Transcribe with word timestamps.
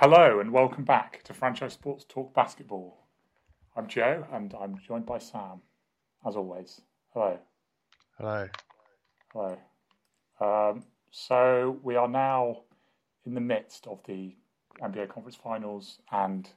Hello 0.00 0.40
and 0.40 0.50
welcome 0.50 0.84
back 0.84 1.22
to 1.24 1.34
Franchise 1.34 1.74
Sports 1.74 2.06
Talk 2.08 2.32
Basketball. 2.32 2.96
I'm 3.76 3.86
Joe 3.86 4.26
and 4.32 4.54
I'm 4.54 4.78
joined 4.78 5.04
by 5.04 5.18
Sam, 5.18 5.60
as 6.26 6.36
always. 6.36 6.80
Hello. 7.12 7.38
Hello. 8.16 8.48
Hello. 9.34 9.58
Um, 10.40 10.84
so 11.10 11.78
we 11.82 11.96
are 11.96 12.08
now 12.08 12.62
in 13.26 13.34
the 13.34 13.42
midst 13.42 13.86
of 13.86 14.00
the 14.06 14.34
NBA 14.82 15.10
Conference 15.10 15.36
Finals 15.36 15.98
and 16.10 16.48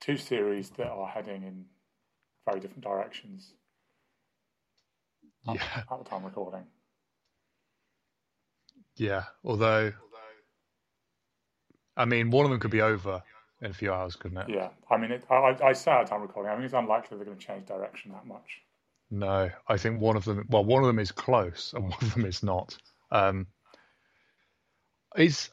two 0.00 0.16
series 0.16 0.70
that 0.70 0.88
are 0.88 1.06
heading 1.06 1.44
in 1.44 1.66
very 2.44 2.58
different 2.58 2.82
directions 2.82 3.52
Yeah, 5.44 5.62
at 5.88 5.96
the 5.96 6.04
time 6.04 6.24
of 6.24 6.24
recording. 6.24 6.64
yeah. 8.96 9.26
Although, 9.44 9.92
I 11.96 12.04
mean, 12.04 12.30
one 12.30 12.44
of 12.44 12.50
them 12.50 12.60
could 12.60 12.70
be 12.70 12.80
over 12.80 13.22
in 13.60 13.70
a 13.70 13.74
few 13.74 13.92
hours, 13.92 14.16
couldn't 14.16 14.38
it? 14.38 14.48
Yeah, 14.48 14.70
I 14.90 14.96
mean, 14.96 15.12
it, 15.12 15.24
I, 15.30 15.34
I 15.34 15.68
I 15.68 15.72
say 15.72 15.92
at 15.92 16.06
time 16.06 16.22
recording, 16.22 16.50
I 16.52 16.56
mean, 16.56 16.64
it's 16.64 16.74
unlikely 16.74 17.16
they're 17.16 17.26
going 17.26 17.38
to 17.38 17.46
change 17.46 17.66
direction 17.66 18.12
that 18.12 18.26
much. 18.26 18.60
No, 19.10 19.50
I 19.68 19.76
think 19.76 20.00
one 20.00 20.16
of 20.16 20.24
them. 20.24 20.46
Well, 20.48 20.64
one 20.64 20.82
of 20.82 20.86
them 20.86 20.98
is 20.98 21.12
close, 21.12 21.72
and 21.74 21.84
one 21.90 21.98
of 22.00 22.14
them 22.14 22.24
is 22.24 22.42
not. 22.42 22.76
Um, 23.10 23.46
is 25.16 25.50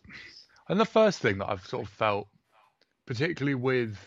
and 0.70 0.80
the 0.80 0.86
first 0.86 1.20
thing 1.20 1.40
that 1.40 1.50
I've 1.50 1.66
sort 1.66 1.84
of 1.84 1.90
felt, 1.90 2.28
particularly 3.06 3.56
with 3.56 3.98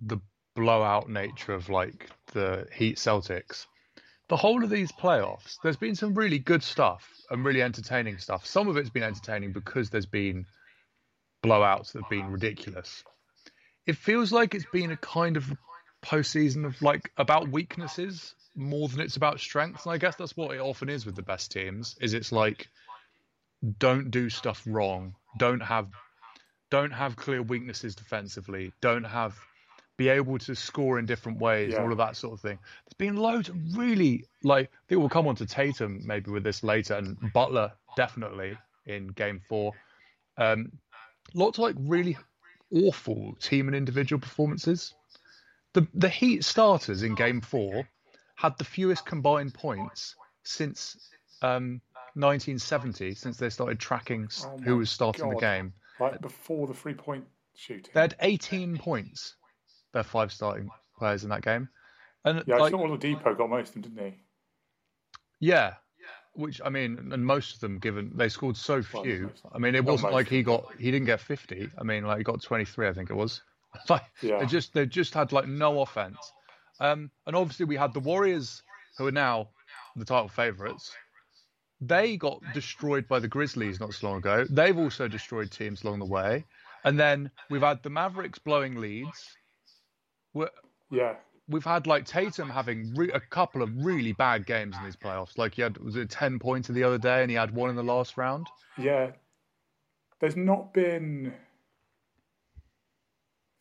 the 0.00 0.18
blowout 0.54 1.08
nature 1.08 1.52
of 1.52 1.68
like 1.68 2.08
the 2.32 2.66
Heat 2.72 2.96
Celtics, 2.96 3.66
the 4.28 4.36
whole 4.36 4.62
of 4.62 4.70
these 4.70 4.92
playoffs, 4.92 5.56
there's 5.62 5.76
been 5.76 5.94
some 5.94 6.14
really 6.14 6.38
good 6.38 6.62
stuff 6.62 7.10
and 7.30 7.44
really 7.44 7.62
entertaining 7.62 8.18
stuff. 8.18 8.46
Some 8.46 8.68
of 8.68 8.76
it's 8.76 8.90
been 8.90 9.02
entertaining 9.02 9.52
because 9.52 9.90
there's 9.90 10.06
been 10.06 10.46
blowouts 11.42 11.92
that 11.92 12.02
have 12.02 12.10
been 12.10 12.30
ridiculous. 12.30 13.04
It 13.86 13.96
feels 13.96 14.32
like 14.32 14.54
it's 14.54 14.66
been 14.72 14.90
a 14.90 14.96
kind 14.96 15.36
of 15.36 15.50
postseason 16.04 16.64
of 16.66 16.80
like 16.82 17.10
about 17.16 17.48
weaknesses 17.48 18.34
more 18.54 18.88
than 18.88 19.00
it's 19.00 19.16
about 19.16 19.40
strengths. 19.40 19.86
And 19.86 19.92
I 19.94 19.98
guess 19.98 20.16
that's 20.16 20.36
what 20.36 20.54
it 20.54 20.60
often 20.60 20.88
is 20.88 21.06
with 21.06 21.16
the 21.16 21.22
best 21.22 21.50
teams. 21.52 21.96
Is 22.00 22.14
it's 22.14 22.32
like 22.32 22.68
don't 23.78 24.10
do 24.10 24.28
stuff 24.28 24.62
wrong. 24.66 25.14
Don't 25.38 25.60
have 25.60 25.88
don't 26.70 26.92
have 26.92 27.16
clear 27.16 27.42
weaknesses 27.42 27.94
defensively. 27.94 28.72
Don't 28.80 29.04
have 29.04 29.34
be 29.96 30.08
able 30.10 30.38
to 30.38 30.54
score 30.54 30.98
in 31.00 31.06
different 31.06 31.40
ways, 31.40 31.72
Yeah. 31.72 31.82
all 31.82 31.90
of 31.90 31.98
that 31.98 32.14
sort 32.16 32.34
of 32.34 32.40
thing. 32.40 32.58
There's 32.84 32.94
been 32.98 33.16
loads 33.16 33.48
of 33.48 33.56
really 33.76 34.26
like 34.44 34.66
I 34.72 34.78
think 34.88 35.00
we'll 35.00 35.08
come 35.08 35.26
on 35.26 35.36
to 35.36 35.46
Tatum 35.46 36.02
maybe 36.04 36.30
with 36.30 36.44
this 36.44 36.62
later 36.62 36.94
and 36.94 37.16
Butler 37.32 37.72
definitely 37.96 38.56
in 38.86 39.08
game 39.08 39.40
four. 39.48 39.72
Um, 40.36 40.70
lots 41.34 41.58
of 41.58 41.62
like 41.62 41.76
really 41.78 42.16
awful 42.72 43.34
team 43.40 43.68
and 43.68 43.76
individual 43.76 44.20
performances. 44.20 44.94
The 45.74 45.86
the 45.94 46.08
Heat 46.08 46.44
starters 46.44 47.02
in 47.02 47.14
game 47.14 47.40
four 47.40 47.88
had 48.34 48.56
the 48.58 48.64
fewest 48.64 49.04
combined 49.04 49.54
points 49.54 50.14
since 50.44 51.10
um, 51.42 51.80
1970, 52.14 53.14
since 53.14 53.36
they 53.36 53.50
started 53.50 53.78
tracking 53.78 54.28
Oh 54.44 54.58
who 54.58 54.76
was 54.78 54.90
starting 54.90 55.28
the 55.28 55.36
game. 55.36 55.72
Like 56.00 56.20
before 56.20 56.66
the 56.66 56.74
three 56.74 56.94
point 56.94 57.24
shooting. 57.54 57.90
They 57.92 58.00
had 58.00 58.16
18 58.20 58.78
points, 58.78 59.36
their 59.92 60.04
five 60.04 60.32
starting 60.32 60.70
players 60.96 61.24
in 61.24 61.30
that 61.30 61.42
game. 61.42 61.68
And 62.24 62.42
yeah, 62.46 62.56
I 62.56 62.58
like, 62.58 62.70
saw 62.70 62.86
Oladipo 62.86 63.36
got 63.36 63.50
most 63.50 63.68
of 63.68 63.82
them, 63.82 63.94
didn't 63.94 64.12
he? 64.12 64.14
yeah, 65.40 65.74
which 66.38 66.60
I 66.64 66.68
mean, 66.68 67.10
and 67.12 67.26
most 67.26 67.54
of 67.54 67.60
them, 67.60 67.78
given 67.78 68.12
they 68.14 68.28
scored 68.28 68.56
so 68.56 68.80
few. 68.80 69.32
I 69.52 69.58
mean, 69.58 69.74
it 69.74 69.84
Not 69.84 69.90
wasn't 69.90 70.12
like 70.12 70.28
he 70.28 70.44
got 70.44 70.64
he 70.78 70.90
didn't 70.92 71.06
get 71.06 71.20
50. 71.20 71.68
I 71.76 71.82
mean, 71.82 72.04
like 72.04 72.18
he 72.18 72.24
got 72.24 72.40
23, 72.40 72.86
I 72.88 72.92
think 72.92 73.10
it 73.10 73.14
was. 73.14 73.42
Like 73.90 74.04
Yeah. 74.22 74.38
they 74.38 74.46
just 74.46 74.72
they 74.72 74.86
just 74.86 75.12
had 75.12 75.30
like 75.32 75.46
no 75.46 75.82
offense. 75.82 76.32
Um, 76.80 77.10
and 77.26 77.36
obviously 77.36 77.66
we 77.66 77.76
had 77.76 77.92
the 77.92 78.00
Warriors, 78.00 78.62
who 78.96 79.06
are 79.08 79.12
now 79.12 79.50
the 79.96 80.04
title 80.04 80.28
favourites. 80.28 80.94
They 81.80 82.16
got 82.16 82.40
destroyed 82.54 83.06
by 83.08 83.18
the 83.18 83.28
Grizzlies 83.28 83.78
not 83.78 83.92
so 83.92 84.08
long 84.08 84.18
ago. 84.18 84.46
They've 84.48 84.78
also 84.78 85.06
destroyed 85.06 85.50
teams 85.50 85.82
along 85.82 85.98
the 85.98 86.06
way. 86.06 86.44
And 86.84 86.98
then 86.98 87.30
we've 87.50 87.62
had 87.62 87.82
the 87.82 87.90
Mavericks 87.90 88.38
blowing 88.38 88.76
leads. 88.76 89.36
We're, 90.34 90.50
Yeah. 90.90 91.16
We've 91.48 91.64
had 91.64 91.86
like 91.86 92.04
Tatum 92.04 92.48
having 92.50 92.94
re- 92.94 93.10
a 93.12 93.20
couple 93.20 93.62
of 93.62 93.84
really 93.84 94.12
bad 94.12 94.46
games 94.46 94.76
in 94.76 94.84
these 94.84 94.96
playoffs. 94.96 95.38
Like 95.38 95.54
he 95.54 95.62
had 95.62 95.78
was 95.78 95.96
it 95.96 96.10
ten 96.10 96.38
points 96.38 96.68
the 96.68 96.84
other 96.84 96.98
day, 96.98 97.22
and 97.22 97.30
he 97.30 97.36
had 97.36 97.54
one 97.54 97.70
in 97.70 97.76
the 97.76 97.82
last 97.82 98.16
round. 98.16 98.46
Yeah. 98.76 99.12
There's 100.20 100.36
not 100.36 100.72
been. 100.74 101.32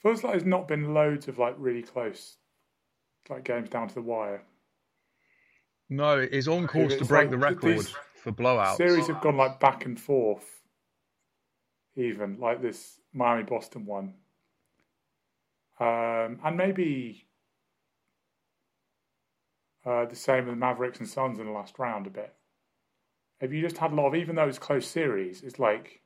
Feels 0.02 0.24
like 0.24 0.34
there's 0.34 0.46
not 0.46 0.68
been 0.68 0.94
loads 0.94 1.28
of 1.28 1.38
like 1.38 1.56
really 1.58 1.84
close, 1.84 2.38
like 3.30 3.44
games 3.44 3.70
down 3.70 3.88
to 3.88 3.96
the 3.96 4.02
wire. 4.02 4.42
No, 5.90 6.28
he's 6.30 6.48
on 6.48 6.68
course 6.68 6.96
to 6.98 7.06
break 7.06 7.24
like 7.24 7.30
the 7.32 7.38
record 7.38 7.88
for 8.22 8.32
blowouts. 8.32 8.78
Series 8.78 9.08
have 9.08 9.22
gone 9.22 9.38
like 9.38 9.60
back 9.60 9.86
and 9.86 10.00
forth. 10.00 10.46
Even 11.96 12.38
like 12.40 12.62
this 12.62 13.00
Miami 13.14 13.44
Boston 13.44 13.86
one, 13.86 14.14
um, 15.80 16.40
and 16.44 16.56
maybe 16.56 17.27
uh, 19.88 20.06
the 20.06 20.16
same 20.16 20.46
with 20.46 20.54
the 20.54 20.60
Mavericks 20.60 21.00
and 21.00 21.08
Suns 21.08 21.40
in 21.40 21.46
the 21.46 21.52
last 21.52 21.80
round 21.80 22.08
a 22.08 22.10
bit. 22.10 22.34
Have 23.40 23.54
you 23.54 23.62
just 23.62 23.78
had 23.78 23.92
a 23.92 23.96
lot 23.96 24.08
of 24.08 24.16
even 24.16 24.36
though 24.36 24.48
it's 24.48 24.60
close 24.60 24.86
series? 24.86 25.44
It's 25.44 25.60
like, 25.60 26.02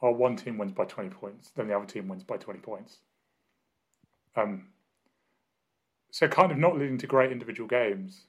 oh, 0.00 0.12
one 0.12 0.36
team 0.36 0.56
wins 0.56 0.72
by 0.72 0.84
twenty 0.84 1.10
points, 1.10 1.50
then 1.56 1.66
the 1.66 1.76
other 1.76 1.86
team 1.86 2.06
wins 2.06 2.22
by 2.22 2.36
twenty 2.36 2.60
points. 2.60 2.98
Um, 4.36 4.68
so 6.10 6.28
kind 6.28 6.52
of 6.52 6.58
not 6.58 6.78
leading 6.78 6.98
to 6.98 7.06
great 7.06 7.32
individual 7.32 7.68
games. 7.68 8.26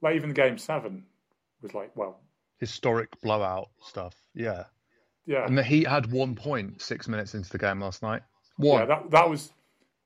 Like 0.00 0.16
even 0.16 0.30
the 0.30 0.34
game 0.34 0.58
seven 0.58 1.04
was 1.60 1.72
like, 1.72 1.94
well, 1.94 2.18
Historic 2.58 3.08
blowout 3.20 3.70
stuff. 3.82 4.16
Yeah, 4.34 4.64
yeah, 5.26 5.46
and 5.46 5.56
the 5.56 5.62
Heat 5.62 5.86
had 5.86 6.10
one 6.10 6.34
point 6.34 6.82
six 6.82 7.06
minutes 7.06 7.34
into 7.34 7.50
the 7.50 7.58
game 7.58 7.80
last 7.80 8.02
night. 8.02 8.22
One. 8.56 8.80
yeah. 8.80 8.86
That 8.86 9.10
that 9.10 9.30
was 9.30 9.52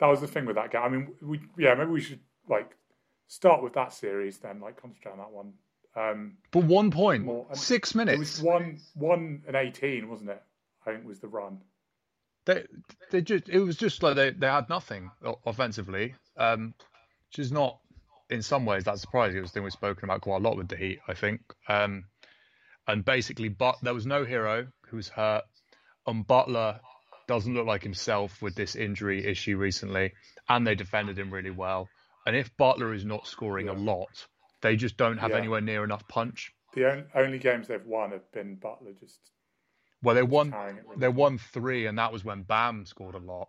that 0.00 0.06
was 0.06 0.20
the 0.20 0.26
thing 0.26 0.44
with 0.44 0.56
that 0.56 0.70
game. 0.70 0.82
I 0.82 0.88
mean, 0.88 1.14
we 1.22 1.40
yeah, 1.56 1.74
maybe 1.74 1.90
we 1.90 2.00
should 2.00 2.20
like 2.48 2.76
start 3.28 3.62
with 3.62 3.74
that 3.74 3.92
series 3.92 4.38
then, 4.38 4.60
like 4.60 4.80
concentrate 4.80 5.12
on 5.12 5.18
that 5.18 5.30
one. 5.30 5.52
Um, 5.96 6.36
but 6.50 6.64
one 6.64 6.90
point, 6.90 7.24
More- 7.24 7.46
six 7.54 7.92
it 7.92 7.96
minutes. 7.96 8.18
was 8.18 8.42
one 8.42 8.78
one 8.94 9.42
and 9.46 9.56
eighteen, 9.56 10.08
wasn't 10.08 10.30
it? 10.30 10.42
I 10.86 10.92
think 10.92 11.06
was 11.06 11.20
the 11.20 11.28
run. 11.28 11.60
They, 12.44 12.64
they 13.10 13.22
just, 13.22 13.48
it 13.48 13.58
was 13.58 13.76
just 13.76 14.02
like 14.04 14.14
they, 14.14 14.30
they 14.30 14.46
had 14.46 14.68
nothing 14.68 15.10
offensively, 15.44 16.14
um, 16.36 16.74
which 17.28 17.40
is 17.40 17.50
not, 17.50 17.80
in 18.30 18.40
some 18.40 18.64
ways, 18.64 18.84
that 18.84 19.00
surprising. 19.00 19.38
It 19.38 19.40
was 19.40 19.50
a 19.50 19.52
thing 19.54 19.64
we've 19.64 19.72
spoken 19.72 20.04
about 20.04 20.20
quite 20.20 20.36
a 20.36 20.44
lot 20.44 20.56
with 20.56 20.68
the 20.68 20.76
Heat, 20.76 21.00
I 21.08 21.14
think. 21.14 21.40
Um, 21.68 22.04
and 22.86 23.04
basically, 23.04 23.48
but 23.48 23.78
there 23.82 23.94
was 23.94 24.06
no 24.06 24.24
Herro 24.24 24.68
who 24.90 24.96
was 24.96 25.08
hurt, 25.08 25.42
and 26.06 26.24
Butler 26.24 26.78
doesn't 27.26 27.52
look 27.52 27.66
like 27.66 27.82
himself 27.82 28.40
with 28.40 28.54
this 28.54 28.76
injury 28.76 29.26
issue 29.26 29.56
recently, 29.56 30.12
and 30.48 30.64
they 30.64 30.76
defended 30.76 31.18
him 31.18 31.32
really 31.34 31.50
well. 31.50 31.88
And 32.26 32.34
if 32.36 32.54
Butler 32.56 32.92
is 32.92 33.04
not 33.04 33.26
scoring 33.26 33.68
a 33.68 33.72
lot, 33.72 34.26
they 34.60 34.76
just 34.76 34.96
don't 34.96 35.18
have 35.18 35.30
Yeah. 35.30 35.38
anywhere 35.38 35.60
near 35.60 35.84
enough 35.84 36.06
punch. 36.08 36.52
The 36.74 36.90
on, 36.90 37.10
only 37.14 37.38
games 37.38 37.68
they've 37.68 37.86
won 37.86 38.10
have 38.10 38.30
been 38.32 38.56
Butler 38.56 38.92
just 38.92 39.30
Well, 40.02 40.14
they 40.14 40.22
won. 40.22 40.50
Really. 40.50 40.96
They 40.98 41.08
won 41.08 41.38
three, 41.38 41.86
and 41.86 41.98
that 41.98 42.12
was 42.12 42.24
when 42.24 42.42
Bam 42.42 42.84
scored 42.84 43.14
a 43.14 43.18
lot. 43.18 43.48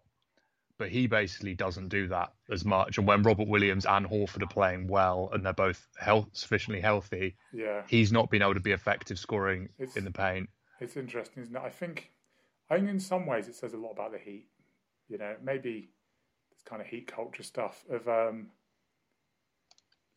But 0.78 0.90
he 0.90 1.08
basically 1.08 1.56
doesn't 1.56 1.90
do 1.90 2.08
that 2.10 2.34
as 2.52 2.64
much. 2.64 2.98
And 3.00 3.08
when 3.08 3.24
Robert 3.24 3.48
Williams 3.48 3.86
and 3.88 4.06
Horford 4.06 4.44
are 4.44 4.48
playing 4.48 4.88
well, 4.88 5.30
and 5.34 5.44
they're 5.44 5.54
both 5.54 5.88
health, 5.98 6.30
sufficiently 6.34 6.80
healthy, 6.82 7.36
Yeah, 7.52 7.84
he's 7.88 8.12
not 8.12 8.30
been 8.30 8.44
able 8.44 8.54
to 8.54 8.60
be 8.60 8.72
effective 8.72 9.18
scoring 9.18 9.66
It's- 9.80 9.98
in 9.98 10.04
the 10.06 10.12
paint. 10.12 10.50
it's 10.80 10.96
interesting, 10.96 11.42
isn't 11.44 11.56
it? 11.56 11.62
I 11.62 11.70
think, 11.70 12.12
I 12.70 12.78
think 12.78 12.90
in 12.90 13.00
some 13.00 13.26
ways 13.26 13.48
it 13.48 13.56
says 13.56 13.74
a 13.74 13.78
lot 13.78 13.92
about 13.92 14.12
the 14.12 14.20
Heat. 14.20 14.50
You 15.10 15.18
know, 15.18 15.36
maybe 15.42 15.90
this 16.52 16.62
kind 16.64 16.82
of 16.82 16.88
Heat 16.88 17.08
culture 17.08 17.44
stuff 17.44 17.84
of 17.90 18.08
um, 18.08 18.52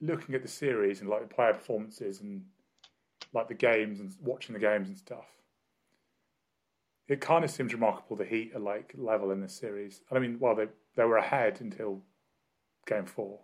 looking 0.01 0.35
at 0.35 0.43
the 0.43 0.49
series 0.49 1.01
and 1.01 1.09
like 1.09 1.29
the 1.29 1.35
player 1.35 1.53
performances 1.53 2.21
and 2.21 2.45
like 3.33 3.49
the 3.49 3.55
games 3.55 4.01
and 4.01 4.13
watching 4.23 4.53
the 4.53 4.59
games 4.59 4.89
and 4.89 4.97
stuff. 4.97 5.27
It 7.09 7.21
kind 7.21 7.45
of 7.45 7.51
seems 7.51 7.73
remarkable 7.73 8.17
the 8.17 8.25
Heat 8.25 8.53
are 8.55 8.61
like 8.61 8.95
level 8.97 9.31
in 9.31 9.41
this 9.41 9.55
series. 9.55 10.01
And 10.09 10.19
I 10.19 10.23
mean, 10.23 10.39
well, 10.39 10.55
they 10.55 10.67
they 10.97 11.05
were 11.05 11.17
ahead 11.17 11.61
until 11.61 12.03
game 12.87 13.07
four. 13.07 13.41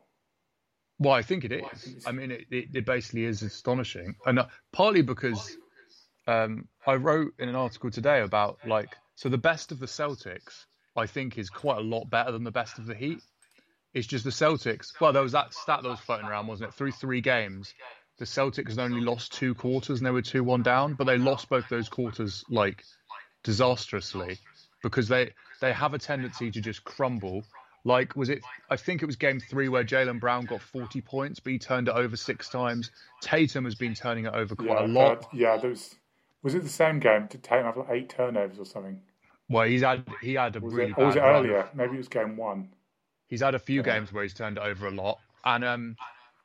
Well, 0.98 1.12
I 1.12 1.22
think 1.22 1.44
it 1.44 1.52
is. 1.52 1.82
think 1.82 2.08
I 2.08 2.12
mean, 2.12 2.30
it, 2.30 2.46
it, 2.50 2.68
it 2.72 2.86
basically 2.86 3.24
is 3.24 3.42
astonishing, 3.42 4.14
and 4.24 4.38
uh, 4.38 4.46
partly 4.72 5.02
because 5.02 5.56
um, 6.26 6.68
I 6.86 6.94
wrote 6.94 7.34
in 7.38 7.48
an 7.48 7.56
article 7.56 7.90
today 7.90 8.22
about 8.22 8.58
like 8.66 8.96
so 9.14 9.28
the 9.28 9.38
best 9.38 9.72
of 9.72 9.78
the 9.78 9.86
Celtics, 9.86 10.64
I 10.94 11.06
think, 11.06 11.36
is 11.36 11.50
quite 11.50 11.78
a 11.78 11.82
lot 11.82 12.08
better 12.08 12.32
than 12.32 12.44
the 12.44 12.50
best 12.50 12.78
of 12.78 12.86
the 12.86 12.94
Heat. 12.94 13.20
It's 13.96 14.06
just 14.06 14.24
the 14.24 14.30
Celtics. 14.30 14.92
Well, 15.00 15.14
there 15.14 15.22
was 15.22 15.32
that 15.32 15.54
stat 15.54 15.82
that 15.82 15.88
was 15.88 16.00
floating 16.00 16.26
around, 16.26 16.48
wasn't 16.48 16.68
it? 16.68 16.74
Through 16.74 16.92
three 16.92 17.22
games, 17.22 17.72
the 18.18 18.26
Celtics 18.26 18.68
had 18.68 18.78
only 18.78 19.00
lost 19.00 19.32
two 19.32 19.54
quarters 19.54 19.98
and 20.00 20.06
they 20.06 20.10
were 20.10 20.20
two 20.20 20.44
one 20.44 20.62
down, 20.62 20.92
but 20.92 21.04
they 21.04 21.16
lost 21.16 21.48
both 21.48 21.66
those 21.70 21.88
quarters 21.88 22.44
like 22.50 22.84
disastrously 23.42 24.38
because 24.82 25.08
they 25.08 25.32
they 25.62 25.72
have 25.72 25.94
a 25.94 25.98
tendency 25.98 26.50
to 26.50 26.60
just 26.60 26.84
crumble. 26.84 27.42
Like 27.84 28.14
was 28.14 28.28
it? 28.28 28.42
I 28.68 28.76
think 28.76 29.02
it 29.02 29.06
was 29.06 29.16
game 29.16 29.40
three 29.40 29.70
where 29.70 29.82
Jaylen 29.82 30.20
Brown 30.20 30.44
got 30.44 30.60
40 30.60 31.00
points, 31.00 31.40
but 31.40 31.52
he 31.54 31.58
turned 31.58 31.88
it 31.88 31.94
over 31.94 32.18
six 32.18 32.50
times. 32.50 32.90
Tatum 33.22 33.64
has 33.64 33.76
been 33.76 33.94
turning 33.94 34.26
it 34.26 34.34
over 34.34 34.54
quite 34.54 34.80
yeah, 34.80 34.86
a 34.86 34.88
lot. 34.88 35.26
yeah, 35.32 35.56
there 35.56 35.70
was. 35.70 35.94
Was 36.42 36.54
it 36.54 36.64
the 36.64 36.68
same 36.68 36.98
game? 36.98 37.28
Did 37.30 37.42
Tatum 37.42 37.64
have 37.64 37.78
like 37.78 37.88
eight 37.90 38.10
turnovers 38.10 38.58
or 38.58 38.66
something? 38.66 39.00
Well, 39.48 39.66
he's 39.66 39.80
had 39.80 40.04
he 40.20 40.34
had 40.34 40.54
a 40.56 40.60
Was 40.60 40.74
really 40.74 40.90
it, 40.90 40.98
or 40.98 41.06
was 41.06 41.16
it 41.16 41.20
run. 41.20 41.34
earlier? 41.34 41.70
Maybe 41.74 41.94
it 41.94 41.98
was 41.98 42.08
game 42.08 42.36
one. 42.36 42.68
He's 43.28 43.40
had 43.42 43.54
a 43.54 43.58
few 43.58 43.82
games 43.82 44.12
where 44.12 44.22
he's 44.22 44.34
turned 44.34 44.58
over 44.58 44.86
a 44.86 44.90
lot, 44.90 45.18
and 45.44 45.64
um, 45.64 45.96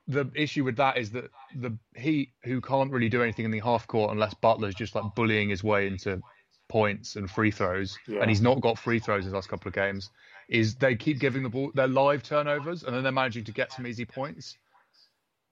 the 0.07 0.29
issue 0.35 0.63
with 0.63 0.77
that 0.77 0.97
is 0.97 1.11
that 1.11 1.29
the 1.55 1.77
Heat, 1.95 2.29
who 2.43 2.59
can't 2.61 2.91
really 2.91 3.09
do 3.09 3.21
anything 3.21 3.45
in 3.45 3.51
the 3.51 3.59
half 3.59 3.87
court 3.87 4.11
unless 4.11 4.33
Butler's 4.33 4.75
just 4.75 4.95
like 4.95 5.03
bullying 5.15 5.49
his 5.49 5.63
way 5.63 5.87
into 5.87 6.21
points 6.69 7.15
and 7.15 7.29
free 7.29 7.51
throws, 7.51 7.97
Yeah. 8.07 8.21
and 8.21 8.29
he's 8.29 8.41
not 8.41 8.61
got 8.61 8.79
free 8.79 8.99
throws 8.99 9.25
in 9.25 9.31
the 9.31 9.35
last 9.37 9.49
couple 9.49 9.67
of 9.67 9.73
games, 9.75 10.09
is 10.49 10.75
they 10.75 10.95
keep 10.95 11.19
giving 11.19 11.43
the 11.43 11.49
ball 11.49 11.71
their 11.75 11.87
live 11.87 12.23
turnovers, 12.23 12.83
and 12.83 12.95
then 12.95 13.03
they're 13.03 13.11
managing 13.11 13.43
to 13.45 13.51
get 13.51 13.71
some 13.71 13.85
easy 13.85 14.05
points. 14.05 14.57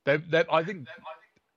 They, 0.06 0.18
they, 0.18 0.44
I 0.52 0.64
think, 0.64 0.88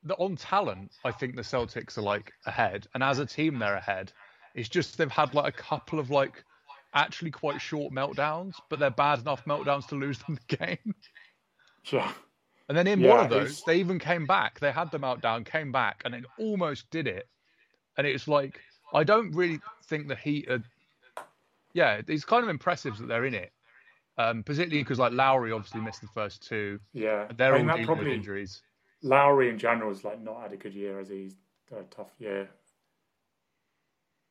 the, 0.02 0.14
on 0.16 0.36
talent, 0.36 0.92
I 1.04 1.12
think 1.12 1.36
the 1.36 1.42
Celtics 1.42 1.96
are 1.96 2.02
like 2.02 2.32
ahead, 2.44 2.86
and 2.94 3.02
as 3.02 3.20
a 3.20 3.26
team, 3.26 3.58
they're 3.58 3.76
ahead. 3.76 4.12
It's 4.54 4.68
just 4.68 4.98
they've 4.98 5.10
had 5.10 5.34
like 5.34 5.54
a 5.54 5.56
couple 5.56 5.98
of 5.98 6.10
like 6.10 6.44
actually 6.94 7.30
quite 7.30 7.60
short 7.60 7.92
meltdowns, 7.92 8.54
but 8.68 8.78
they're 8.78 8.90
bad 8.90 9.20
enough 9.20 9.44
meltdowns 9.44 9.86
to 9.88 9.94
lose 9.94 10.18
them 10.18 10.38
the 10.48 10.56
game. 10.56 10.94
Yeah. 11.90 12.12
And 12.68 12.78
then 12.78 12.86
in 12.86 13.00
Yeah, 13.00 13.10
one 13.10 13.24
of 13.24 13.30
those, 13.30 13.50
it's- 13.50 13.62
they 13.64 13.78
even 13.78 13.98
came 13.98 14.26
back. 14.26 14.60
They 14.60 14.72
had 14.72 14.90
the 14.90 14.98
meltdown, 14.98 15.44
came 15.44 15.72
back, 15.72 16.02
and 16.04 16.14
it 16.14 16.24
almost 16.38 16.90
did 16.90 17.06
it. 17.06 17.28
And 17.96 18.06
it's 18.06 18.28
like 18.28 18.60
I 18.94 19.04
don't 19.04 19.32
really 19.32 19.60
think 19.84 20.08
the 20.08 20.16
Heat 20.16 20.48
are. 20.50 20.62
Yeah, 21.72 22.02
it's 22.06 22.24
kind 22.24 22.44
of 22.44 22.50
impressive 22.50 22.98
that 22.98 23.06
they're 23.06 23.24
in 23.24 23.34
it, 23.34 23.52
um, 24.18 24.42
particularly 24.42 24.82
because 24.82 24.98
like 24.98 25.12
Lowry 25.12 25.52
obviously 25.52 25.80
missed 25.80 26.02
the 26.02 26.08
first 26.08 26.46
two. 26.46 26.78
Yeah. 26.92 27.28
They're 27.36 27.54
I 27.54 27.58
mean, 27.58 27.70
all 27.70 27.76
dealing 27.76 27.86
probably 27.86 28.04
with 28.10 28.14
injuries. 28.14 28.62
Lowry 29.02 29.48
in 29.48 29.58
general 29.58 29.90
has 29.90 30.04
like 30.04 30.20
not 30.20 30.42
had 30.42 30.52
a 30.52 30.56
good 30.56 30.74
year 30.74 31.00
as 31.00 31.08
he's 31.08 31.34
had 31.70 31.80
a 31.80 31.84
tough 31.84 32.12
year. 32.18 32.48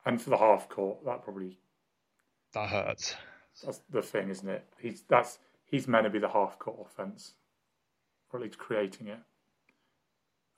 And 0.06 0.22
for 0.22 0.30
the 0.30 0.38
half 0.38 0.70
court, 0.70 1.04
that 1.06 1.24
probably 1.24 1.58
That 2.54 2.70
hurts. 2.70 3.16
that's 3.64 3.82
the 3.90 4.02
thing, 4.02 4.30
isn't 4.30 4.48
it? 4.48 4.66
He's 4.80 5.04
that's 5.08 5.40
he's 5.66 5.88
meant 5.88 6.06
to 6.06 6.10
be 6.10 6.20
the 6.20 6.30
half 6.30 6.60
court 6.60 6.80
offense, 6.86 7.34
or 8.32 8.40
at 8.40 8.46
least 8.46 8.58
creating 8.58 9.08
it. 9.08 9.20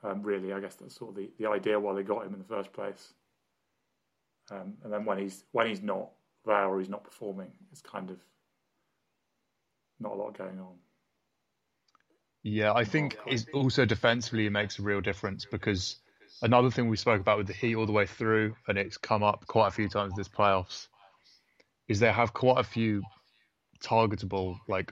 Um, 0.03 0.21
really, 0.21 0.51
I 0.51 0.59
guess 0.59 0.75
that's 0.75 0.95
sort 0.95 1.11
of 1.11 1.15
the, 1.15 1.29
the 1.39 1.49
idea 1.49 1.79
why 1.79 1.93
they 1.93 2.03
got 2.03 2.25
him 2.25 2.33
in 2.33 2.39
the 2.39 2.45
first 2.45 2.73
place. 2.73 3.13
Um, 4.51 4.73
and 4.83 4.91
then 4.91 5.05
when 5.05 5.17
he's 5.19 5.45
when 5.51 5.67
he's 5.67 5.81
not 5.81 6.09
there 6.45 6.67
or 6.67 6.79
he's 6.79 6.89
not 6.89 7.03
performing, 7.03 7.51
it's 7.71 7.81
kind 7.81 8.09
of 8.09 8.17
not 9.99 10.13
a 10.13 10.15
lot 10.15 10.37
going 10.37 10.59
on. 10.59 10.75
Yeah, 12.43 12.73
I 12.73 12.83
think 12.83 13.17
it's 13.25 13.45
also 13.53 13.85
defensively 13.85 14.45
it 14.45 14.49
makes 14.49 14.77
a 14.77 14.81
real 14.81 14.99
difference 14.99 15.45
because 15.49 15.95
another 16.41 16.69
thing 16.69 16.89
we 16.89 16.97
spoke 16.97 17.21
about 17.21 17.37
with 17.37 17.47
the 17.47 17.53
Heat 17.53 17.75
all 17.75 17.85
the 17.85 17.93
way 17.93 18.05
through, 18.05 18.55
and 18.67 18.77
it's 18.77 18.97
come 18.97 19.23
up 19.23 19.47
quite 19.47 19.69
a 19.69 19.71
few 19.71 19.87
times 19.87 20.13
this 20.17 20.27
playoffs, 20.27 20.89
is 21.87 21.99
they 21.99 22.11
have 22.11 22.33
quite 22.33 22.59
a 22.59 22.63
few 22.63 23.01
targetable, 23.83 24.57
like 24.67 24.91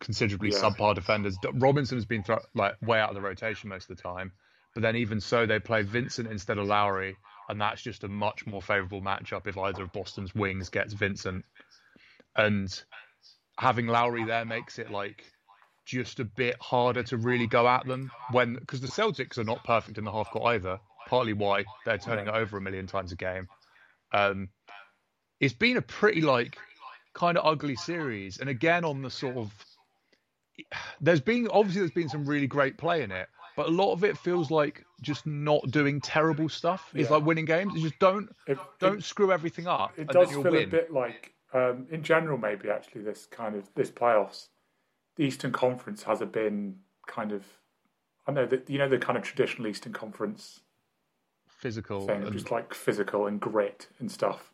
considerably 0.00 0.50
Yeah. 0.50 0.58
subpar 0.58 0.94
defenders. 0.94 1.36
Robinson's 1.54 2.04
been 2.04 2.22
thro- 2.22 2.44
like 2.54 2.80
way 2.82 3.00
out 3.00 3.08
of 3.08 3.14
the 3.14 3.20
rotation 3.20 3.68
most 3.70 3.90
of 3.90 3.96
the 3.96 4.02
time, 4.02 4.32
but 4.74 4.82
then 4.82 4.96
even 4.96 5.20
so, 5.20 5.46
they 5.46 5.58
play 5.58 5.82
Vincent 5.82 6.30
instead 6.30 6.58
of 6.58 6.66
Lowry, 6.66 7.16
and 7.48 7.60
that's 7.60 7.82
just 7.82 8.04
a 8.04 8.08
much 8.08 8.46
more 8.46 8.62
favourable 8.62 9.00
matchup 9.00 9.46
if 9.46 9.56
either 9.56 9.82
of 9.82 9.92
Boston's 9.92 10.34
wings 10.34 10.68
gets 10.68 10.92
Vincent. 10.92 11.44
And 12.36 12.68
having 13.58 13.86
Lowry 13.86 14.24
there 14.24 14.44
makes 14.44 14.78
it 14.78 14.90
like 14.90 15.24
just 15.84 16.20
a 16.20 16.24
bit 16.24 16.54
harder 16.60 17.02
to 17.02 17.16
really 17.16 17.46
go 17.46 17.66
at 17.66 17.86
them 17.86 18.10
when 18.30 18.54
because 18.54 18.80
the 18.82 18.86
Celtics 18.86 19.38
are 19.38 19.44
not 19.44 19.64
perfect 19.64 19.96
in 19.98 20.04
the 20.04 20.12
half 20.12 20.30
court 20.30 20.54
either. 20.54 20.78
Partly 21.08 21.32
why 21.32 21.64
they're 21.86 21.96
turning 21.96 22.28
it 22.28 22.34
over 22.34 22.58
a 22.58 22.60
million 22.60 22.86
times 22.86 23.12
a 23.12 23.16
game. 23.16 23.48
Um, 24.12 24.50
it's 25.40 25.54
been 25.54 25.76
a 25.76 25.82
pretty 25.82 26.20
like 26.20 26.56
kind 27.14 27.36
of 27.38 27.46
ugly 27.46 27.76
series, 27.76 28.38
and 28.38 28.48
again 28.48 28.84
on 28.84 29.02
the 29.02 29.10
sort 29.10 29.36
of 29.36 29.52
there's 31.00 31.20
been 31.20 31.48
obviously 31.48 31.80
there's 31.82 31.90
been 31.92 32.08
some 32.08 32.24
really 32.26 32.46
great 32.46 32.76
play 32.78 33.02
in 33.02 33.10
it, 33.12 33.28
but 33.56 33.66
a 33.66 33.70
lot 33.70 33.92
of 33.92 34.02
it 34.04 34.18
feels 34.18 34.50
like 34.50 34.84
just 35.02 35.26
not 35.26 35.62
doing 35.70 36.00
terrible 36.00 36.48
stuff. 36.48 36.90
It's 36.94 37.08
Yeah. 37.10 37.16
like 37.16 37.24
winning 37.26 37.44
games. 37.44 37.72
It's 37.74 37.82
just 37.82 37.98
don't 38.00 38.28
It, 38.46 38.58
don't 38.80 39.02
screw 39.02 39.30
everything 39.32 39.66
up. 39.68 39.92
It 39.96 40.02
and 40.02 40.08
does 40.10 40.26
then 40.28 40.34
you'll 40.34 40.42
feel 40.42 40.52
win. 40.52 40.64
a 40.64 40.70
bit 40.70 40.92
like, 40.92 41.34
um, 41.52 41.86
in 41.90 42.02
general, 42.02 42.38
maybe 42.38 42.70
actually 42.70 43.02
this 43.02 43.26
kind 43.26 43.54
of 43.54 43.72
this 43.74 43.90
playoffs, 43.90 44.48
the 45.16 45.24
Eastern 45.24 45.52
Conference 45.52 46.02
has 46.02 46.20
it 46.20 46.32
been 46.32 46.80
kind 47.06 47.30
of, 47.32 47.44
I 48.26 48.32
know 48.32 48.46
that 48.46 48.68
you 48.68 48.78
know 48.78 48.88
the 48.88 48.98
kind 48.98 49.16
of 49.16 49.22
traditional 49.22 49.68
Eastern 49.68 49.92
Conference 49.92 50.60
physical. 51.46 52.06
thing, 52.06 52.24
and- 52.24 52.32
just 52.32 52.50
like 52.50 52.74
physical 52.74 53.26
and 53.26 53.40
grit 53.40 53.88
and 54.00 54.10
stuff. 54.10 54.52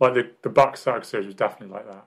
Like 0.00 0.14
the 0.14 0.30
the 0.42 0.48
Bucks 0.50 0.80
series 0.80 1.26
was 1.26 1.34
definitely 1.34 1.74
like 1.74 1.86
that. 1.90 2.06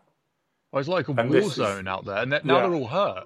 Oh, 0.73 0.79
it's 0.79 0.89
like 0.89 1.07
a 1.07 1.11
And 1.11 1.29
war 1.29 1.39
this 1.39 1.45
is- 1.47 1.53
zone 1.53 1.87
out 1.87 2.05
there, 2.05 2.17
and 2.17 2.31
that- 2.33 2.45
now 2.45 2.55
Yeah. 2.57 2.61
they're 2.63 2.73
all 2.75 2.87
hurt. 2.87 3.25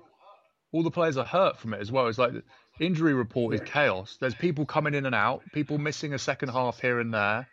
All 0.73 0.83
the 0.83 0.91
players 0.91 1.17
are 1.17 1.25
hurt 1.25 1.57
from 1.59 1.73
it 1.73 1.81
as 1.81 1.91
well. 1.91 2.07
It's 2.07 2.17
like 2.19 2.31
the 2.33 2.43
injury 2.79 3.13
report 3.13 3.53
is 3.55 3.61
chaos. 3.65 4.17
There's 4.21 4.35
people 4.35 4.65
coming 4.65 4.93
in 4.93 5.05
and 5.05 5.15
out, 5.15 5.41
people 5.51 5.77
missing 5.77 6.13
a 6.13 6.19
second 6.19 6.49
half 6.49 6.79
here 6.79 6.99
and 6.99 7.13
there, 7.13 7.47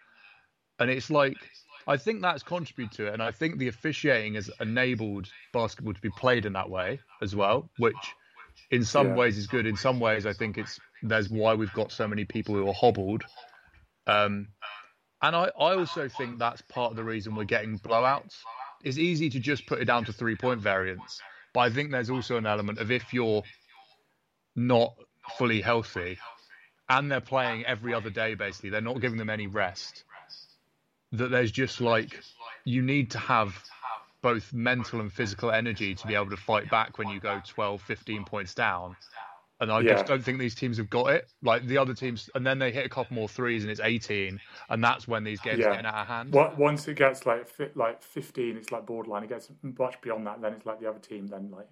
and 0.78 0.90
it's 0.90 1.10
like 1.10 1.36
I 1.86 1.96
think 1.96 2.20
that's 2.20 2.42
contributed 2.42 2.94
to 2.98 3.06
it, 3.06 3.14
and 3.14 3.22
I 3.22 3.30
think 3.30 3.56
the 3.56 3.68
officiating 3.68 4.34
has 4.34 4.50
enabled 4.60 5.30
basketball 5.54 5.94
to 5.94 6.00
be 6.02 6.10
played 6.10 6.44
in 6.44 6.52
that 6.52 6.68
way 6.68 7.00
as 7.22 7.34
well, 7.34 7.70
which 7.78 7.96
in 8.70 8.84
some 8.84 9.08
Yeah. 9.08 9.14
ways 9.14 9.38
is 9.38 9.46
good. 9.46 9.64
In 9.66 9.76
some 9.76 9.98
ways, 9.98 10.26
I 10.26 10.34
think 10.34 10.58
it's 10.58 10.78
there's 11.02 11.30
why 11.30 11.54
we've 11.54 11.72
got 11.72 11.90
so 11.90 12.06
many 12.06 12.26
people 12.26 12.54
who 12.54 12.68
are 12.68 12.74
hobbled. 12.74 13.24
Um, 14.06 14.48
and 15.22 15.34
I, 15.34 15.50
I 15.58 15.74
also 15.74 16.08
think 16.08 16.38
that's 16.38 16.62
part 16.62 16.90
of 16.90 16.96
the 16.96 17.04
reason 17.04 17.34
we're 17.34 17.44
getting 17.44 17.78
blowouts. 17.78 18.36
It's 18.84 18.98
easy 18.98 19.30
to 19.30 19.40
just 19.40 19.66
put 19.66 19.80
it 19.80 19.86
down 19.86 20.04
to 20.04 20.12
three 20.12 20.36
point 20.36 20.60
variance, 20.60 21.20
but 21.52 21.60
I 21.60 21.70
think 21.70 21.90
there's 21.90 22.10
also 22.10 22.36
an 22.36 22.46
element 22.46 22.78
of 22.78 22.90
if 22.90 23.12
you're 23.12 23.42
not 24.54 24.94
fully 25.36 25.60
healthy 25.60 26.18
and 26.88 27.10
they're 27.10 27.20
playing 27.20 27.64
every 27.66 27.92
other 27.92 28.10
day, 28.10 28.34
basically, 28.34 28.70
they're 28.70 28.80
not 28.80 29.00
giving 29.00 29.18
them 29.18 29.30
any 29.30 29.46
rest, 29.46 30.04
that 31.12 31.30
there's 31.30 31.50
just 31.50 31.80
like 31.80 32.20
you 32.64 32.82
need 32.82 33.10
to 33.10 33.18
have 33.18 33.54
both 34.22 34.52
mental 34.52 35.00
and 35.00 35.12
physical 35.12 35.50
energy 35.50 35.94
to 35.94 36.06
be 36.06 36.14
able 36.14 36.30
to 36.30 36.36
fight 36.36 36.70
back 36.70 36.98
when 36.98 37.08
you 37.08 37.20
go 37.20 37.40
12, 37.46 37.80
15 37.82 38.24
points 38.24 38.54
down. 38.54 38.96
And 39.60 39.72
I 39.72 39.80
Yeah. 39.80 39.94
just 39.94 40.06
don't 40.06 40.22
think 40.22 40.38
these 40.38 40.54
teams 40.54 40.76
have 40.76 40.88
got 40.88 41.10
it. 41.10 41.28
Like 41.42 41.66
the 41.66 41.78
other 41.78 41.94
teams, 41.94 42.30
and 42.34 42.46
then 42.46 42.58
they 42.58 42.70
hit 42.70 42.86
a 42.86 42.88
couple 42.88 43.14
more 43.16 43.28
threes 43.28 43.64
and 43.64 43.70
it's 43.70 43.80
18, 43.80 44.40
and 44.68 44.84
that's 44.84 45.08
when 45.08 45.24
these 45.24 45.40
games 45.40 45.58
Yeah. 45.58 45.66
are 45.66 45.70
getting 45.72 45.86
out 45.86 45.94
of 46.02 46.06
hand. 46.06 46.32
What 46.32 46.56
once 46.56 46.86
it 46.86 46.94
gets 46.94 47.26
like 47.26 47.48
fi- 47.48 47.70
like 47.74 48.02
fifteen, 48.02 48.56
it's 48.56 48.70
like 48.70 48.86
borderline. 48.86 49.24
It 49.24 49.28
gets 49.30 49.50
much 49.62 50.00
beyond 50.00 50.26
that, 50.26 50.40
then 50.40 50.52
it's 50.52 50.64
like 50.66 50.78
the 50.80 50.88
other 50.88 51.00
team. 51.00 51.26
Then 51.26 51.50
like, 51.50 51.68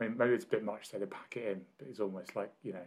I 0.00 0.04
mean, 0.04 0.18
maybe 0.18 0.32
it's 0.34 0.44
a 0.44 0.48
bit 0.48 0.64
much, 0.64 0.90
so 0.90 0.98
they 0.98 1.06
pack 1.06 1.36
it 1.36 1.46
in, 1.52 1.64
but 1.78 1.86
it's 1.88 2.00
almost 2.00 2.34
like 2.34 2.52
you 2.62 2.72
know, 2.72 2.86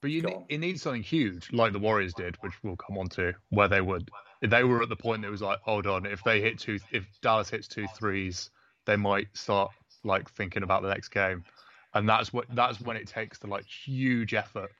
But 0.00 0.10
you 0.10 0.22
Go 0.22 0.28
ne- 0.28 0.46
it 0.48 0.58
needs 0.58 0.80
something 0.82 1.02
huge, 1.02 1.52
like 1.52 1.72
the 1.72 1.78
Warriors 1.78 2.14
did, 2.14 2.36
which 2.36 2.54
we'll 2.62 2.76
come 2.76 2.96
on 2.96 3.08
to, 3.10 3.34
where 3.50 3.68
they 3.68 3.80
would 3.82 4.08
they 4.40 4.64
were 4.64 4.82
at 4.82 4.88
the 4.88 4.96
point 4.96 5.20
that 5.22 5.28
it 5.28 5.32
was 5.32 5.42
like, 5.42 5.60
hold 5.60 5.86
on, 5.86 6.06
if 6.06 6.22
they 6.22 6.40
hit 6.40 6.58
two, 6.60 6.78
if 6.92 7.04
Dallas 7.20 7.50
hits 7.50 7.66
two 7.68 7.86
threes, 7.88 8.50
they 8.86 8.96
might 8.96 9.26
start 9.36 9.72
like 10.04 10.30
thinking 10.30 10.62
about 10.62 10.82
the 10.82 10.88
next 10.88 11.08
game, 11.08 11.44
and 11.94 12.08
that's 12.08 12.32
what 12.32 12.46
that's 12.54 12.80
when 12.80 12.96
it 12.96 13.06
takes 13.08 13.38
the 13.38 13.46
like 13.46 13.64
huge 13.66 14.34
effort, 14.34 14.70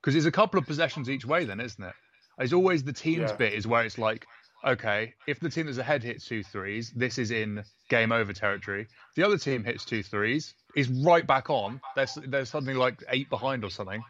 because 0.00 0.14
it's 0.16 0.26
a 0.26 0.32
couple 0.32 0.58
of 0.58 0.66
possessions 0.66 1.10
each 1.10 1.24
way, 1.24 1.44
then 1.44 1.60
isn't 1.60 1.82
it? 1.84 1.94
It's 2.38 2.52
always 2.52 2.84
the 2.84 2.92
team's 2.92 3.30
Yeah. 3.30 3.36
bit 3.36 3.54
is 3.54 3.66
where 3.66 3.84
it's 3.84 3.98
like, 3.98 4.26
okay, 4.64 5.14
if 5.26 5.40
the 5.40 5.48
team 5.50 5.66
that's 5.66 5.78
ahead 5.78 6.02
hits 6.02 6.26
two 6.26 6.42
threes, 6.42 6.90
this 6.92 7.18
is 7.18 7.30
in 7.30 7.64
game 7.88 8.12
over 8.12 8.32
territory. 8.32 8.88
The 9.14 9.22
other 9.24 9.38
team 9.38 9.64
hits 9.64 9.84
two 9.84 10.02
threes, 10.02 10.54
is 10.74 10.88
right 10.88 11.26
back 11.26 11.50
on. 11.50 11.80
They're 11.94 12.06
they're 12.28 12.44
suddenly 12.44 12.74
like 12.74 13.02
eight 13.08 13.30
behind 13.30 13.64
or 13.64 13.70
something. 13.70 14.02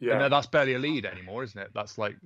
yeah, 0.00 0.22
And 0.22 0.32
that's 0.32 0.46
barely 0.46 0.74
a 0.74 0.78
lead 0.78 1.06
anymore, 1.06 1.42
isn't 1.44 1.60
it? 1.60 1.70
That's 1.74 1.98
like 1.98 2.16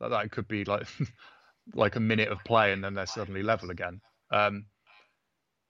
that, 0.00 0.08
that 0.10 0.30
could 0.30 0.48
be 0.48 0.64
like 0.64 0.86
like 1.74 1.96
a 1.96 2.00
minute 2.00 2.28
of 2.28 2.42
play, 2.44 2.72
and 2.72 2.82
then 2.82 2.94
they're 2.94 3.06
suddenly 3.06 3.42
level 3.42 3.70
again. 3.70 4.00
Um, 4.30 4.66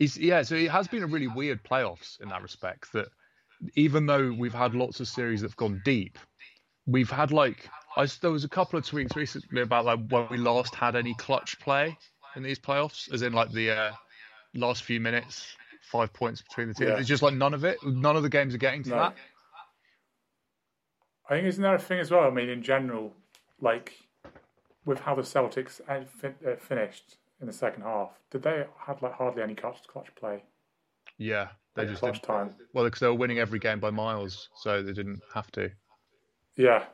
it's, 0.01 0.17
yeah, 0.17 0.43
so 0.43 0.55
it 0.57 0.71
has 0.71 0.89
been 0.89 1.03
a 1.03 1.07
really 1.07 1.29
weird 1.29 1.63
playoffs 1.63 2.21
in 2.21 2.29
that 2.31 2.43
respect. 2.43 2.93
That 2.95 3.09
even 3.77 4.07
though 4.07 4.35
we've 4.37 4.55
had 4.55 4.75
lots 4.75 4.99
of 4.99 5.07
series 5.07 5.43
that've 5.43 5.57
gone 5.57 5.81
deep, 5.85 6.19
we've 6.87 7.11
had 7.11 7.31
like 7.31 7.69
I 7.97 8.07
there 8.21 8.31
was 8.31 8.45
a 8.45 8.49
couple 8.49 8.79
of 8.79 8.85
tweets 8.85 9.15
recently 9.15 9.63
about 9.63 9.85
like 9.85 10.01
when 10.09 10.27
we 10.31 10.39
last 10.39 10.75
had 10.75 10.97
any 10.97 11.15
clutch 11.15 11.61
play 11.61 11.97
in 12.35 12.43
these 12.43 12.59
playoffs, 12.59 13.13
as 13.13 13.23
in 13.23 13.33
like 13.33 13.53
the 13.53 13.71
uh, 13.71 13.93
last 14.55 14.85
few 14.85 15.01
minutes, 15.01 15.55
five 15.83 16.13
points 16.13 16.41
between 16.43 16.69
the 16.69 16.75
teams. 16.75 16.89
Yeah. 16.91 16.97
It's 16.97 17.09
just 17.09 17.23
like 17.23 17.35
none 17.35 17.53
of 17.53 17.65
it. 17.65 17.77
None 17.85 18.17
of 18.17 18.23
the 18.23 18.29
games 18.29 18.55
are 18.55 18.59
getting 18.59 18.83
to 18.85 18.91
No. 18.91 18.97
that. 18.97 19.15
I 21.29 21.35
think 21.35 21.47
isn't 21.47 21.63
there 21.63 21.75
a 21.75 21.79
thing 21.79 22.01
as 22.01 22.11
well? 22.11 22.25
I 22.25 22.31
mean, 22.31 22.49
in 22.49 22.63
general, 22.63 23.13
like 23.61 23.99
with 24.85 25.01
how 25.01 25.15
the 25.15 25.23
Celtics 25.23 25.81
fin- 26.09 26.35
uh, 26.47 26.57
finished 26.57 27.17
in 27.41 27.47
the 27.47 27.53
second 27.53 27.83
half, 27.83 28.11
did 28.31 28.43
they 28.43 28.67
had 28.79 29.03
like 29.03 29.15
hardly 29.15 29.43
any 29.43 29.55
clutch 29.55 29.87
clutch 29.87 30.15
play? 30.15 30.43
Yeah, 31.19 31.49
they 31.75 31.83
Like 31.83 31.89
just 31.89 32.01
clutch 32.01 32.21
didn't. 32.23 32.23
time. 32.23 32.55
Well, 32.73 32.85
because 32.85 33.01
they 33.01 33.07
were 33.07 33.15
winning 33.15 33.39
every 33.39 33.59
game 33.59 33.81
by 33.81 33.91
miles, 33.91 34.49
so 34.55 34.83
they 34.83 34.93
didn't 34.93 35.23
have 35.35 35.51
to. 35.53 35.71
Yeah. 36.57 36.85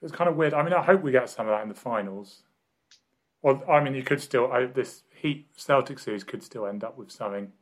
It's 0.00 0.12
kind 0.12 0.28
of 0.28 0.36
weird. 0.36 0.54
I 0.54 0.62
mean, 0.62 0.72
I 0.72 0.82
hope 0.82 1.02
we 1.02 1.12
get 1.12 1.30
some 1.30 1.46
of 1.46 1.52
that 1.52 1.62
in 1.62 1.68
the 1.68 1.74
finals. 1.74 2.42
Well, 3.42 3.62
I 3.68 3.82
mean, 3.82 3.94
you 3.94 4.02
could 4.02 4.20
still 4.20 4.52
I, 4.52 4.66
this 4.66 5.02
Heat 5.14 5.48
Celtic 5.56 5.98
series 5.98 6.24
could 6.24 6.42
still 6.42 6.66
end 6.66 6.84
up 6.84 6.96
with 6.98 7.10
something 7.10 7.52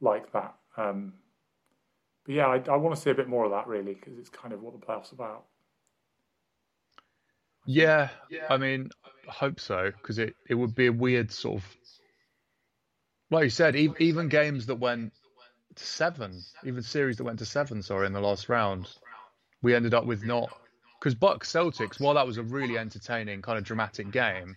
like 0.00 0.32
that. 0.32 0.54
Um, 0.76 1.14
but 2.24 2.34
yeah, 2.34 2.46
I, 2.46 2.62
I 2.70 2.76
want 2.76 2.94
to 2.94 3.00
see 3.00 3.10
a 3.10 3.14
bit 3.14 3.28
more 3.28 3.44
of 3.44 3.50
that 3.52 3.66
really 3.66 3.94
because 3.94 4.18
it's 4.18 4.28
kind 4.28 4.52
of 4.52 4.62
what 4.62 4.78
the 4.78 4.84
playoffs 4.86 5.12
are 5.12 5.16
about. 5.16 5.44
Yeah, 7.66 8.08
I 8.48 8.56
mean, 8.56 8.90
I 9.28 9.32
hope 9.32 9.60
so 9.60 9.90
because 9.90 10.18
it, 10.18 10.34
it 10.48 10.54
would 10.54 10.74
be 10.74 10.86
a 10.86 10.92
weird 10.92 11.30
sort 11.30 11.62
of, 11.62 11.76
like 13.30 13.44
you 13.44 13.50
said, 13.50 13.76
e- 13.76 13.92
even 13.98 14.28
games 14.28 14.66
that 14.66 14.76
went 14.76 15.12
to 15.76 15.84
seven, 15.84 16.42
even 16.64 16.82
series 16.82 17.16
that 17.18 17.24
went 17.24 17.38
to 17.38 17.44
seven, 17.46 17.82
sorry, 17.82 18.06
in 18.06 18.12
the 18.12 18.20
last 18.20 18.48
round, 18.48 18.88
we 19.62 19.74
ended 19.74 19.94
up 19.94 20.04
with 20.06 20.24
not 20.24 20.50
because 20.98 21.14
Bucks 21.14 21.50
Celtics, 21.52 22.00
while 22.00 22.14
that 22.14 22.26
was 22.26 22.38
a 22.38 22.42
really 22.42 22.76
entertaining 22.76 23.40
kind 23.40 23.56
of 23.58 23.64
dramatic 23.64 24.10
game, 24.10 24.56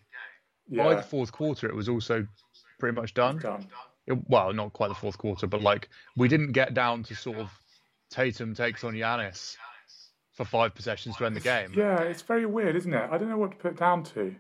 by 0.69 0.95
the 0.95 1.01
fourth 1.03 1.31
quarter 1.31 1.67
it 1.67 1.75
was 1.75 1.88
also 1.89 2.25
pretty 2.79 2.95
much 3.00 3.13
done. 3.13 3.38
done. 3.38 3.67
It- 4.07 4.27
well, 4.29 4.51
not 4.53 4.74
quite 4.74 4.89
the 4.89 4.95
fourth 4.95 5.17
quarter, 5.17 5.45
but 5.48 5.62
like 5.62 5.89
we 6.17 6.27
didn't 6.27 6.51
get 6.53 6.74
down 6.74 7.03
to 7.03 7.15
sort 7.15 7.38
of 7.38 7.51
Tatum 8.10 8.53
takes 8.55 8.83
on 8.83 8.93
Giannis 8.93 9.55
for 10.33 10.45
five 10.45 10.73
possessions 10.75 11.15
to 11.17 11.25
end 11.25 11.35
the 11.35 11.39
game. 11.39 11.73
Yeah, 11.75 12.01
it's 12.01 12.21
very 12.23 12.45
weird, 12.45 12.75
isn't 12.75 12.93
it? 12.93 13.09
I 13.11 13.17
don't 13.17 13.29
know 13.29 13.37
what 13.37 13.51
to 13.51 13.57
put 13.57 13.73
it 13.73 13.77
down 13.79 14.03
to. 14.15 14.35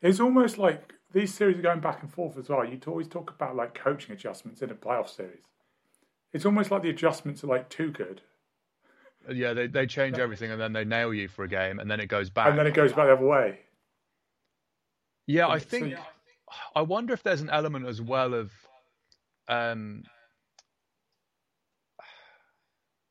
It's 0.00 0.20
almost 0.20 0.56
like 0.56 0.94
these 1.12 1.34
series 1.34 1.58
are 1.58 1.62
going 1.62 1.80
back 1.80 2.02
and 2.02 2.12
forth 2.12 2.38
as 2.38 2.48
well. 2.48 2.64
You'd 2.64 2.86
always 2.86 3.08
talk 3.08 3.30
about 3.30 3.54
like 3.56 3.74
coaching 3.74 4.12
adjustments 4.12 4.62
in 4.62 4.70
a 4.70 4.74
playoff 4.74 5.08
series. 5.08 5.42
It's 6.32 6.46
almost 6.46 6.70
like 6.70 6.82
the 6.82 6.90
adjustments 6.90 7.44
are 7.44 7.48
like 7.48 7.68
too 7.68 7.90
good, 7.90 8.22
Yeah, 9.30 9.52
they, 9.52 9.66
they 9.66 9.86
change 9.86 10.18
everything 10.18 10.50
and 10.50 10.58
then 10.60 10.72
they 10.72 10.84
nail 10.84 11.12
you 11.12 11.28
for 11.28 11.44
a 11.44 11.48
game 11.48 11.78
and 11.78 11.90
then 11.90 12.00
it 12.00 12.06
goes 12.06 12.30
back. 12.30 12.48
and 12.48 12.58
then 12.58 12.66
it 12.66 12.72
goes 12.74 12.92
back 12.92 13.06
the 13.06 13.12
other 13.12 13.26
way. 13.26 13.58
yeah, 15.26 15.48
I 15.48 15.58
think 15.58 15.94
I 16.74 16.80
wonder 16.82 17.12
if 17.12 17.22
there's 17.22 17.42
an 17.42 17.50
element 17.50 17.86
as 17.86 18.00
well 18.00 18.32
of 18.32 18.50
um 19.48 20.04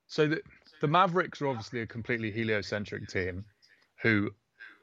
so 0.07 0.27
the 0.27 0.41
the 0.81 0.87
Mavericks 0.87 1.41
are 1.41 1.47
obviously 1.47 1.81
a 1.81 1.87
completely 1.87 2.31
heliocentric 2.31 3.07
team 3.07 3.45
who 4.01 4.31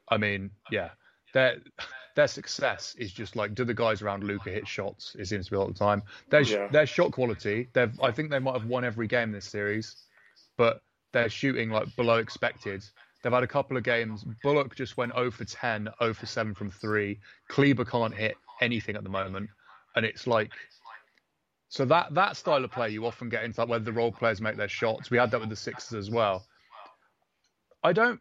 I 0.09 0.17
mean, 0.17 0.49
yeah, 0.71 0.89
their 1.33 1.57
their 2.15 2.27
success 2.27 2.95
is 2.97 3.11
just 3.13 3.35
like 3.35 3.53
do 3.53 3.63
the 3.63 3.73
guys 3.73 4.01
around 4.01 4.23
Luka 4.23 4.49
hit 4.49 4.67
shots? 4.67 5.15
It 5.19 5.27
seems 5.27 5.45
to 5.45 5.51
be 5.51 5.57
all 5.57 5.67
the 5.67 5.73
time. 5.73 6.01
Their 6.29 6.41
Yeah. 6.41 6.67
their 6.71 6.85
shot 6.85 7.11
quality, 7.11 7.69
they've 7.73 7.97
I 8.01 8.11
think 8.11 8.31
they 8.31 8.39
might 8.39 8.53
have 8.53 8.65
won 8.65 8.83
every 8.83 9.07
game 9.07 9.31
this 9.31 9.45
series, 9.45 9.95
but 10.57 10.81
they're 11.11 11.29
shooting 11.29 11.69
like 11.69 11.95
below 11.95 12.17
expected. 12.17 12.83
They've 13.21 13.33
had 13.33 13.43
a 13.43 13.47
couple 13.47 13.75
of 13.75 13.83
games. 13.83 14.25
Bullock 14.43 14.75
just 14.75 14.95
went 14.95 15.13
0 15.13 15.29
for 15.31 15.43
10, 15.43 15.89
0 15.99 16.13
for 16.13 16.25
7 16.25 16.53
from 16.55 16.71
three. 16.71 17.19
Kleber 17.49 17.83
can't 17.83 18.13
hit 18.13 18.35
anything 18.61 18.95
at 18.95 19.03
the 19.03 19.09
moment, 19.09 19.49
and 19.95 20.05
it's 20.05 20.25
like 20.25 20.53
so 21.69 21.85
that 21.85 22.13
that 22.15 22.35
style 22.35 22.63
of 22.63 22.71
play 22.71 22.89
you 22.89 23.05
often 23.05 23.29
get 23.29 23.43
into 23.43 23.61
like 23.61 23.69
whether 23.69 23.85
the 23.85 23.93
role 23.93 24.11
players 24.11 24.41
make 24.41 24.57
their 24.57 24.67
shots. 24.67 25.11
We 25.11 25.17
had 25.17 25.31
that 25.31 25.39
with 25.39 25.49
the 25.49 25.55
Sixers 25.55 25.97
as 25.97 26.09
well. 26.09 26.45
I 27.83 27.93
don't. 27.93 28.19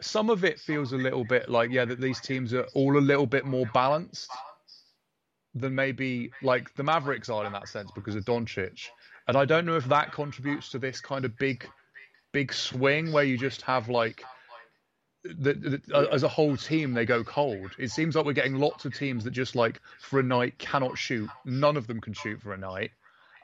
Some 0.00 0.30
of 0.30 0.44
it 0.44 0.58
feels 0.58 0.92
a 0.92 0.96
little 0.96 1.24
bit 1.24 1.48
like 1.48 1.70
yeah 1.70 1.84
that 1.84 2.00
these 2.00 2.20
teams 2.20 2.54
are 2.54 2.66
all 2.74 2.96
a 2.96 3.00
little 3.00 3.26
bit 3.26 3.44
more 3.44 3.66
balanced 3.74 4.30
than 5.54 5.74
maybe 5.74 6.30
like 6.42 6.72
the 6.76 6.84
Mavericks 6.84 7.28
are 7.28 7.44
in 7.44 7.52
that 7.52 7.68
sense 7.68 7.90
because 7.90 8.14
of 8.14 8.24
Doncic, 8.24 8.86
and 9.26 9.36
I 9.36 9.44
don't 9.44 9.66
know 9.66 9.76
if 9.76 9.86
that 9.86 10.12
contributes 10.12 10.70
to 10.70 10.78
this 10.78 11.00
kind 11.00 11.24
of 11.24 11.36
big, 11.36 11.66
big 12.32 12.52
swing 12.52 13.10
where 13.10 13.24
you 13.24 13.36
just 13.36 13.62
have 13.62 13.88
like 13.88 14.24
the, 15.22 15.54
the, 15.54 16.08
as 16.12 16.22
a 16.22 16.28
whole 16.28 16.56
team 16.56 16.94
they 16.94 17.04
go 17.04 17.22
cold. 17.22 17.72
It 17.78 17.90
seems 17.90 18.16
like 18.16 18.24
we're 18.24 18.32
getting 18.32 18.56
lots 18.56 18.84
of 18.84 18.94
teams 18.94 19.24
that 19.24 19.32
just 19.32 19.54
like 19.54 19.80
for 20.00 20.20
a 20.20 20.22
night 20.22 20.58
cannot 20.58 20.96
shoot. 20.96 21.28
None 21.44 21.76
of 21.76 21.86
them 21.86 22.00
can 22.00 22.12
shoot 22.12 22.40
for 22.40 22.52
a 22.52 22.58
night, 22.58 22.90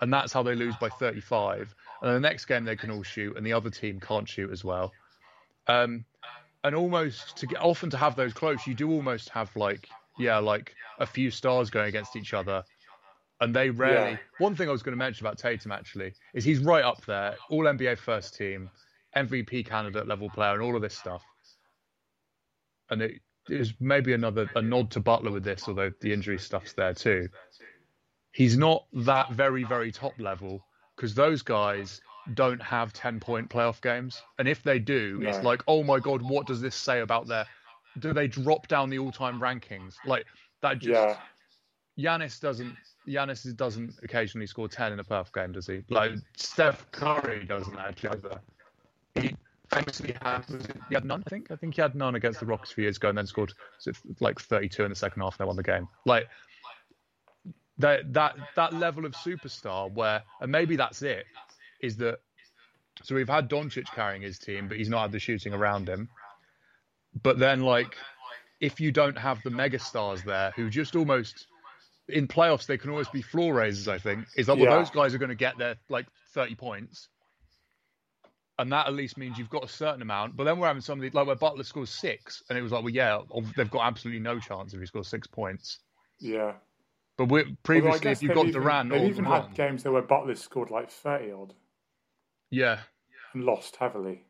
and 0.01 0.13
that's 0.13 0.33
how 0.33 0.43
they 0.43 0.55
lose 0.55 0.75
by 0.77 0.89
35. 0.89 1.75
And 2.01 2.09
then 2.09 2.15
the 2.15 2.29
next 2.29 2.47
game 2.47 2.65
they 2.65 2.77
can 2.77 2.91
all 2.91 3.03
shoot, 3.03 3.37
and 3.37 3.47
the 3.47 3.53
other 3.53 3.71
team 3.71 4.01
can't 4.01 4.29
shoot 4.29 4.51
as 4.51 4.65
well. 4.65 4.93
Um, 5.67 6.05
and 6.65 6.75
almost 6.75 7.37
to 7.39 7.47
get 7.47 7.61
often 7.61 7.91
to 7.91 7.97
have 7.97 8.17
those 8.17 8.33
close, 8.33 8.67
you 8.67 8.75
do 8.75 8.91
almost 8.91 9.29
have 9.31 9.55
like 9.55 9.89
yeah, 10.19 10.39
like 10.39 10.75
a 10.99 11.07
few 11.07 11.31
stars 11.31 11.71
going 11.71 11.89
against 11.89 12.17
each 12.17 12.35
other. 12.35 12.65
And 13.41 13.55
they 13.55 13.69
rarely. 13.69 14.13
Yeah. 14.13 14.19
One 14.39 14.57
thing 14.57 14.69
I 14.69 14.73
was 14.73 14.83
going 14.83 14.95
to 14.95 14.99
mention 14.99 15.27
about 15.27 15.39
Tatum 15.39 15.71
actually 15.71 16.15
is 16.33 16.43
he's 16.43 16.61
right 16.61 16.85
up 16.85 17.05
there, 17.05 17.37
all 17.51 17.65
NBA 17.65 17.99
first 17.99 18.35
team, 18.35 18.71
MVP 19.15 19.67
candidate 19.67 20.09
level 20.09 20.31
player, 20.31 20.55
and 20.55 20.63
all 20.63 20.75
of 20.75 20.81
this 20.81 20.97
stuff. 20.97 21.23
And 22.91 23.03
it 23.03 23.21
is 23.49 23.75
maybe 23.81 24.13
another 24.13 24.49
a 24.55 24.63
nod 24.63 24.91
to 24.93 25.01
Butler 25.01 25.31
with 25.31 25.45
this, 25.45 25.65
although 25.69 25.91
the 26.01 26.13
injury 26.13 26.39
stuff's 26.39 26.73
there 26.73 26.95
too. 26.95 27.29
He's 28.33 28.57
not 28.57 28.87
that 28.93 29.33
very 29.33 29.65
very 29.65 29.91
top 29.91 30.13
level 30.19 30.65
because 30.95 31.15
those 31.15 31.43
guys 31.43 32.01
don't 32.35 32.63
have 32.63 32.93
10 32.93 33.21
point 33.21 33.49
playoff 33.49 33.81
games. 33.81 34.21
And 34.39 34.49
if 34.49 34.63
they 34.63 34.79
do 34.79 35.21
it's 35.23 35.43
like 35.43 35.63
oh 35.69 35.83
my 35.83 35.99
god 36.01 36.23
what 36.23 36.47
does 36.47 36.61
this 36.61 36.75
say 36.75 37.01
about 37.01 37.27
their 37.29 37.47
do 37.99 38.13
they 38.13 38.29
drop 38.29 38.69
down 38.69 38.91
the 38.91 38.99
all-time 38.99 39.41
rankings? 39.41 39.95
Like 40.05 40.27
that 40.61 40.79
just 40.79 41.19
Yeah, 41.97 42.19
Giannis 42.19 42.41
doesn't 42.41 42.77
Giannis 43.09 43.57
doesn't 43.57 43.95
occasionally 44.03 44.47
score 44.47 44.69
10 44.69 44.93
in 44.93 45.01
a 45.01 45.05
playoff 45.05 45.33
game 45.33 45.53
does 45.53 45.67
he? 45.67 45.83
Like 45.89 46.13
Steph 46.37 46.91
Curry 46.91 47.45
doesn't 47.45 47.79
actually 47.79 48.11
either. 48.11 48.41
He 49.15 49.35
famously 49.73 50.15
had 50.23 50.45
he 50.89 50.95
had 50.95 51.05
none 51.05 51.23
I 51.27 51.31
think. 51.31 51.51
I 51.51 51.57
think 51.57 51.75
he 51.75 51.83
had 51.83 51.95
none 51.95 52.15
against 52.15 52.41
the 52.41 52.47
Rockets 52.47 52.73
a 52.73 52.75
few 52.75 52.83
years 52.83 52.97
ago 52.97 53.09
and 53.09 53.19
then 53.19 53.27
scored 53.27 53.53
like 54.21 54.41
32 54.41 54.85
in 54.85 54.91
the 54.91 54.97
second 54.97 55.23
half 55.23 55.35
and 55.39 55.45
they 55.45 55.47
won 55.47 55.57
the 55.57 55.63
game. 55.63 55.89
Like 56.05 56.27
that 57.79 58.13
that 58.15 58.37
that 58.57 58.73
level 58.73 59.05
of 59.05 59.13
superstar 59.13 59.93
where 59.93 60.23
and 60.41 60.51
maybe 60.51 60.77
that's 60.77 61.03
it 61.03 61.25
is 61.81 61.97
that 61.99 62.19
so 63.03 63.15
we've 63.15 63.29
had 63.29 63.51
Doncic 63.51 63.87
carrying 63.95 64.23
his 64.23 64.39
team 64.39 64.69
but 64.69 64.79
he's 64.79 64.89
not 64.89 65.03
had 65.03 65.13
the 65.13 65.19
shooting 65.19 65.53
around 65.53 65.89
him. 65.89 66.09
But 67.23 67.39
then 67.39 67.61
like 67.61 67.97
if 68.61 68.81
you 68.81 68.93
don't 68.93 69.19
have 69.19 69.43
the 69.43 69.51
mega 69.51 69.79
stars 69.79 70.23
there 70.23 70.53
who 70.57 70.71
just 70.71 70.97
almost 70.97 71.47
in 72.09 72.27
playoffs 72.29 72.67
they 72.67 72.79
can 72.79 72.91
always 72.91 73.09
be 73.09 73.21
floor 73.21 73.53
raisers 73.53 73.89
I 73.89 73.99
think 73.99 74.27
is 74.37 74.47
that 74.47 74.57
well 74.57 74.67
Yeah. 74.71 74.77
those 74.79 74.91
guys 74.91 75.15
are 75.15 75.19
going 75.19 75.31
to 75.31 75.35
get 75.35 75.59
their 75.59 75.77
like 75.89 76.07
30 76.33 76.55
points 76.55 77.09
and 78.59 78.73
that 78.73 78.87
at 78.87 78.95
least 78.95 79.19
means 79.19 79.39
you've 79.39 79.51
got 79.51 79.65
a 79.65 79.69
certain 79.69 80.03
amount 80.03 80.37
but 80.37 80.45
then 80.45 80.59
we're 80.59 80.67
having 80.67 80.83
somebody 80.83 81.11
like 81.11 81.27
where 81.27 81.37
Butler 81.37 81.65
scores 81.65 81.91
six 81.91 82.43
and 82.49 82.59
it 82.59 82.63
was 82.63 82.73
like 82.73 82.83
well 82.83 82.93
yeah 82.93 83.21
they've 83.57 83.71
got 83.71 83.87
absolutely 83.87 84.21
no 84.21 84.39
chance 84.39 84.73
if 84.73 84.81
he 84.81 84.87
scores 84.87 85.09
six 85.09 85.27
points 85.27 85.81
yeah. 86.19 86.53
but 87.19 87.29
previously 87.63 88.11
if 88.11 88.23
you've 88.23 88.35
got 88.35 88.47
even- 88.47 88.61
Durant 88.61 88.91
they've 88.91 89.11
even 89.11 89.25
had 89.25 89.55
games 89.55 89.83
there 89.83 89.93
where 89.93 90.03
Butler 90.03 90.35
scored 90.35 90.71
like 90.71 90.91
thirty 90.91 91.31
odd 91.31 91.53
yeah 92.51 92.79
and 93.37 93.45
lost 93.45 93.77
heavily. 93.77 94.25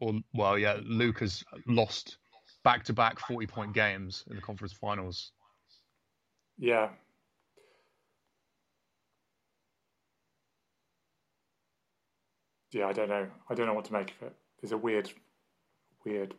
or 0.00 0.14
well, 0.34 0.58
yeah, 0.58 0.78
Luke 0.84 1.20
has 1.20 1.42
lost 1.66 2.18
back-to-back 2.64 3.18
forty-point 3.18 3.72
games 3.72 4.24
in 4.28 4.36
the 4.36 4.42
conference 4.42 4.72
finals. 4.72 5.32
Yeah. 6.58 6.90
Yeah, 12.72 12.86
I 12.86 12.92
don't 12.92 13.08
know. 13.08 13.26
I 13.48 13.54
don't 13.54 13.66
know 13.66 13.74
what 13.74 13.84
to 13.86 13.92
make 13.92 14.10
of 14.20 14.28
it. 14.28 14.34
There's 14.60 14.72
a 14.72 14.76
weird, 14.78 15.10
weird 16.04 16.34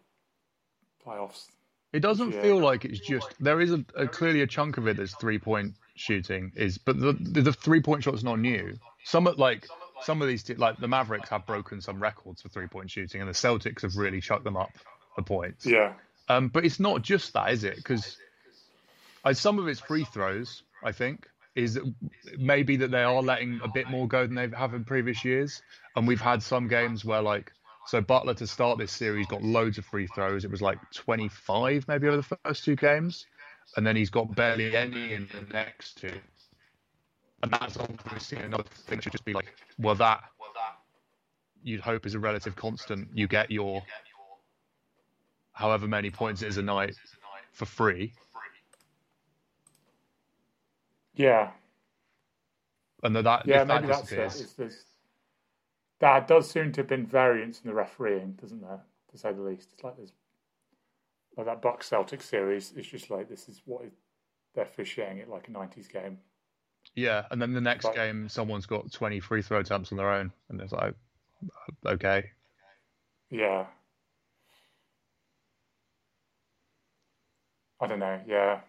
playoffs. 1.06 1.46
It 1.92 2.00
doesn't 2.00 2.32
Yeah. 2.34 2.42
feel 2.42 2.58
like 2.60 2.86
it's 2.86 3.00
just 3.00 3.36
there 3.40 3.62
is 3.62 3.72
a, 3.72 3.86
a 3.96 4.08
clearly 4.08 4.42
a 4.42 4.48
chunk 4.48 4.78
of 4.78 4.88
it 4.88 4.98
that's 4.98 5.13
three-point 5.16 5.75
shooting 5.96 6.52
is, 6.56 6.78
but 6.80 7.00
the 7.00 7.13
the, 7.13 7.42
the 7.42 7.54
three-point 7.54 8.04
shot's 8.04 8.24
not 8.24 8.40
new. 8.40 8.74
Some 9.04 9.28
of 9.28 9.38
like 9.38 9.68
some 10.02 10.22
of 10.22 10.28
these 10.28 10.50
like 10.58 10.78
the 10.78 10.88
Mavericks 10.88 11.30
have 11.30 11.46
broken 11.46 11.82
some 11.82 12.02
records 12.02 12.42
for 12.42 12.50
three-point 12.50 12.90
shooting, 12.90 13.22
and 13.22 13.30
the 13.30 13.34
Celtics 13.34 13.84
have 13.84 13.96
really 13.96 14.22
chucked 14.22 14.44
them 14.44 14.58
up 14.58 14.72
the 15.16 15.22
points. 15.22 15.66
Yeah, 15.68 15.94
Um, 16.30 16.48
but 16.48 16.66
it's 16.66 16.80
not 16.80 17.04
just 17.04 17.34
that, 17.34 17.52
is 17.52 17.63
it? 17.63 17.75
Because 17.75 18.18
some 19.34 19.60
of 19.60 19.68
it's 19.68 19.80
free 19.80 20.04
throws. 20.06 20.63
I 20.84 20.92
think 20.92 21.28
is 21.55 21.79
maybe 22.38 22.75
that 22.77 22.91
they 22.91 23.03
are 23.03 23.22
letting 23.22 23.60
a 23.63 23.67
bit 23.67 23.89
more 23.89 24.07
go 24.07 24.25
than 24.25 24.36
they 24.36 24.48
have 24.57 24.74
in 24.74 24.83
previous 24.83 25.24
years, 25.24 25.62
and 25.95 26.07
we've 26.07 26.22
had 26.22 26.41
some 26.41 26.67
games 26.67 27.05
where 27.05 27.22
like 27.22 27.51
so 27.86 28.01
Butler 28.01 28.33
to 28.36 28.48
start 28.48 28.77
this 28.77 28.91
series 28.91 29.27
got 29.27 29.43
loads 29.43 29.77
of 29.77 29.86
free 29.86 30.07
throws. 30.07 30.45
It 30.45 30.51
was 30.51 30.62
like 30.62 30.79
25 30.93 31.88
maybe 31.88 32.07
over 32.07 32.17
the 32.17 32.38
first 32.43 32.63
two 32.63 32.75
games, 32.75 33.25
and 33.75 33.86
then 33.86 33.95
he's 33.95 34.10
got 34.10 34.33
barely 34.36 34.75
any 34.75 35.13
in 35.13 35.27
the 35.33 35.53
next 35.53 35.98
two. 36.00 36.19
And 37.41 37.51
that's 37.51 37.77
obviously 37.77 38.38
another 38.38 38.63
thing 38.88 39.01
should 39.01 39.12
just 39.12 39.25
be 39.25 39.33
like, 39.33 39.53
well, 39.77 39.95
that 39.95 40.24
you'd 41.62 41.81
hope 41.81 42.05
is 42.05 42.13
a 42.13 42.19
relative 42.19 42.55
constant. 42.55 43.10
You 43.13 43.27
get 43.27 43.51
your 43.51 43.83
however 45.53 45.88
many 45.88 46.10
points 46.10 46.41
it 46.41 46.48
is 46.48 46.57
a 46.57 46.62
night 46.62 46.95
for 47.51 47.65
free. 47.65 48.13
Yeah, 51.15 51.51
And 53.03 53.15
that, 53.15 53.24
that 53.24 53.48
yeah, 53.48 53.62
if 53.62 53.67
that 53.67 53.82
maybe 53.82 53.88
that's 53.88 54.12
it. 54.12 54.17
It's 54.41 54.53
this, 54.53 54.84
there 56.00 56.22
does 56.22 56.50
seem 56.50 56.72
to 56.74 56.82
have 56.82 56.88
been 56.88 57.05
variance 57.05 57.62
in 57.62 57.70
the 57.70 57.75
refereeing, 57.75 58.34
doesn't 58.34 58.62
there? 58.62 58.82
To 59.12 59.17
say 59.17 59.32
the 59.34 59.41
least, 59.41 59.70
it's 59.74 59.84
like 59.84 59.98
there's 59.98 60.13
like 61.38 61.46
that 61.48 61.62
Buck 61.62 61.84
Celtic 61.84 62.22
series. 62.22 62.74
It's 62.75 62.88
just 62.88 63.10
like 63.10 63.29
this 63.29 63.50
is 63.50 63.62
what 63.65 63.86
is, 63.86 63.93
they're 64.55 64.65
officiating 64.65 65.20
it 65.20 65.29
like 65.29 65.48
a 65.48 65.51
'90s 65.51 65.91
game. 65.91 66.20
yeah. 66.96 67.25
And 67.32 67.41
then 67.41 67.53
the 67.53 67.62
next 67.62 67.86
Right. 67.86 67.96
game, 67.96 68.29
someone's 68.29 68.65
got 68.65 68.91
20 68.91 69.20
free 69.20 69.41
throw 69.41 69.60
attempts 69.60 69.91
on 69.91 69.98
their 69.98 70.12
own, 70.12 70.32
and 70.50 70.62
it's 70.62 70.72
like, 70.74 70.96
okay, 71.86 72.32
Yeah. 73.29 73.67
I 77.79 77.88
don't 77.88 78.00
know. 78.00 78.22
Yeah. 78.27 78.62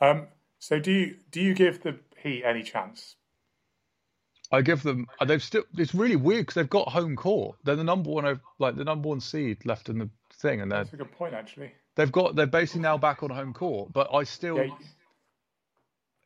Um. 0.00 0.28
So 0.58 0.78
do 0.78 0.90
you 0.92 1.16
do 1.30 1.40
you 1.40 1.54
give 1.54 1.82
the 1.82 1.98
Heat 2.22 2.44
any 2.44 2.62
chance? 2.62 3.16
I 4.52 4.62
give 4.62 4.82
them. 4.82 5.06
uh, 5.20 5.24
They've 5.24 5.42
still. 5.42 5.62
It's 5.78 5.94
really 5.94 6.16
weird 6.16 6.42
because 6.42 6.54
they've 6.54 6.68
got 6.68 6.88
home 6.88 7.16
court. 7.16 7.56
They're 7.64 7.76
the 7.76 7.84
number 7.84 8.10
one, 8.10 8.40
like 8.58 8.76
the 8.76 8.84
number 8.84 9.08
one 9.08 9.20
seed 9.20 9.64
left 9.64 9.88
in 9.88 9.98
the 9.98 10.10
thing, 10.34 10.60
and 10.60 10.70
they're, 10.70 10.80
That's 10.84 10.92
a 10.94 10.96
good 10.98 11.12
point, 11.12 11.34
actually. 11.34 11.72
they've 11.96 12.10
got. 12.12 12.34
They're 12.36 12.46
basically 12.46 12.82
now 12.82 12.98
back 12.98 13.22
on 13.22 13.30
home 13.30 13.52
court. 13.54 13.92
But 13.92 14.12
I 14.12 14.24
still, 14.24 14.58
Yeah. 14.58 14.74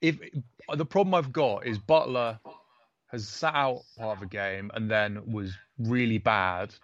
if 0.01 0.19
the 0.75 0.87
problem 0.87 1.15
I've 1.15 1.33
got 1.33 1.67
is 1.67 1.79
Butler 1.79 2.41
has 3.13 3.29
sat 3.29 3.55
out 3.55 3.83
part 3.99 4.17
of 4.17 4.23
a 4.23 4.27
game 4.27 4.71
and 4.75 4.91
then 4.91 5.31
was 5.31 5.57
really 5.79 6.19
bad, 6.19 6.75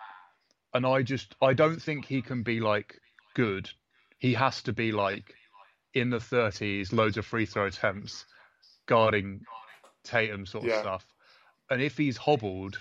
and 0.75 0.87
I 0.87 1.03
just 1.03 1.35
I 1.43 1.55
don't 1.55 1.81
think 1.81 2.05
he 2.05 2.23
can 2.23 2.43
be 2.43 2.61
like 2.61 3.01
good. 3.35 3.69
He 4.19 4.35
has 4.35 4.63
to 4.65 4.73
be 4.73 4.93
like 4.93 5.35
in 5.95 6.11
the 6.11 6.21
thirties, 6.21 6.93
loads 6.93 7.17
of 7.17 7.27
free 7.27 7.47
throw 7.47 7.67
attempts, 7.67 8.25
guarding 8.87 9.41
Tatum 10.05 10.47
sort 10.47 10.65
of 10.65 10.71
Yeah. 10.71 10.81
stuff. 10.81 11.07
And 11.69 11.81
if 11.81 11.97
he's 11.97 12.17
hobbled, 12.17 12.81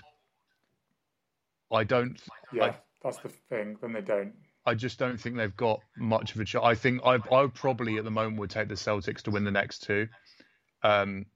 I 1.70 1.84
don't. 1.84 2.20
Yeah. 2.52 2.64
I, 2.64 2.76
that's 3.02 3.18
the 3.18 3.28
thing. 3.28 3.76
Then 3.80 3.92
they 3.92 4.00
don't. 4.00 4.34
I 4.66 4.74
just 4.74 4.98
don't 4.98 5.18
think 5.18 5.36
they've 5.36 5.56
got 5.56 5.80
much 5.96 6.34
of 6.34 6.40
a 6.40 6.44
chance. 6.44 6.64
I 6.64 6.74
think 6.74 7.00
I 7.04 7.14
I 7.32 7.46
probably 7.46 7.96
at 7.98 8.04
the 8.04 8.10
moment 8.10 8.38
would 8.38 8.50
take 8.50 8.68
the 8.68 8.74
Celtics 8.74 9.22
to 9.22 9.30
win 9.30 9.44
the 9.44 9.50
next 9.50 9.84
two. 9.84 10.08
Um, 10.82 11.26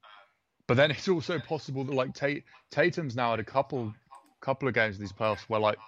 but 0.66 0.76
then 0.76 0.90
it's 0.90 1.08
also 1.08 1.38
possible 1.38 1.84
that 1.84 1.94
like 1.94 2.14
Tate, 2.14 2.44
Tatum's 2.70 3.16
now 3.16 3.30
had 3.30 3.40
a 3.40 3.44
couple 3.44 3.94
couple 4.40 4.68
of 4.68 4.74
games 4.74 4.96
in 4.96 5.00
these 5.00 5.12
playoffs 5.12 5.42
where 5.48 5.60
like, 5.60 5.78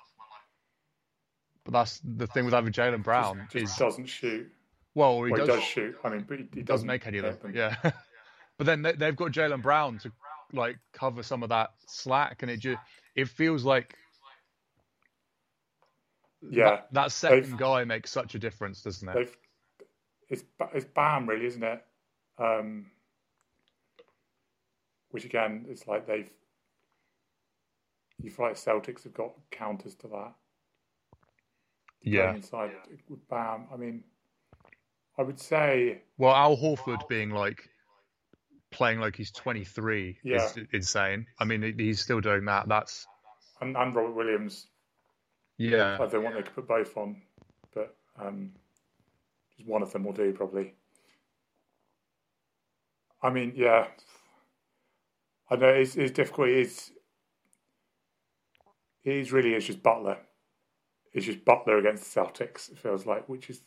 but 1.64 1.72
that's 1.72 2.00
the 2.04 2.26
thing 2.26 2.44
with 2.44 2.54
having 2.54 2.72
Jaylen 2.72 3.02
Brown 3.02 3.48
just, 3.50 3.64
is 3.64 3.76
doesn't 3.76 4.06
shoot. 4.06 4.50
Well 4.96 5.22
he 5.22 5.30
Well, 5.30 5.46
does, 5.46 5.48
he 5.48 5.60
does 5.60 5.62
shoot. 5.64 5.96
I 6.02 6.08
mean, 6.08 6.24
but 6.26 6.38
he, 6.38 6.44
he 6.44 6.62
doesn't 6.62 6.64
doesn't 6.64 6.86
make 6.88 7.06
any 7.06 7.18
of 7.18 7.24
hit 7.26 7.40
them. 7.42 7.52
Yeah, 7.54 7.76
but 8.58 8.66
then 8.66 8.82
they, 8.82 8.92
they've 8.92 9.14
got 9.14 9.30
Jaylen 9.30 9.62
Brown 9.62 9.98
to 9.98 10.10
like 10.52 10.78
cover 10.92 11.22
some 11.22 11.42
of 11.42 11.50
that 11.50 11.70
slack, 11.86 12.42
and 12.42 12.50
it 12.50 12.58
just 12.60 12.78
it 13.14 13.28
feels 13.28 13.62
like 13.64 13.94
Yeah. 16.50 16.80
that, 16.92 16.92
that 16.92 17.08
2nd 17.08 17.30
They've- 17.42 17.56
guy 17.58 17.84
makes 17.84 18.10
such 18.10 18.34
a 18.34 18.38
difference, 18.38 18.82
doesn't 18.82 19.08
it? 19.08 19.30
It's 20.28 20.44
it's 20.74 20.86
Bam 20.86 21.28
really, 21.28 21.46
isn't 21.46 21.62
it? 21.62 21.84
Um. 22.38 22.86
Which 25.10 25.24
again, 25.24 25.66
it's 25.68 25.86
like 25.86 26.06
they've. 26.06 26.28
You 28.22 28.30
feel 28.30 28.46
like 28.46 28.56
Celtics 28.56 29.04
have 29.04 29.12
got 29.14 29.32
counters 29.50 29.94
to 29.96 30.08
that. 30.08 30.32
Yeah. 32.02 32.24
Going 32.26 32.36
inside 32.36 32.70
with 33.08 33.28
Bam. 33.28 33.66
I 33.72 33.76
mean, 33.76 34.02
I 35.18 35.22
would 35.22 35.40
say 35.40 36.02
Well, 36.18 36.34
Al 36.34 36.56
Horford 36.56 37.06
being 37.08 37.30
like 37.30 37.68
playing 38.70 39.00
like 39.00 39.16
he's 39.16 39.30
23 39.30 40.18
Yeah. 40.22 40.36
is 40.36 40.58
insane. 40.72 41.26
I 41.38 41.44
mean, 41.44 41.74
he's 41.78 42.00
still 42.00 42.20
doing 42.20 42.44
that. 42.46 42.68
That's 42.68 43.06
and, 43.60 43.76
and 43.76 43.94
Robert 43.94 44.12
Williams. 44.14 44.66
yeah, 45.58 45.98
I 46.00 46.06
don't 46.06 46.22
want 46.22 46.36
they 46.36 46.42
could 46.42 46.54
put 46.54 46.68
both 46.68 46.96
on, 46.96 47.22
but 47.74 47.96
um, 48.18 48.52
just 49.56 49.68
one 49.68 49.82
of 49.82 49.92
them 49.92 50.04
will 50.04 50.12
do 50.12 50.32
probably. 50.32 50.74
I 53.22 53.30
mean, 53.30 53.54
yeah, 53.56 53.86
I 55.50 55.56
know 55.56 55.68
it's, 55.68 55.96
it's 55.96 56.12
difficult. 56.12 56.48
It's 56.48 56.92
it 59.04 59.14
is 59.14 59.32
really 59.32 59.54
is 59.54 59.64
just 59.64 59.82
Butler. 59.82 60.18
It's 61.14 61.24
just 61.24 61.44
Butler 61.46 61.78
against 61.78 62.12
the 62.12 62.20
Celtics. 62.20 62.70
It 62.70 62.78
feels 62.78 63.06
like, 63.06 63.26
which 63.28 63.48
is, 63.48 63.62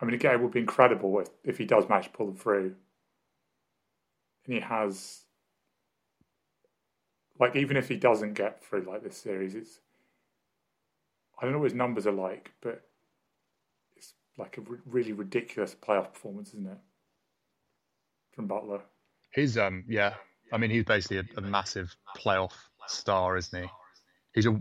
I 0.00 0.04
mean, 0.04 0.14
again, 0.14 0.34
it 0.34 0.40
would 0.40 0.52
be 0.52 0.60
incredible 0.60 1.20
if 1.20 1.28
if 1.44 1.58
he 1.58 1.64
does 1.64 1.88
manage 1.88 2.06
to 2.06 2.10
pull 2.10 2.26
them 2.26 2.36
through, 2.36 2.74
and 4.44 4.54
he 4.54 4.60
has. 4.60 5.20
Like 7.38 7.56
even 7.56 7.76
if 7.78 7.88
he 7.88 7.96
doesn't 7.96 8.34
get 8.34 8.62
through 8.62 8.82
like 8.82 9.02
this 9.02 9.16
series, 9.16 9.54
it's 9.54 9.80
I 11.38 11.44
don't 11.44 11.52
know 11.52 11.58
what 11.58 11.70
his 11.70 11.74
numbers 11.74 12.06
are 12.06 12.12
like, 12.12 12.52
but 12.60 12.82
it's 13.96 14.12
like 14.36 14.58
a 14.58 14.62
really 14.84 15.12
ridiculous 15.12 15.74
playoff 15.74 16.12
performance, 16.12 16.48
isn't 16.50 16.66
it? 16.66 16.78
From 18.32 18.46
Butler. 18.46 18.82
his 19.32 19.56
um 19.56 19.84
yeah. 19.88 20.14
I 20.52 20.58
mean, 20.58 20.70
he's 20.70 20.84
basically 20.84 21.18
a, 21.18 21.24
a 21.38 21.40
massive 21.40 21.94
playoff 22.16 22.52
star, 22.88 23.36
isn't 23.36 23.62
he? 23.62 23.68
He's 24.34 24.46
a 24.46 24.60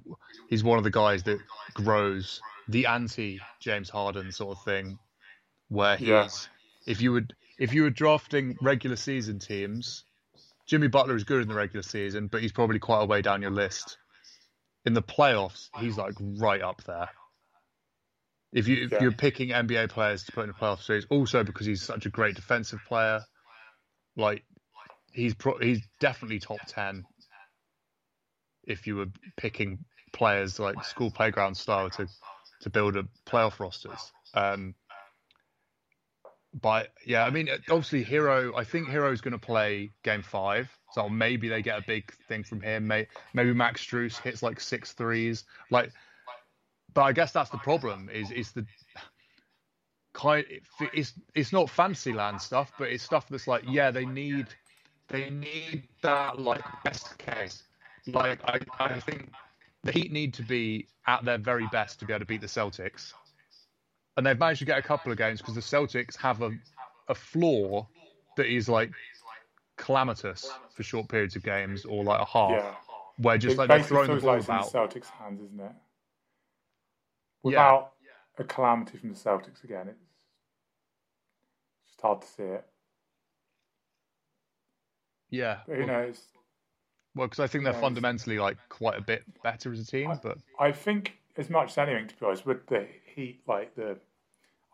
he's 0.49 0.63
one 0.63 0.77
of 0.77 0.83
the 0.83 0.91
guys 0.91 1.23
that 1.23 1.39
grows 1.73 2.41
the 2.69 2.85
anti 2.85 3.39
James 3.59 3.89
Harden 3.89 4.31
sort 4.31 4.57
of 4.57 4.63
thing, 4.63 4.97
where 5.69 5.97
he's 5.97 6.07
Yeah. 6.07 6.27
if 6.85 7.01
you 7.01 7.13
would 7.13 7.33
if 7.57 7.73
you 7.73 7.83
were 7.83 7.89
drafting 7.89 8.57
regular 8.61 8.95
season 8.95 9.39
teams, 9.39 10.03
Jimmy 10.65 10.87
Butler 10.87 11.15
is 11.15 11.23
good 11.23 11.41
in 11.41 11.47
the 11.47 11.55
regular 11.55 11.83
season, 11.83 12.27
but 12.27 12.41
he's 12.41 12.51
probably 12.51 12.79
quite 12.79 13.01
a 13.01 13.05
way 13.05 13.21
down 13.21 13.41
your 13.41 13.51
list. 13.51 13.97
In 14.85 14.93
the 14.93 15.01
playoffs, 15.01 15.69
he's 15.79 15.97
like 15.97 16.13
right 16.19 16.61
up 16.61 16.83
there. 16.83 17.09
If 18.51 18.67
you 18.67 18.85
if 18.85 18.91
Yeah. 18.91 19.01
you're 19.01 19.11
picking 19.11 19.49
NBA 19.49 19.89
players 19.89 20.23
to 20.23 20.31
put 20.31 20.45
in 20.45 20.49
a 20.49 20.53
playoff 20.53 20.81
series, 20.81 21.05
also 21.09 21.43
because 21.43 21.65
he's 21.65 21.83
such 21.83 22.05
a 22.05 22.09
great 22.09 22.35
defensive 22.35 22.79
player, 22.87 23.21
like 24.15 24.43
he's 25.11 25.35
pro- 25.35 25.59
he's 25.59 25.81
definitely 25.99 26.39
top 26.39 26.59
ten. 26.65 27.05
If 28.63 28.87
you 28.87 28.95
were 28.95 29.07
picking 29.37 29.79
players 30.13 30.59
like 30.59 30.83
school 30.83 31.11
playground 31.11 31.55
style 31.55 31.89
to 31.91 32.07
to 32.61 32.69
build 32.69 32.95
a 32.95 33.03
playoff 33.25 33.59
rosters, 33.59 34.11
um, 34.33 34.73
but 36.61 36.93
yeah, 37.05 37.25
I 37.25 37.29
mean, 37.29 37.49
uh, 37.49 37.57
obviously, 37.69 38.03
Herro. 38.03 38.53
I 38.55 38.63
think 38.63 38.87
Herro's 38.87 39.21
going 39.21 39.33
to 39.33 39.37
play 39.37 39.91
Game 40.03 40.21
Five, 40.21 40.69
so 40.93 41.09
maybe 41.09 41.47
they 41.47 41.61
get 41.61 41.79
a 41.79 41.83
big 41.85 42.11
thing 42.27 42.43
from 42.43 42.61
him. 42.61 42.87
May, 42.87 43.07
maybe 43.33 43.53
Max 43.53 43.85
Strus 43.85 44.19
hits 44.19 44.41
like 44.41 44.59
six 44.59 44.93
threes. 44.93 45.45
Like, 45.69 45.91
but 46.93 47.01
I 47.01 47.11
guess 47.11 47.31
that's 47.31 47.49
the 47.49 47.57
problem. 47.57 48.09
Is 48.11 48.31
is 48.31 48.51
the 48.51 48.65
kind? 50.13 50.45
It's 50.93 51.13
it's 51.35 51.53
not 51.53 51.69
fancy 51.69 52.13
land 52.13 52.41
stuff, 52.41 52.71
but 52.77 52.89
it's 52.89 53.03
stuff 53.03 53.27
that's 53.29 53.47
like, 53.47 53.63
yeah, 53.67 53.91
they 53.91 54.05
need 54.05 54.47
they 55.07 55.29
need 55.29 55.87
that 56.01 56.39
like 56.39 56.63
best 56.83 57.17
case. 57.17 57.63
Like, 58.07 58.39
I 58.45 58.59
I 58.79 58.99
think 58.99 59.31
the 59.83 59.91
Heat 59.91 60.11
need 60.11 60.33
to 60.35 60.43
be 60.43 60.87
at 61.07 61.23
their 61.23 61.37
very 61.37 61.67
best 61.71 61.99
to 61.99 62.05
be 62.05 62.13
able 62.13 62.21
to 62.21 62.25
beat 62.25 62.41
the 62.41 62.47
Celtics 62.47 63.13
and 64.19 64.25
they've 64.27 64.37
managed 64.37 64.59
to 64.59 64.65
get 64.65 64.77
a 64.77 64.81
couple 64.81 65.13
of 65.13 65.17
games 65.17 65.39
because 65.39 65.55
the 65.55 65.61
Celtics 65.61 66.17
have 66.17 66.41
a 66.41 66.51
a 67.07 67.15
floor 67.15 67.87
that 68.35 68.47
is 68.47 68.67
like 68.67 68.91
calamitous 69.77 70.51
for 70.75 70.83
short 70.83 71.07
periods 71.07 71.37
of 71.37 71.43
games 71.43 71.85
or 71.85 72.03
like 72.03 72.19
a 72.19 72.25
half, 72.25 72.51
Yeah. 72.51 72.75
where 73.17 73.37
just 73.37 73.53
it 73.55 73.59
like 73.59 73.69
they're 73.69 73.81
throwing 73.81 74.09
the 74.13 74.17
ball 74.17 74.33
like 74.35 74.43
about. 74.43 74.71
the 74.71 74.77
Celtics' 74.77 75.09
hands, 75.09 75.41
isn't 75.41 75.59
it? 75.61 75.71
Without 77.43 77.93
a 78.37 78.43
calamity 78.43 78.97
from 78.97 79.09
the 79.09 79.15
Celtics 79.15 79.63
again, 79.63 79.87
it's 79.87 79.97
just 81.87 82.01
hard 82.01 82.21
to 82.21 82.27
see 82.27 82.43
it. 82.43 82.65
Yeah, 85.29 85.59
But 85.65 85.75
who 85.77 85.85
well, 85.85 85.87
knows? 85.87 86.21
well, 87.15 87.27
because 87.27 87.39
I 87.39 87.47
think 87.47 87.63
they're 87.63 87.71
knows? 87.71 87.81
fundamentally 87.81 88.37
like 88.37 88.57
quite 88.67 88.97
a 88.97 89.01
bit 89.01 89.23
better 89.43 89.71
as 89.71 89.79
a 89.79 89.85
team, 89.85 90.11
but 90.21 90.37
I 90.59 90.73
think 90.73 91.19
as 91.37 91.49
much 91.49 91.69
as 91.71 91.77
anything, 91.77 92.07
to 92.09 92.15
be 92.15 92.25
honest, 92.25 92.45
with 92.45 92.67
the 92.67 92.85
Heat, 93.15 93.41
like 93.47 93.73
the, 93.75 93.97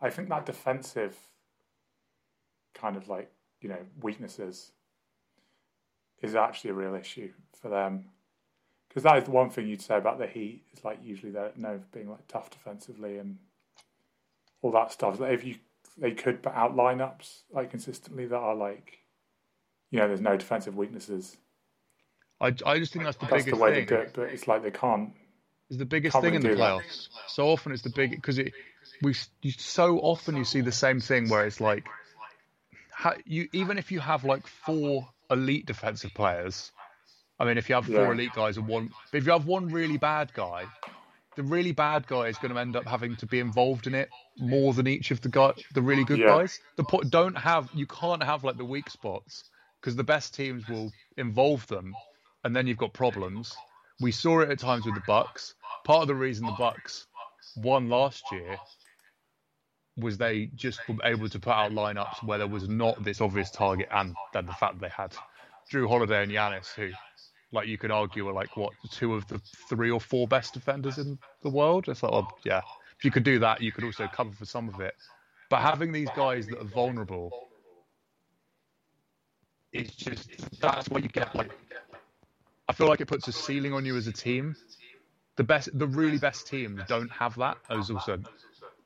I 0.00 0.10
think 0.10 0.28
that 0.28 0.46
defensive 0.46 1.16
kind 2.74 2.96
of 2.96 3.08
like 3.08 3.30
you 3.60 3.68
know 3.68 3.78
weaknesses 4.02 4.72
is 6.22 6.34
actually 6.34 6.70
a 6.70 6.74
real 6.74 6.94
issue 6.94 7.32
for 7.60 7.68
them 7.68 8.06
because 8.88 9.02
that 9.02 9.18
is 9.18 9.24
the 9.24 9.30
one 9.30 9.50
thing 9.50 9.66
you'd 9.68 9.82
say 9.82 9.96
about 9.96 10.18
the 10.18 10.26
Heat 10.26 10.62
is 10.72 10.84
like 10.84 10.98
usually 11.02 11.32
they're 11.32 11.52
known 11.56 11.80
for 11.80 11.86
being 11.92 12.08
like 12.10 12.26
tough 12.28 12.50
defensively 12.50 13.18
and 13.18 13.38
all 14.62 14.72
that 14.72 14.92
stuff. 14.92 15.20
Like 15.20 15.32
if 15.32 15.44
you 15.44 15.56
they 15.98 16.12
could 16.12 16.42
put 16.42 16.52
out 16.54 16.76
lineups 16.76 17.40
like 17.50 17.70
consistently 17.70 18.26
that 18.26 18.36
are 18.36 18.54
like, 18.54 18.98
you 19.90 19.98
know, 19.98 20.06
there's 20.08 20.20
no 20.20 20.36
defensive 20.36 20.76
weaknesses. 20.76 21.36
I 22.40 22.48
I 22.66 22.78
just 22.78 22.92
think 22.92 23.04
that's 23.04 23.16
the 23.16 23.26
That's 23.26 23.44
biggest 23.44 23.50
the 23.50 23.56
way 23.56 23.70
thing. 23.72 23.86
they 23.86 23.96
do 23.96 24.00
it, 24.02 24.10
but 24.14 24.28
it's 24.28 24.46
like 24.46 24.62
they 24.62 24.70
can't. 24.70 25.12
is 25.70 25.78
the 25.78 25.84
biggest 25.86 26.20
thing 26.20 26.34
in 26.34 26.42
the 26.42 26.48
really 26.48 26.56
do 26.56 26.62
that. 26.62 26.82
playoffs. 26.82 27.08
So 27.28 27.48
often 27.48 27.72
it's 27.72 27.82
the 27.82 27.90
big 27.90 28.10
because 28.10 28.38
it 28.38 28.52
we 29.02 29.14
you, 29.42 29.52
so 29.52 29.98
often 29.98 30.36
you 30.36 30.44
see 30.44 30.60
the 30.62 30.72
same 30.72 31.00
thing 31.00 31.28
where 31.28 31.46
it's 31.46 31.60
like 31.60 31.86
ha, 32.92 33.14
you 33.24 33.48
even 33.52 33.78
if 33.78 33.92
you 33.92 34.00
have 34.00 34.24
like 34.24 34.46
four 34.46 35.08
elite 35.30 35.66
defensive 35.66 36.12
players. 36.14 36.72
I 37.38 37.44
mean, 37.44 37.58
if 37.58 37.68
you 37.68 37.74
have 37.74 37.84
four 37.84 37.94
Yeah. 37.96 38.12
elite 38.12 38.32
guys 38.32 38.56
and 38.56 38.66
one, 38.66 38.90
but 39.12 39.18
if 39.18 39.26
you 39.26 39.32
have 39.32 39.44
one 39.46 39.68
really 39.68 39.98
bad 39.98 40.32
guy, 40.32 40.64
the 41.36 41.42
really 41.42 41.72
bad 41.72 42.06
guy 42.06 42.28
is 42.28 42.38
going 42.38 42.54
to 42.54 42.58
end 42.58 42.76
up 42.76 42.86
having 42.86 43.16
to 43.16 43.26
be 43.26 43.40
involved 43.40 43.86
in 43.86 43.94
it 43.94 44.08
more 44.38 44.72
than 44.72 44.86
each 44.86 45.10
of 45.10 45.20
the 45.20 45.28
guy, 45.28 45.52
the 45.74 45.82
really 45.82 46.04
good 46.04 46.20
Yeah. 46.20 46.28
guys. 46.38 46.58
The 46.76 46.84
po- 46.84 47.02
don't 47.02 47.36
have 47.36 47.68
you 47.74 47.86
can't 47.86 48.22
have 48.22 48.42
like 48.42 48.56
the 48.56 48.64
weak 48.64 48.88
spots 48.88 49.44
because 49.80 49.96
the 49.96 50.04
best 50.04 50.34
teams 50.34 50.66
will 50.66 50.90
involve 51.18 51.66
them, 51.66 51.94
and 52.42 52.56
then 52.56 52.66
you've 52.66 52.78
got 52.78 52.94
problems. 52.94 53.54
We 54.00 54.12
saw 54.12 54.40
it 54.40 54.50
at 54.50 54.58
times 54.58 54.86
with 54.86 54.94
the 54.94 55.02
Bucks. 55.06 55.54
Part 55.84 56.02
of 56.02 56.08
the 56.08 56.14
reason 56.14 56.46
the 56.46 56.52
Bucks 56.52 57.06
won 57.56 57.88
last 57.88 58.24
year 58.32 58.56
was 59.96 60.18
they 60.18 60.50
just 60.54 60.80
were 60.88 60.96
able 61.04 61.28
to 61.28 61.38
put 61.38 61.52
out 61.52 61.72
lineups 61.72 62.22
where 62.22 62.38
there 62.38 62.46
was 62.46 62.68
not 62.68 63.02
this 63.02 63.20
obvious 63.20 63.50
target, 63.50 63.88
and 63.90 64.14
then 64.32 64.46
the 64.46 64.52
fact 64.52 64.78
they 64.78 64.88
had 64.88 65.14
Jrue 65.72 65.88
Holiday 65.88 66.22
and 66.22 66.30
Giannis, 66.30 66.74
who, 66.74 66.90
like, 67.52 67.66
you 67.66 67.78
could 67.78 67.90
argue 67.90 68.28
are 68.28 68.32
like 68.32 68.56
what 68.56 68.72
two 68.90 69.14
of 69.14 69.26
the 69.28 69.40
three 69.68 69.90
or 69.90 70.00
four 70.00 70.28
best 70.28 70.54
defenders 70.54 70.98
in 70.98 71.18
the 71.42 71.50
world. 71.50 71.88
It's 71.88 72.02
like, 72.02 72.12
well, 72.12 72.30
yeah, 72.44 72.60
if 72.98 73.04
you 73.04 73.10
could 73.10 73.24
do 73.24 73.38
that, 73.38 73.62
you 73.62 73.72
could 73.72 73.84
also 73.84 74.06
cover 74.06 74.32
for 74.32 74.44
some 74.44 74.68
of 74.68 74.80
it. 74.80 74.94
But 75.48 75.62
having 75.62 75.92
these 75.92 76.10
guys 76.14 76.46
that 76.48 76.60
are 76.60 76.64
vulnerable, 76.64 77.30
it's 79.72 79.94
just 79.94 80.28
that's 80.60 80.88
what 80.88 81.02
you 81.02 81.08
get. 81.08 81.34
Like, 81.34 81.50
I 82.68 82.72
feel 82.72 82.88
like 82.88 83.00
it 83.00 83.06
puts 83.06 83.28
a 83.28 83.32
ceiling 83.32 83.72
on 83.72 83.84
you 83.86 83.96
as 83.96 84.06
a 84.06 84.12
team. 84.12 84.56
The 85.36 85.44
best, 85.44 85.68
the 85.78 85.86
really 85.86 86.18
best 86.18 86.46
teams 86.46 86.80
don't 86.88 87.10
have 87.10 87.36
that. 87.36 87.58
It 87.70 87.76
was 87.76 87.90
also 87.90 88.18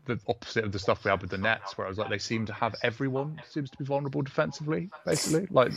the 0.07 0.19
opposite 0.27 0.65
of 0.65 0.73
the 0.73 0.79
stuff 0.79 1.05
we 1.05 1.11
had 1.11 1.21
with 1.21 1.31
the 1.31 1.39
Nets, 1.39 1.79
where 1.79 1.87
I 1.87 1.91
was 1.91 1.99
like, 1.99 2.09
they 2.09 2.19
seem 2.19 2.47
to 2.47 2.53
have 2.53 2.75
everyone 2.83 3.41
seems 3.49 3.71
to 3.71 3.79
be 3.79 3.85
vulnerable 3.85 4.23
defensively. 4.23 4.91
Basically, 5.05 5.47
like 5.51 5.73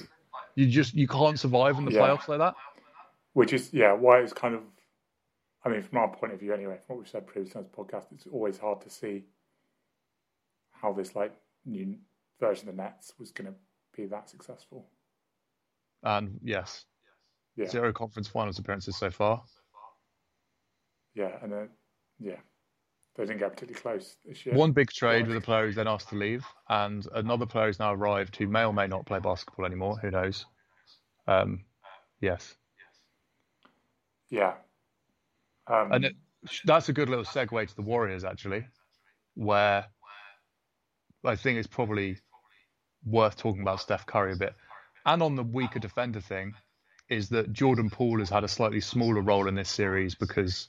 you 0.55 0.67
just 0.67 0.95
you 0.95 1.07
can't 1.07 1.39
survive 1.39 1.77
in 1.77 1.85
the 1.85 1.91
Yeah. 1.91 2.01
playoffs 2.01 2.27
like 2.27 2.39
that. 2.39 2.55
Which 3.33 3.53
is, 3.53 3.73
yeah, 3.73 3.93
why 3.93 4.19
it's 4.19 4.33
kind 4.33 4.55
of, 4.55 4.61
I 5.63 5.69
mean, 5.69 5.81
from 5.81 5.97
our 5.99 6.15
point 6.15 6.33
of 6.33 6.39
view 6.39 6.53
anyway, 6.53 6.77
from 6.85 6.95
what 6.95 7.03
we've 7.03 7.09
said 7.09 7.25
previously 7.25 7.59
on 7.59 7.63
this 7.63 7.71
podcast, 7.71 8.11
it's 8.11 8.27
always 8.27 8.57
hard 8.59 8.81
to 8.81 8.89
see 8.89 9.25
how 10.71 10.93
this, 10.93 11.15
like, 11.15 11.33
new 11.65 11.97
version 12.39 12.69
of 12.69 12.75
the 12.75 12.81
Nets 12.83 13.13
was 13.17 13.31
going 13.31 13.51
to 13.51 13.55
be 13.95 14.05
that 14.05 14.29
successful. 14.29 14.87
And 16.03 16.39
yes, 16.43 16.85
Yeah. 17.55 17.69
zero 17.69 17.91
conference 17.91 18.27
finals 18.27 18.59
appearances 18.59 18.97
so 18.97 19.09
far. 19.09 19.43
Yeah. 21.15 21.31
And 21.41 21.51
then, 21.51 21.69
yeah, 22.19 22.37
they 23.15 23.25
didn't 23.25 23.39
get 23.39 23.53
particularly 23.53 23.79
close 23.79 24.15
this 24.25 24.45
year. 24.45 24.55
One 24.55 24.71
big 24.71 24.89
trade 24.91 25.27
with 25.27 25.37
a 25.37 25.41
player 25.41 25.67
who's 25.67 25.75
then 25.75 25.87
asked 25.87 26.09
to 26.09 26.15
leave, 26.15 26.45
and 26.67 27.07
another 27.13 27.45
player 27.45 27.67
who's 27.67 27.79
now 27.79 27.93
arrived 27.93 28.35
who 28.35 28.47
may 28.47 28.65
or 28.65 28.73
may 28.73 28.87
not 28.87 29.05
play 29.05 29.19
basketball 29.19 29.65
anymore. 29.65 29.97
Who 29.99 30.09
knows? 30.09 30.45
Um, 31.27 31.65
yes, 32.19 32.55
Yeah. 34.29 34.55
Um, 35.67 35.91
and 35.93 36.05
it, 36.05 36.15
that's 36.65 36.89
a 36.89 36.93
good 36.93 37.07
little 37.07 37.23
segue 37.23 37.69
to 37.69 37.75
the 37.75 37.81
Warriors 37.81 38.25
actually, 38.25 38.65
where 39.35 39.85
I 41.23 41.35
think 41.35 41.59
it's 41.59 41.67
probably 41.67 42.17
worth 43.05 43.37
talking 43.37 43.61
about 43.61 43.79
Steph 43.79 44.05
Curry 44.05 44.33
a 44.33 44.37
bit, 44.37 44.55
and 45.05 45.21
on 45.21 45.35
the 45.35 45.43
weaker 45.43 45.79
defender 45.79 46.19
thing, 46.19 46.55
is 47.09 47.29
that 47.29 47.53
Jordan 47.53 47.89
Poole 47.89 48.19
has 48.19 48.29
had 48.29 48.43
a 48.43 48.49
slightly 48.49 48.81
smaller 48.81 49.21
role 49.21 49.47
in 49.47 49.55
this 49.55 49.69
series 49.69 50.15
because 50.15 50.67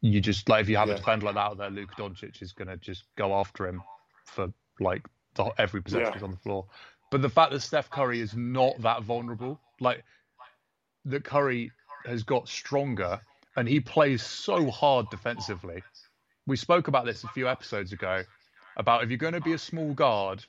you 0.00 0.20
just 0.20 0.48
like 0.48 0.62
if 0.62 0.68
you 0.68 0.76
have 0.76 0.88
a 0.90 0.94
defender 0.96 1.26
like 1.26 1.34
that 1.36 1.40
out 1.40 1.58
there, 1.58 1.70
Luka 1.70 1.94
Doncic 1.96 2.42
is 2.42 2.52
going 2.52 2.68
to 2.68 2.76
just 2.76 3.04
go 3.16 3.34
after 3.34 3.66
him 3.66 3.82
for 4.26 4.52
like 4.80 5.06
the, 5.34 5.50
every 5.58 5.82
possession 5.82 6.14
Yeah. 6.18 6.24
on 6.24 6.30
the 6.30 6.36
floor. 6.38 6.66
But 7.10 7.22
the 7.22 7.28
fact 7.28 7.52
that 7.52 7.60
Steph 7.60 7.90
Curry 7.90 8.20
is 8.20 8.34
not 8.34 8.80
that 8.82 9.02
vulnerable, 9.02 9.60
like 9.80 10.04
that 11.06 11.24
Curry 11.24 11.70
has 12.04 12.22
got 12.22 12.48
stronger 12.48 13.20
and 13.56 13.66
he 13.68 13.80
plays 13.80 14.22
so 14.22 14.70
hard 14.70 15.08
defensively. 15.10 15.82
We 16.46 16.56
spoke 16.56 16.88
about 16.88 17.06
this 17.06 17.24
a 17.24 17.28
few 17.28 17.48
episodes 17.48 17.92
ago 17.92 18.22
about 18.76 19.02
if 19.02 19.08
you're 19.08 19.18
going 19.18 19.32
to 19.32 19.40
be 19.40 19.54
a 19.54 19.58
small 19.58 19.94
guard, 19.94 20.44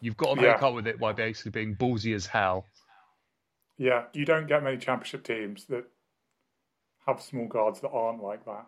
you've 0.00 0.16
got 0.16 0.34
to 0.34 0.36
make 0.36 0.44
Yeah. 0.60 0.66
up 0.66 0.74
with 0.74 0.86
it 0.86 0.98
by 1.00 1.12
basically 1.12 1.52
being 1.52 1.74
ballsy 1.76 2.14
as 2.14 2.26
hell. 2.26 2.66
yeah, 3.78 4.04
you 4.12 4.24
don't 4.24 4.46
get 4.46 4.62
many 4.62 4.76
championship 4.76 5.24
teams 5.24 5.64
that 5.66 5.84
have 7.06 7.20
small 7.22 7.46
guards 7.46 7.80
that 7.80 7.88
aren't 7.90 8.22
like 8.22 8.44
that. 8.44 8.66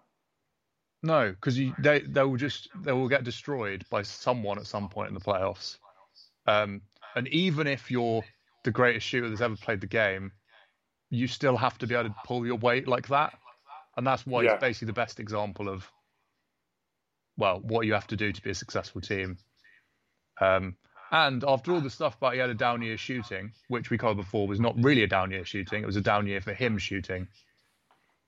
No, 1.04 1.30
because 1.32 1.60
they 1.78 2.00
they 2.00 2.22
will 2.22 2.38
just 2.38 2.70
they 2.82 2.92
will 2.92 3.08
get 3.08 3.24
destroyed 3.24 3.84
by 3.90 4.00
someone 4.00 4.58
at 4.58 4.66
some 4.66 4.88
point 4.88 5.08
in 5.08 5.14
the 5.14 5.20
playoffs. 5.20 5.76
Um, 6.46 6.80
and 7.14 7.28
even 7.28 7.66
if 7.66 7.90
you're 7.90 8.24
the 8.64 8.70
greatest 8.70 9.06
shooter 9.06 9.28
that's 9.28 9.42
ever 9.42 9.54
played 9.54 9.82
the 9.82 9.86
game, 9.86 10.32
you 11.10 11.26
still 11.26 11.58
have 11.58 11.76
to 11.78 11.86
be 11.86 11.94
able 11.94 12.08
to 12.08 12.14
pull 12.24 12.46
your 12.46 12.56
weight 12.56 12.88
like 12.88 13.08
that. 13.08 13.34
And 13.98 14.06
that's 14.06 14.26
why 14.26 14.44
Yeah. 14.44 14.54
it's 14.54 14.60
basically 14.62 14.86
the 14.86 14.94
best 14.94 15.20
example 15.20 15.68
of 15.68 15.86
well, 17.36 17.60
what 17.60 17.84
you 17.84 17.92
have 17.92 18.06
to 18.06 18.16
do 18.16 18.32
to 18.32 18.42
be 18.42 18.50
a 18.50 18.54
successful 18.54 19.02
team. 19.02 19.36
Um, 20.40 20.76
and 21.10 21.44
after 21.46 21.72
all 21.72 21.80
the 21.82 21.90
stuff 21.90 22.16
about 22.16 22.32
he 22.32 22.38
had 22.38 22.48
a 22.48 22.54
down 22.54 22.80
year 22.80 22.96
shooting, 22.96 23.52
which 23.68 23.90
we 23.90 23.98
covered 23.98 24.16
before 24.16 24.48
was 24.48 24.58
not 24.58 24.74
really 24.82 25.02
a 25.02 25.06
down 25.06 25.32
year 25.32 25.44
shooting, 25.44 25.82
it 25.82 25.86
was 25.86 25.96
a 25.96 26.00
down 26.00 26.26
year 26.26 26.40
for 26.40 26.54
him 26.54 26.78
shooting, 26.78 27.28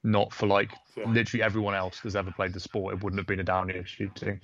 not 0.07 0.33
for 0.33 0.47
like 0.47 0.73
Yeah. 0.97 1.11
literally 1.11 1.43
everyone 1.43 1.75
else 1.75 2.01
that's 2.01 2.15
ever 2.15 2.33
played 2.33 2.53
the 2.53 2.61
sport. 2.61 2.95
It 2.95 3.03
wouldn't 3.03 3.19
have 3.19 3.27
been 3.27 3.41
a 3.41 3.45
down 3.45 3.69
year 3.69 3.85
shooting. 3.85 4.41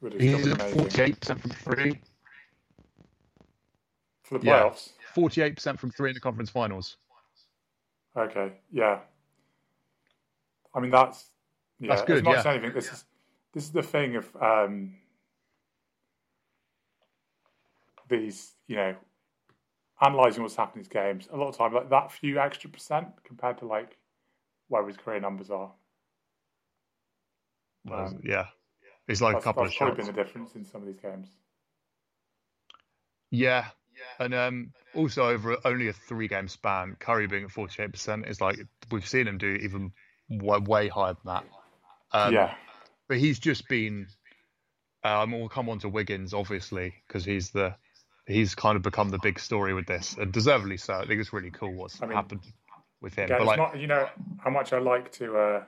Would 0.00 0.14
have 0.14 0.22
He's 0.22 0.46
at 0.46 0.58
48% 0.58 1.40
from 1.40 1.50
three, 1.50 2.00
For 4.22 4.38
the 4.38 4.46
Yeah. 4.46 4.64
playoffs? 4.64 4.92
48% 5.14 5.78
from 5.78 5.90
three 5.90 6.10
in 6.10 6.14
the 6.14 6.20
conference 6.20 6.50
finals. 6.50 6.96
Okay, 8.16 8.52
yeah. 8.70 9.00
I 10.74 10.80
mean, 10.80 10.90
that's 10.90 11.30
yeah. 11.78 11.88
That's 11.94 12.02
good, 12.02 12.18
As 12.18 12.22
much 12.24 12.32
yeah. 12.34 12.40
as 12.40 12.46
anything, 12.46 12.72
this 12.72 12.92
is 12.92 13.04
this 13.52 13.64
is 13.64 13.72
the 13.72 13.82
thing 13.82 14.16
of 14.16 14.36
um, 14.36 14.96
these, 18.08 18.54
you 18.66 18.76
know, 18.76 18.96
analyzing 20.00 20.42
what's 20.42 20.56
happening 20.56 20.80
in 20.80 20.82
these 20.82 20.92
games. 20.92 21.28
A 21.32 21.36
lot 21.36 21.48
of 21.48 21.56
time, 21.56 21.72
like 21.72 21.90
that 21.90 22.10
few 22.10 22.38
extra 22.40 22.70
percent 22.70 23.08
compared 23.24 23.58
to 23.58 23.66
like 23.66 23.97
where 24.68 24.86
his 24.86 24.96
career 24.96 25.20
numbers 25.20 25.50
are. 25.50 25.72
Um, 27.90 28.20
yeah. 28.22 28.46
It's 29.06 29.20
like 29.20 29.36
a 29.36 29.40
couple 29.40 29.64
that's 29.64 29.74
of 29.74 29.78
probably 29.78 29.96
shots. 29.96 30.08
been 30.08 30.16
the 30.16 30.22
difference 30.22 30.54
in 30.54 30.64
some 30.64 30.82
of 30.82 30.86
these 30.86 31.00
games. 31.00 31.28
Yeah. 33.30 33.66
And 34.20 34.34
um, 34.34 34.72
also 34.94 35.28
over 35.28 35.56
only 35.64 35.88
a 35.88 35.92
three 35.92 36.28
game 36.28 36.48
span, 36.48 36.96
Curry 37.00 37.26
being 37.26 37.44
at 37.44 37.50
48% 37.50 38.28
is 38.28 38.40
like, 38.40 38.58
we've 38.90 39.08
seen 39.08 39.26
him 39.26 39.38
do 39.38 39.46
even 39.48 39.92
way, 40.28 40.58
way 40.58 40.88
higher 40.88 41.14
than 41.14 41.34
that. 41.34 41.44
Um, 42.12 42.34
yeah, 42.34 42.54
But 43.08 43.18
he's 43.18 43.38
just 43.38 43.68
been, 43.68 44.06
uh, 45.04 45.22
and 45.22 45.32
we'll 45.32 45.48
come 45.48 45.68
on 45.68 45.78
to 45.80 45.88
Wiggins, 45.88 46.32
obviously, 46.32 46.94
because 47.06 47.24
he's 47.24 47.50
the, 47.50 47.74
he's 48.26 48.54
kind 48.54 48.76
of 48.76 48.82
become 48.82 49.08
the 49.08 49.18
big 49.18 49.38
story 49.38 49.74
with 49.74 49.86
this, 49.86 50.16
and 50.18 50.32
deservedly 50.32 50.76
so. 50.76 50.94
I 50.94 51.06
think 51.06 51.20
it's 51.20 51.32
really 51.32 51.50
cool 51.50 51.74
what's 51.74 52.00
I 52.02 52.06
mean, 52.06 52.16
happened 52.16 52.42
with 53.00 53.14
him. 53.14 53.28
But 53.28 53.44
like, 53.44 53.58
not, 53.58 53.78
you 53.78 53.86
know 53.86 54.08
how 54.38 54.50
much 54.50 54.72
I 54.72 54.78
like 54.78 55.12
to 55.12 55.36
uh, 55.36 55.64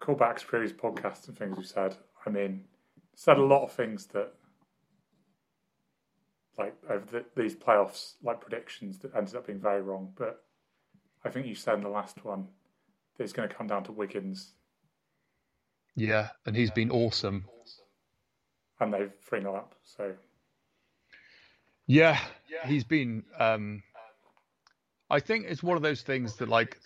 call 0.00 0.14
back 0.14 0.38
to 0.38 0.46
previous 0.46 0.72
podcasts 0.72 1.28
and 1.28 1.36
things 1.36 1.56
we've 1.56 1.66
said. 1.66 1.96
I 2.26 2.30
mean, 2.30 2.64
said 3.14 3.38
a 3.38 3.44
lot 3.44 3.64
of 3.64 3.72
things 3.72 4.06
that, 4.06 4.32
like 6.58 6.74
over 6.88 7.04
the, 7.06 7.24
these 7.36 7.54
playoffs, 7.54 8.14
like 8.22 8.40
predictions 8.40 8.98
that 8.98 9.14
ended 9.14 9.36
up 9.36 9.46
being 9.46 9.60
very 9.60 9.82
wrong. 9.82 10.12
But 10.16 10.44
I 11.24 11.30
think 11.30 11.46
you 11.46 11.54
said 11.54 11.74
in 11.74 11.82
the 11.82 11.88
last 11.88 12.24
one 12.24 12.48
that 13.16 13.24
it's 13.24 13.32
going 13.32 13.48
to 13.48 13.54
come 13.54 13.66
down 13.66 13.84
to 13.84 13.92
Wiggins, 13.92 14.52
yeah, 15.98 16.28
and 16.46 16.54
he's 16.54 16.70
been 16.70 16.90
awesome. 16.90 17.44
and 18.80 18.94
they've 18.94 19.12
three 19.20 19.40
0 19.40 19.54
up. 19.56 19.74
So 19.82 20.14
Yeah, 22.48 22.66
he's 22.66 22.84
been. 22.84 23.24
Um, 23.38 23.82
I 25.10 25.20
think 25.20 25.46
it's 25.48 25.62
one 25.62 25.76
of 25.76 25.82
those 25.82 26.02
things 26.02 26.36
that 26.36 26.48
like 26.48 26.78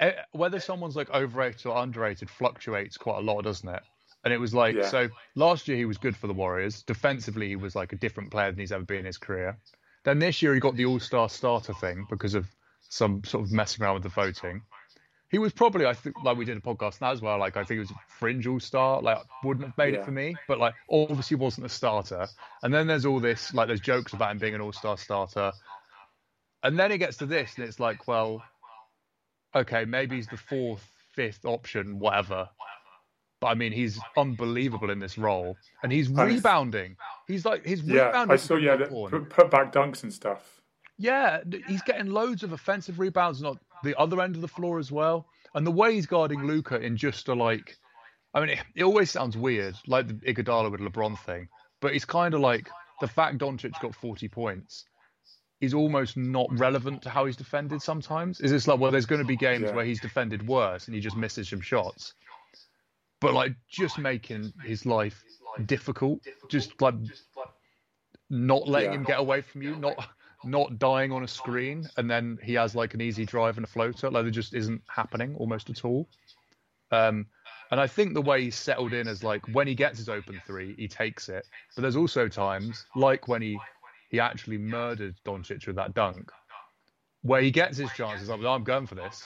eh, 0.00 0.12
whether 0.32 0.60
someone's 0.60 0.96
like 0.96 1.10
overrated 1.10 1.66
or 1.66 1.82
underrated 1.82 2.30
fluctuates 2.30 2.96
quite 2.96 3.18
a 3.18 3.20
lot, 3.22 3.42
doesn't 3.42 3.68
it? 3.68 3.82
And 4.24 4.32
it 4.32 4.38
was 4.38 4.54
like 4.54 4.76
Yeah. 4.76 4.88
so 4.88 5.08
last 5.34 5.68
year 5.68 5.76
he 5.76 5.84
was 5.84 5.98
good 5.98 6.16
for 6.16 6.26
the 6.26 6.32
Warriors. 6.32 6.82
Defensively, 6.82 7.48
he 7.48 7.56
was 7.56 7.74
like 7.74 7.92
a 7.92 7.96
different 7.96 8.30
player 8.30 8.50
than 8.50 8.60
he's 8.60 8.72
ever 8.72 8.84
been 8.84 9.00
in 9.00 9.04
his 9.06 9.18
career. 9.18 9.58
Then 10.04 10.18
this 10.18 10.42
year 10.42 10.54
he 10.54 10.60
got 10.60 10.76
the 10.76 10.86
All 10.86 11.00
Star 11.00 11.28
starter 11.28 11.74
thing 11.74 12.06
because 12.08 12.34
of 12.34 12.46
some 12.88 13.24
sort 13.24 13.44
of 13.44 13.52
messing 13.52 13.82
around 13.84 13.94
with 13.94 14.02
the 14.04 14.08
voting. 14.10 14.62
He 15.30 15.38
was 15.38 15.52
probably, 15.54 15.86
I 15.86 15.94
think, 15.94 16.14
like 16.22 16.36
we 16.36 16.44
did 16.44 16.58
a 16.58 16.60
podcast 16.60 17.00
now 17.00 17.10
as 17.10 17.22
well. 17.22 17.38
Like 17.38 17.56
I 17.56 17.60
think 17.64 17.76
he 17.76 17.78
was 17.78 17.90
a 17.90 17.94
fringe 18.18 18.46
All 18.46 18.60
Star. 18.60 19.00
Like 19.00 19.18
wouldn't 19.42 19.66
have 19.66 19.78
made 19.78 19.94
Yeah. 19.94 20.00
it 20.00 20.04
for 20.04 20.10
me, 20.10 20.36
but 20.46 20.58
like 20.58 20.74
obviously 20.90 21.36
wasn't 21.36 21.66
a 21.66 21.70
starter. 21.70 22.26
And 22.62 22.72
then 22.72 22.86
there's 22.86 23.06
all 23.06 23.18
this 23.18 23.52
like 23.54 23.66
there's 23.68 23.80
jokes 23.80 24.12
about 24.12 24.30
him 24.32 24.38
being 24.38 24.54
an 24.54 24.60
All 24.60 24.72
Star 24.72 24.96
starter. 24.98 25.52
And 26.62 26.78
then 26.78 26.92
it 26.92 26.98
gets 26.98 27.16
to 27.18 27.26
this, 27.26 27.54
and 27.56 27.66
it's 27.66 27.80
like, 27.80 28.06
well, 28.06 28.42
okay, 29.54 29.84
maybe 29.84 30.16
he's 30.16 30.28
the 30.28 30.36
fourth 30.36 30.88
fifth 31.14 31.44
option, 31.44 31.98
whatever. 31.98 32.48
But 33.40 33.48
I 33.48 33.54
mean, 33.54 33.72
he's 33.72 33.98
unbelievable 34.16 34.90
in 34.90 34.98
this 34.98 35.18
role, 35.18 35.56
and 35.82 35.90
he's 35.90 36.08
rebounding. 36.08 36.96
He's 37.26 37.44
like 37.44 37.64
his 37.64 37.82
Yeah, 37.82 38.06
rebounding. 38.06 38.34
I 38.34 38.36
saw. 38.36 38.56
Yeah, 38.56 38.76
put, 38.76 39.28
put 39.28 39.50
back 39.50 39.72
dunks 39.72 40.04
and 40.04 40.12
stuff. 40.12 40.60
Yeah, 40.98 41.40
he's 41.66 41.82
getting 41.82 42.06
loads 42.06 42.44
of 42.44 42.52
offensive 42.52 43.00
rebounds, 43.00 43.42
not 43.42 43.58
the 43.82 43.98
other 43.98 44.20
end 44.20 44.36
of 44.36 44.40
the 44.42 44.48
floor 44.48 44.78
as 44.78 44.92
well. 44.92 45.26
And 45.54 45.66
the 45.66 45.72
way 45.72 45.94
he's 45.94 46.06
guarding 46.06 46.46
Luka 46.46 46.80
in 46.80 46.96
just 46.96 47.28
a 47.28 47.34
like, 47.34 47.76
I 48.34 48.40
mean, 48.40 48.50
it, 48.50 48.60
it 48.76 48.84
always 48.84 49.10
sounds 49.10 49.36
weird, 49.36 49.74
like 49.86 50.06
the 50.06 50.14
Iguodala 50.14 50.70
with 50.70 50.80
LeBron 50.80 51.18
thing, 51.18 51.48
but 51.80 51.94
it's 51.94 52.04
kind 52.04 52.34
of 52.34 52.40
like 52.40 52.70
the 53.00 53.08
fact 53.08 53.38
Doncic 53.38 53.78
got 53.80 53.94
40 53.94 54.28
points 54.28 54.84
is 55.62 55.72
almost 55.72 56.16
not 56.16 56.48
relevant 56.58 57.00
to 57.02 57.08
how 57.08 57.24
he's 57.24 57.36
defended 57.36 57.80
sometimes. 57.80 58.40
Is 58.40 58.50
it's 58.52 58.66
like, 58.66 58.80
well, 58.80 58.90
there's 58.90 59.06
going 59.06 59.20
to 59.22 59.26
be 59.26 59.36
games 59.36 59.62
Yeah. 59.62 59.74
where 59.76 59.84
he's 59.84 60.00
defended 60.00 60.46
worse 60.46 60.86
and 60.86 60.94
he 60.94 61.00
just 61.00 61.16
misses 61.16 61.48
some 61.48 61.60
shots. 61.60 62.14
But 63.20 63.32
like 63.32 63.54
just 63.68 63.96
making 63.98 64.52
his 64.64 64.84
life 64.84 65.24
difficult, 65.64 66.20
just 66.48 66.82
like 66.82 66.96
not 68.28 68.66
letting 68.66 68.90
Yeah. 68.92 68.98
him 68.98 69.04
get 69.04 69.20
away 69.20 69.40
from 69.40 69.62
you, 69.62 69.76
not 69.76 70.08
not 70.44 70.76
dying 70.80 71.12
on 71.12 71.22
a 71.22 71.28
screen, 71.28 71.88
and 71.96 72.10
then 72.10 72.36
he 72.42 72.54
has 72.54 72.74
like 72.74 72.94
an 72.94 73.00
easy 73.00 73.24
drive 73.24 73.56
and 73.58 73.64
a 73.64 73.68
floater. 73.68 74.10
Like 74.10 74.26
it 74.26 74.32
just 74.32 74.54
isn't 74.54 74.82
happening 74.88 75.36
almost 75.36 75.70
at 75.70 75.84
all. 75.84 76.08
Um, 76.90 77.26
and 77.70 77.80
I 77.80 77.86
think 77.86 78.14
the 78.14 78.20
way 78.22 78.42
he's 78.42 78.56
settled 78.56 78.92
in 78.92 79.06
is 79.06 79.22
like 79.22 79.46
when 79.52 79.68
he 79.68 79.76
gets 79.76 79.98
his 79.98 80.08
open 80.08 80.42
three, 80.44 80.74
he 80.76 80.88
takes 80.88 81.28
it. 81.28 81.46
But 81.76 81.82
there's 81.82 81.94
also 81.96 82.26
times, 82.26 82.84
like 82.96 83.28
when 83.28 83.40
he 83.40 83.56
he 84.12 84.20
actually 84.20 84.58
murdered 84.58 85.16
Doncic 85.24 85.66
with 85.66 85.76
that 85.76 85.94
dunk, 85.94 86.30
where 87.22 87.40
he 87.40 87.50
gets 87.50 87.78
his 87.78 87.90
chances. 87.92 88.28
Like, 88.28 88.44
I'm 88.44 88.62
going 88.62 88.86
for 88.86 88.94
this. 88.94 89.24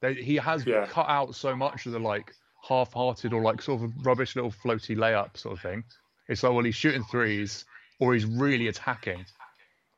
They, 0.00 0.14
he 0.14 0.36
has 0.36 0.64
Yeah. 0.64 0.86
cut 0.86 1.08
out 1.08 1.34
so 1.34 1.54
much 1.54 1.86
of 1.86 1.92
the 1.92 1.98
like 2.00 2.34
half-hearted 2.66 3.32
or 3.32 3.42
like 3.42 3.62
sort 3.62 3.82
of 3.82 3.92
rubbish 4.04 4.34
little 4.34 4.50
floaty 4.50 4.96
layup 4.96 5.36
sort 5.36 5.56
of 5.56 5.60
thing. 5.60 5.84
It's 6.28 6.42
like, 6.42 6.52
well, 6.52 6.64
he's 6.64 6.74
shooting 6.74 7.04
threes 7.04 7.64
or 8.00 8.14
he's 8.14 8.24
really 8.24 8.68
attacking, 8.68 9.24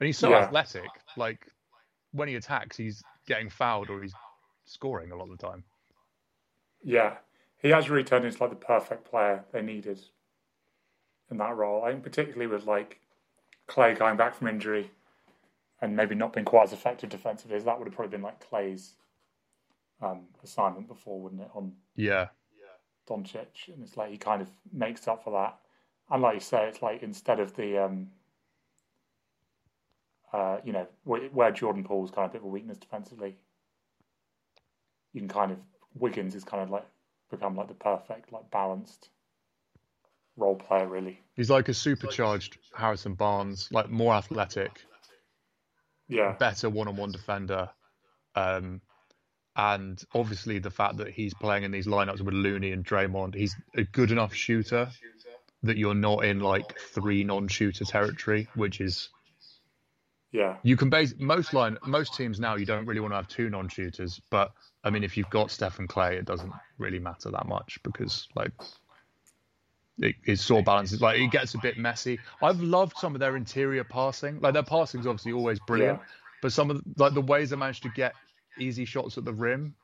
and 0.01 0.07
he's 0.07 0.19
so 0.19 0.31
Yeah. 0.31 0.39
athletic. 0.45 0.91
Like 1.17 1.47
when 2.13 2.29
he 2.29 2.35
attacks, 2.35 2.77
he's 2.77 3.03
getting 3.27 3.49
fouled 3.49 3.89
or 3.89 4.03
he's 4.03 4.15
scoring 4.67 5.13
a 5.13 5.17
lot 5.17 5.31
of 5.31 5.39
the 5.39 5.47
time. 5.47 5.63
Yeah, 6.83 7.15
he 7.63 7.69
has 7.71 7.89
really 7.89 8.05
turned 8.05 8.25
into 8.25 8.43
like 8.43 8.51
the 8.51 8.57
perfect 8.57 9.05
player 9.05 9.45
they 9.53 9.63
needed 9.63 10.01
in 11.31 11.39
that 11.39 11.57
role. 11.57 11.85
I 11.85 11.91
think 11.91 12.03
particularly 12.03 12.47
with 12.47 12.67
like 12.67 12.99
Clay 13.69 13.95
going 13.95 14.17
back 14.17 14.35
from 14.35 14.49
injury 14.49 14.91
and 15.81 15.95
maybe 15.95 16.15
not 16.15 16.33
being 16.33 16.45
quite 16.45 16.65
as 16.65 16.73
effective 16.73 17.11
defensively 17.11 17.57
as 17.57 17.65
that 17.65 17.79
would 17.79 17.87
have 17.87 17.95
probably 17.95 18.11
been 18.11 18.23
like 18.23 18.41
Clay's 18.41 18.95
um, 20.03 20.25
assignment 20.43 20.89
before, 20.89 21.21
wouldn't 21.21 21.43
it, 21.43 21.51
on 21.55 21.73
Yeah, 22.59 23.15
Doncic? 23.15 23.69
And 23.73 23.83
it's 23.83 23.97
like 23.97 24.11
he 24.11 24.17
kind 24.17 24.43
of 24.43 24.49
makes 24.73 25.07
up 25.07 25.23
for 25.23 25.33
that. 25.33 25.59
And 26.11 26.23
like 26.23 26.35
you 26.35 26.41
say, 26.41 26.67
it's 26.67 26.83
like 26.83 27.03
instead 27.03 27.39
of 27.39 27.55
the 27.55 27.85
um, 27.85 28.09
uh, 30.33 30.59
you 30.65 30.73
know 30.73 30.87
where, 31.05 31.53
Jordan 31.53 31.85
Poole's 31.85 32.11
kind 32.11 32.25
of 32.25 32.31
a 32.31 32.33
bit 32.33 32.41
of 32.41 32.47
a 32.47 32.49
weakness 32.49 32.79
defensively, 32.79 33.37
you 35.13 35.21
can 35.21 35.29
kind 35.29 35.53
of 35.53 35.59
Wiggins 35.95 36.35
is 36.35 36.45
kind 36.45 36.63
of 36.63 36.71
like 36.71 36.87
become 37.31 37.57
like 37.57 37.69
the 37.69 37.75
perfect 37.75 38.33
like 38.33 38.51
balanced 38.51 39.11
role 40.37 40.57
player 40.57 40.87
really. 40.87 41.21
He's 41.39 41.49
like 41.49 41.69
a 41.69 41.75
supercharged 41.75 42.59
Harrison 42.75 43.15
Barnes, 43.15 43.69
like 43.71 43.89
more 43.89 44.13
athletic, 44.13 44.85
Yeah, 46.09 46.33
better 46.39 46.69
one-on-one 46.69 47.13
defender, 47.13 47.71
um, 48.35 48.83
and 49.57 50.03
obviously 50.15 50.59
the 50.59 50.71
fact 50.71 50.99
that 50.99 51.09
he's 51.09 51.33
playing 51.33 51.63
in 51.63 51.71
these 51.71 51.87
lineups 51.87 52.21
with 52.21 52.35
Looney 52.35 52.73
and 52.73 52.85
Draymond, 52.85 53.35
he's 53.35 53.57
a 53.77 53.85
good 53.85 54.11
enough 54.11 54.35
shooter 54.35 54.91
that 55.63 55.77
you're 55.77 55.95
not 55.95 56.25
in 56.25 56.41
like 56.41 56.79
three 56.79 57.25
non-shooter 57.25 57.85
territory, 57.85 58.49
which 58.55 58.81
is 58.81 59.09
yeah, 60.31 60.57
you 60.63 60.77
can 60.77 60.91
base 60.91 61.15
most 61.19 61.55
line 61.55 61.79
most 61.87 62.15
teams 62.15 62.39
now 62.39 62.57
you 62.57 62.67
don't 62.67 62.85
really 62.85 63.01
want 63.01 63.13
to 63.13 63.17
have 63.17 63.29
two 63.29 63.49
non-shooters, 63.49 64.21
but 64.29 64.53
I 64.85 64.91
mean 64.91 65.05
if 65.05 65.17
you've 65.17 65.31
got 65.31 65.53
Stephen 65.53 65.87
Clay, 65.87 66.17
it 66.17 66.25
doesn't 66.25 66.53
really 66.79 66.99
matter 66.99 67.31
that 67.31 67.47
much 67.47 67.79
because 67.85 68.29
like 68.35 68.53
it, 70.01 70.17
it 70.25 70.39
sort 70.39 70.61
of 70.61 70.65
balances. 70.67 71.01
Like 71.01 71.19
it 71.19 71.31
gets 71.31 71.55
a 71.55 71.59
bit 71.59 71.79
messy. 71.79 72.19
I've 72.43 72.61
loved 72.61 72.97
some 72.99 73.15
of 73.15 73.21
their 73.21 73.37
interior 73.37 73.85
passing. 73.85 74.41
Like 74.41 74.55
their 74.55 74.63
passing 74.63 75.01
is 75.01 75.07
obviously 75.07 75.33
always 75.33 75.59
brilliant, 75.61 75.99
Yeah. 75.99 76.07
but 76.43 76.53
some 76.53 76.71
of 76.71 76.79
the, 76.79 77.03
like 77.03 77.15
the 77.15 77.21
ways 77.21 77.51
they 77.51 77.57
managed 77.57 77.83
to 77.85 77.91
get 77.91 78.15
easy 78.59 78.85
shots 78.85 79.19
at 79.19 79.25
the 79.25 79.33
rim 79.33 79.75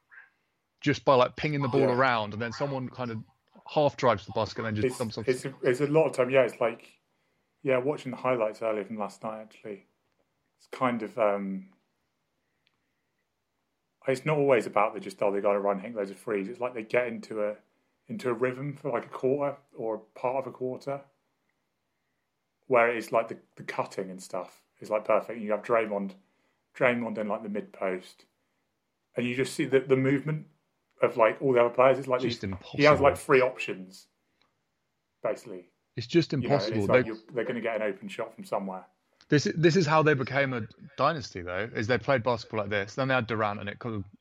just 0.80 1.04
by 1.04 1.14
like 1.14 1.36
pinging 1.36 1.62
the 1.62 1.68
ball 1.68 1.80
Yeah. 1.80 1.94
around 1.94 2.32
and 2.32 2.42
then 2.42 2.52
someone 2.52 2.88
kind 2.88 3.10
of 3.10 3.18
half 3.66 3.96
drives 3.96 4.26
the 4.26 4.32
basket 4.32 4.64
and 4.64 4.76
then 4.76 4.82
just 4.82 5.00
it's 5.00 5.16
it's 5.28 5.44
a, 5.46 5.54
it's 5.62 5.80
a 5.80 5.86
lot 5.86 6.06
of 6.06 6.12
time. 6.12 6.30
Yeah, 6.30 6.42
it's 6.42 6.60
like 6.60 6.92
yeah, 7.62 7.78
watching 7.78 8.10
the 8.10 8.18
highlights 8.18 8.62
earlier 8.62 8.84
from 8.84 8.98
last 8.98 9.22
night 9.22 9.40
actually. 9.40 9.86
It's 10.58 10.68
kind 10.70 11.02
of 11.02 11.18
um, 11.18 11.70
it's 14.06 14.26
not 14.26 14.36
always 14.38 14.66
about 14.66 14.94
they 14.94 15.00
just 15.00 15.22
oh 15.22 15.32
they 15.32 15.40
got 15.40 15.54
to 15.54 15.60
run 15.60 15.78
hit 15.80 15.94
loads 15.94 16.10
of 16.10 16.18
frees. 16.18 16.48
It's 16.48 16.60
like 16.60 16.74
they 16.74 16.82
get 16.82 17.08
into 17.08 17.42
a 17.42 17.56
into 18.08 18.28
a 18.28 18.34
rhythm 18.34 18.76
for 18.80 18.90
like 18.90 19.06
a 19.06 19.08
quarter 19.08 19.56
or 19.76 19.98
part 20.14 20.36
of 20.36 20.46
a 20.46 20.50
quarter, 20.52 21.00
where 22.66 22.88
it's 22.88 23.12
like 23.12 23.28
the 23.28 23.36
the 23.56 23.62
cutting 23.62 24.10
and 24.10 24.22
stuff 24.22 24.60
is 24.80 24.90
like 24.90 25.04
perfect. 25.04 25.40
You 25.40 25.50
have 25.52 25.62
Draymond, 25.62 26.12
Draymond 26.76 27.18
in 27.18 27.28
like 27.28 27.42
the 27.42 27.48
mid 27.48 27.72
post, 27.72 28.24
and 29.16 29.26
you 29.26 29.34
just 29.34 29.54
see 29.54 29.64
the 29.64 29.80
the 29.80 29.96
movement 29.96 30.46
of 31.02 31.16
like 31.16 31.40
all 31.40 31.52
the 31.52 31.60
other 31.60 31.74
players. 31.74 31.98
It's 31.98 32.08
like 32.08 32.20
Just 32.20 32.40
these, 32.40 32.50
impossible. 32.50 32.78
he 32.78 32.84
has 32.84 33.00
like 33.00 33.16
three 33.16 33.40
options, 33.40 34.06
basically. 35.22 35.66
it's 35.96 36.06
just 36.06 36.32
You 36.32 36.38
know, 36.38 36.44
impossible. 36.46 36.78
it's 36.78 36.88
like 36.88 37.04
They- 37.06 37.34
they're 37.34 37.44
going 37.44 37.56
to 37.56 37.60
get 37.60 37.76
an 37.76 37.82
open 37.82 38.08
shot 38.08 38.34
from 38.34 38.44
somewhere. 38.44 38.84
This 39.30 39.46
is 39.46 39.54
this 39.56 39.74
is 39.74 39.86
how 39.86 40.02
they 40.02 40.12
became 40.14 40.52
a 40.52 40.62
dynasty, 40.98 41.40
though. 41.40 41.68
Is 41.74 41.86
they 41.86 41.96
played 41.98 42.22
basketball 42.22 42.60
like 42.60 42.68
this. 42.68 42.94
Then 42.94 43.08
they 43.08 43.14
had 43.14 43.26
Durant, 43.26 43.58
and 43.60 43.68
it 43.70 43.78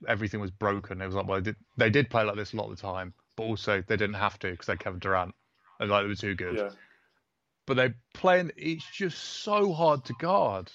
everything 0.08 0.40
was 0.40 0.50
broken. 0.52 1.02
It 1.02 1.06
was 1.06 1.16
like, 1.16 1.28
well, 1.28 1.40
they 1.42 1.52
did, 1.52 1.56
they 1.78 1.90
did 1.90 2.10
play 2.10 2.24
like 2.24 2.38
this 2.38 2.54
a 2.54 2.56
lot 2.56 2.70
of 2.72 2.78
the 2.78 2.82
time, 2.82 3.14
but 3.36 3.44
also 3.44 3.84
they 3.88 3.98
didn't 3.98 4.16
have 4.16 4.40
to 4.40 4.52
because 4.52 4.68
they 4.68 4.74
had 4.74 4.80
Kevin 4.80 5.00
Durant, 5.00 5.36
and 5.80 5.90
like 5.90 6.04
they 6.04 6.08
were 6.08 6.16
too 6.16 6.36
good. 6.36 6.58
Yeah, 6.58 6.70
But 7.66 7.76
they 7.76 7.94
play, 8.14 8.40
and 8.40 8.52
it's 8.58 8.90
just 8.92 9.18
so 9.18 9.74
hard 9.74 10.06
to 10.06 10.14
guard. 10.14 10.72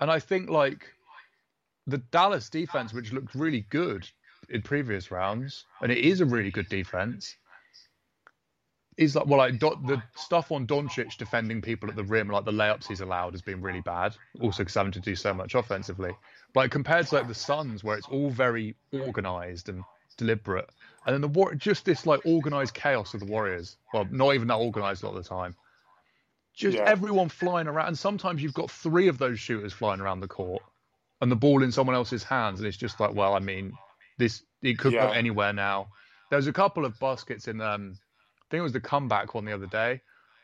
And 0.00 0.10
I 0.10 0.18
think 0.18 0.50
like 0.50 0.92
the 1.86 1.98
Dallas 1.98 2.48
defense, 2.48 2.92
which 2.92 3.12
looked 3.12 3.34
really 3.34 3.66
good 3.70 4.08
in 4.48 4.62
previous 4.62 5.10
rounds, 5.10 5.64
and 5.80 5.92
it 5.92 5.98
is 5.98 6.20
a 6.20 6.26
really 6.26 6.50
good 6.50 6.68
defense. 6.68 7.36
Is 8.98 9.16
like 9.16 9.26
well, 9.26 9.38
like 9.38 9.58
Do- 9.58 9.80
the 9.86 10.02
stuff 10.16 10.52
on 10.52 10.66
Doncic 10.66 11.16
defending 11.16 11.62
people 11.62 11.88
at 11.88 11.96
the 11.96 12.04
rim, 12.04 12.28
like 12.28 12.44
the 12.44 12.52
layups 12.52 12.88
he's 12.88 13.00
allowed, 13.00 13.32
has 13.32 13.40
been 13.40 13.62
really 13.62 13.80
bad. 13.80 14.14
Also, 14.40 14.62
because 14.62 14.74
having 14.74 14.92
to 14.92 15.00
do 15.00 15.16
so 15.16 15.32
much 15.32 15.54
offensively. 15.54 16.14
But 16.52 16.60
like, 16.60 16.70
compared 16.72 17.06
to 17.06 17.14
like 17.14 17.26
the 17.26 17.34
Suns, 17.34 17.82
where 17.82 17.96
it's 17.96 18.08
all 18.08 18.28
very 18.28 18.76
organized 18.92 19.70
and 19.70 19.82
deliberate, 20.18 20.68
and 21.06 21.14
then 21.14 21.20
the 21.20 21.28
war, 21.28 21.54
just 21.54 21.84
this 21.84 22.06
like 22.06 22.20
organized 22.24 22.74
chaos 22.74 23.14
of 23.14 23.20
the 23.20 23.26
Warriors. 23.26 23.76
Well, 23.92 24.06
not 24.10 24.34
even 24.34 24.48
that 24.48 24.54
organized 24.54 25.02
a 25.02 25.06
lot 25.06 25.16
of 25.16 25.22
the 25.22 25.28
time. 25.28 25.54
Just 26.54 26.76
Yeah. 26.76 26.84
everyone 26.84 27.28
flying 27.28 27.66
around, 27.66 27.88
and 27.88 27.98
sometimes 27.98 28.42
you've 28.42 28.54
got 28.54 28.70
three 28.70 29.08
of 29.08 29.18
those 29.18 29.40
shooters 29.40 29.72
flying 29.72 30.00
around 30.00 30.20
the 30.20 30.28
court, 30.28 30.62
and 31.20 31.30
the 31.30 31.36
ball 31.36 31.62
in 31.62 31.72
someone 31.72 31.96
else's 31.96 32.22
hands, 32.22 32.60
and 32.60 32.66
it's 32.66 32.76
just 32.76 33.00
like, 33.00 33.14
well, 33.14 33.34
I 33.34 33.38
mean, 33.38 33.76
this 34.18 34.42
it 34.60 34.78
could 34.78 34.92
Yeah. 34.92 35.06
go 35.06 35.12
anywhere 35.12 35.52
now. 35.52 35.88
There 36.30 36.36
was 36.36 36.46
a 36.46 36.52
couple 36.52 36.84
of 36.84 36.98
baskets 37.00 37.48
in, 37.48 37.60
um, 37.60 37.94
I 37.94 38.44
think 38.50 38.60
it 38.60 38.62
was 38.62 38.72
the 38.72 38.80
comeback 38.80 39.34
one 39.34 39.44
the 39.44 39.52
other 39.52 39.66
day, 39.66 40.00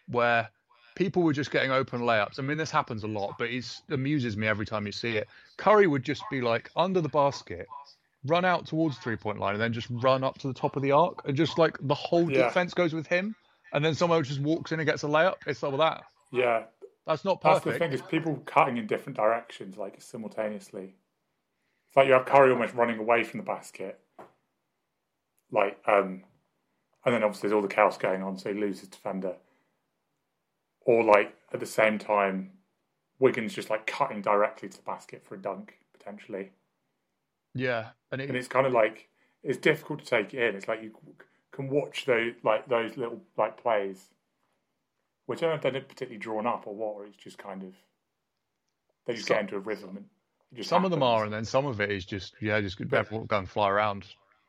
where 0.07 0.51
people 0.97 1.23
were 1.23 1.33
just 1.33 1.51
getting 1.51 1.71
open 1.71 2.01
layups. 2.01 2.39
I 2.39 2.43
mean, 2.43 2.59
this 2.59 2.71
happens 2.71 3.05
a 3.05 3.07
lot, 3.07 3.37
but 3.39 3.51
it 3.51 3.65
amuses 3.91 4.37
me 4.37 4.49
every 4.49 4.67
time 4.67 4.87
you 4.87 4.93
see 4.93 5.17
it. 5.17 5.29
Curry 5.57 5.87
would 5.87 6.03
just 6.03 6.25
be 6.31 6.41
like 6.41 6.71
under 6.75 7.01
the 7.01 7.09
basket, 7.09 7.69
run 8.27 8.45
out 8.45 8.67
towards 8.67 8.99
three 8.99 9.17
point 9.17 9.39
line, 9.39 9.55
and 9.55 9.63
then 9.63 9.73
just 9.73 9.89
run 9.91 10.25
up 10.25 10.39
to 10.39 10.49
the 10.49 10.55
top 10.55 10.77
of 10.77 10.83
the 10.83 10.93
arc, 10.93 11.27
and 11.27 11.37
just 11.37 11.59
like 11.59 11.77
the 11.81 11.95
whole 11.95 12.31
Yeah. 12.31 12.45
defense 12.45 12.75
goes 12.75 12.93
with 12.93 13.07
him, 13.07 13.35
and 13.73 13.85
then 13.85 13.95
someone 13.95 14.23
just 14.25 14.41
walks 14.41 14.73
in 14.73 14.81
and 14.81 14.87
gets 14.89 15.03
a 15.05 15.07
layup. 15.07 15.37
It's 15.47 15.63
like 15.63 15.73
well, 15.73 15.81
that 15.81 16.05
yeah. 16.33 16.65
that's 17.07 17.25
not 17.25 17.41
That's 17.41 17.61
perfect. 17.61 17.75
the 17.75 17.79
thing 17.87 17.93
is 17.93 18.03
people 18.03 18.37
cutting 18.45 18.77
in 18.77 18.87
different 18.87 19.17
directions, 19.17 19.77
like 19.77 20.01
simultaneously. 20.03 20.95
It's 21.89 21.97
like 21.97 22.07
you 22.07 22.13
have 22.13 22.27
Curry 22.27 22.51
almost 22.51 22.75
running 22.75 22.99
away 22.99 23.25
from 23.25 23.39
the 23.39 23.45
basket, 23.45 23.99
like, 25.51 25.79
um, 25.87 26.25
and 27.05 27.15
then 27.15 27.23
obviously 27.23 27.49
there's 27.49 27.57
all 27.57 27.63
the 27.63 27.75
chaos 27.75 27.97
going 27.97 28.23
on, 28.23 28.37
so 28.37 28.53
he 28.53 28.61
loses 28.61 28.89
defender. 28.89 29.37
Or 30.81 31.03
like 31.05 31.35
at 31.53 31.61
the 31.61 31.67
same 31.67 31.99
time, 31.99 32.51
Wiggins 33.19 33.55
just 33.55 33.71
like 33.71 33.87
cutting 33.87 34.21
directly 34.21 34.69
to 34.69 34.77
the 34.77 34.83
basket 34.83 35.25
for 35.25 35.35
a 35.35 35.39
dunk 35.39 35.79
potentially. 35.97 36.51
Yeah, 37.59 37.89
and 38.13 38.21
it, 38.21 38.29
and 38.29 38.37
it's 38.37 38.49
kind 38.49 38.67
of 38.67 38.73
like 38.73 39.09
it's 39.43 39.59
difficult 39.59 40.01
to 40.01 40.07
take 40.07 40.35
it 40.35 40.43
in. 40.43 40.57
It's 40.57 40.69
like 40.69 40.83
you 40.83 40.93
can 41.53 41.69
watch 41.69 42.07
those 42.07 42.35
like 42.43 42.69
those 42.69 42.97
little 42.97 43.21
like 43.37 43.61
plays, 43.61 44.09
which 45.27 45.39
I 45.39 45.47
don't 45.47 45.51
know 45.63 45.69
if 45.69 45.73
they're 45.73 45.83
particularly 45.83 46.19
drawn 46.19 46.47
up 46.47 46.67
or 46.67 46.75
what, 46.75 46.95
or 46.95 47.07
it's 47.07 47.17
just 47.17 47.39
kind 47.39 47.63
of 47.63 47.75
they 49.07 49.15
just 49.15 49.27
Some- 49.27 49.37
get 49.37 49.43
into 49.43 49.57
a 49.57 49.61
rhythm 49.61 49.97
and 49.97 50.07
just 50.55 50.71
some 50.71 50.85
of 50.85 50.91
them 50.91 51.03
are, 51.03 51.25
and 51.25 51.33
then 51.33 51.45
some 51.45 51.67
of 51.67 51.81
it 51.81 51.91
is 51.91 52.07
just 52.07 52.35
yeah, 52.41 52.61
just 52.61 52.81
everyone 52.81 53.27
go 53.27 53.39
and 53.39 53.49
fly 53.49 53.69
around. 53.69 54.07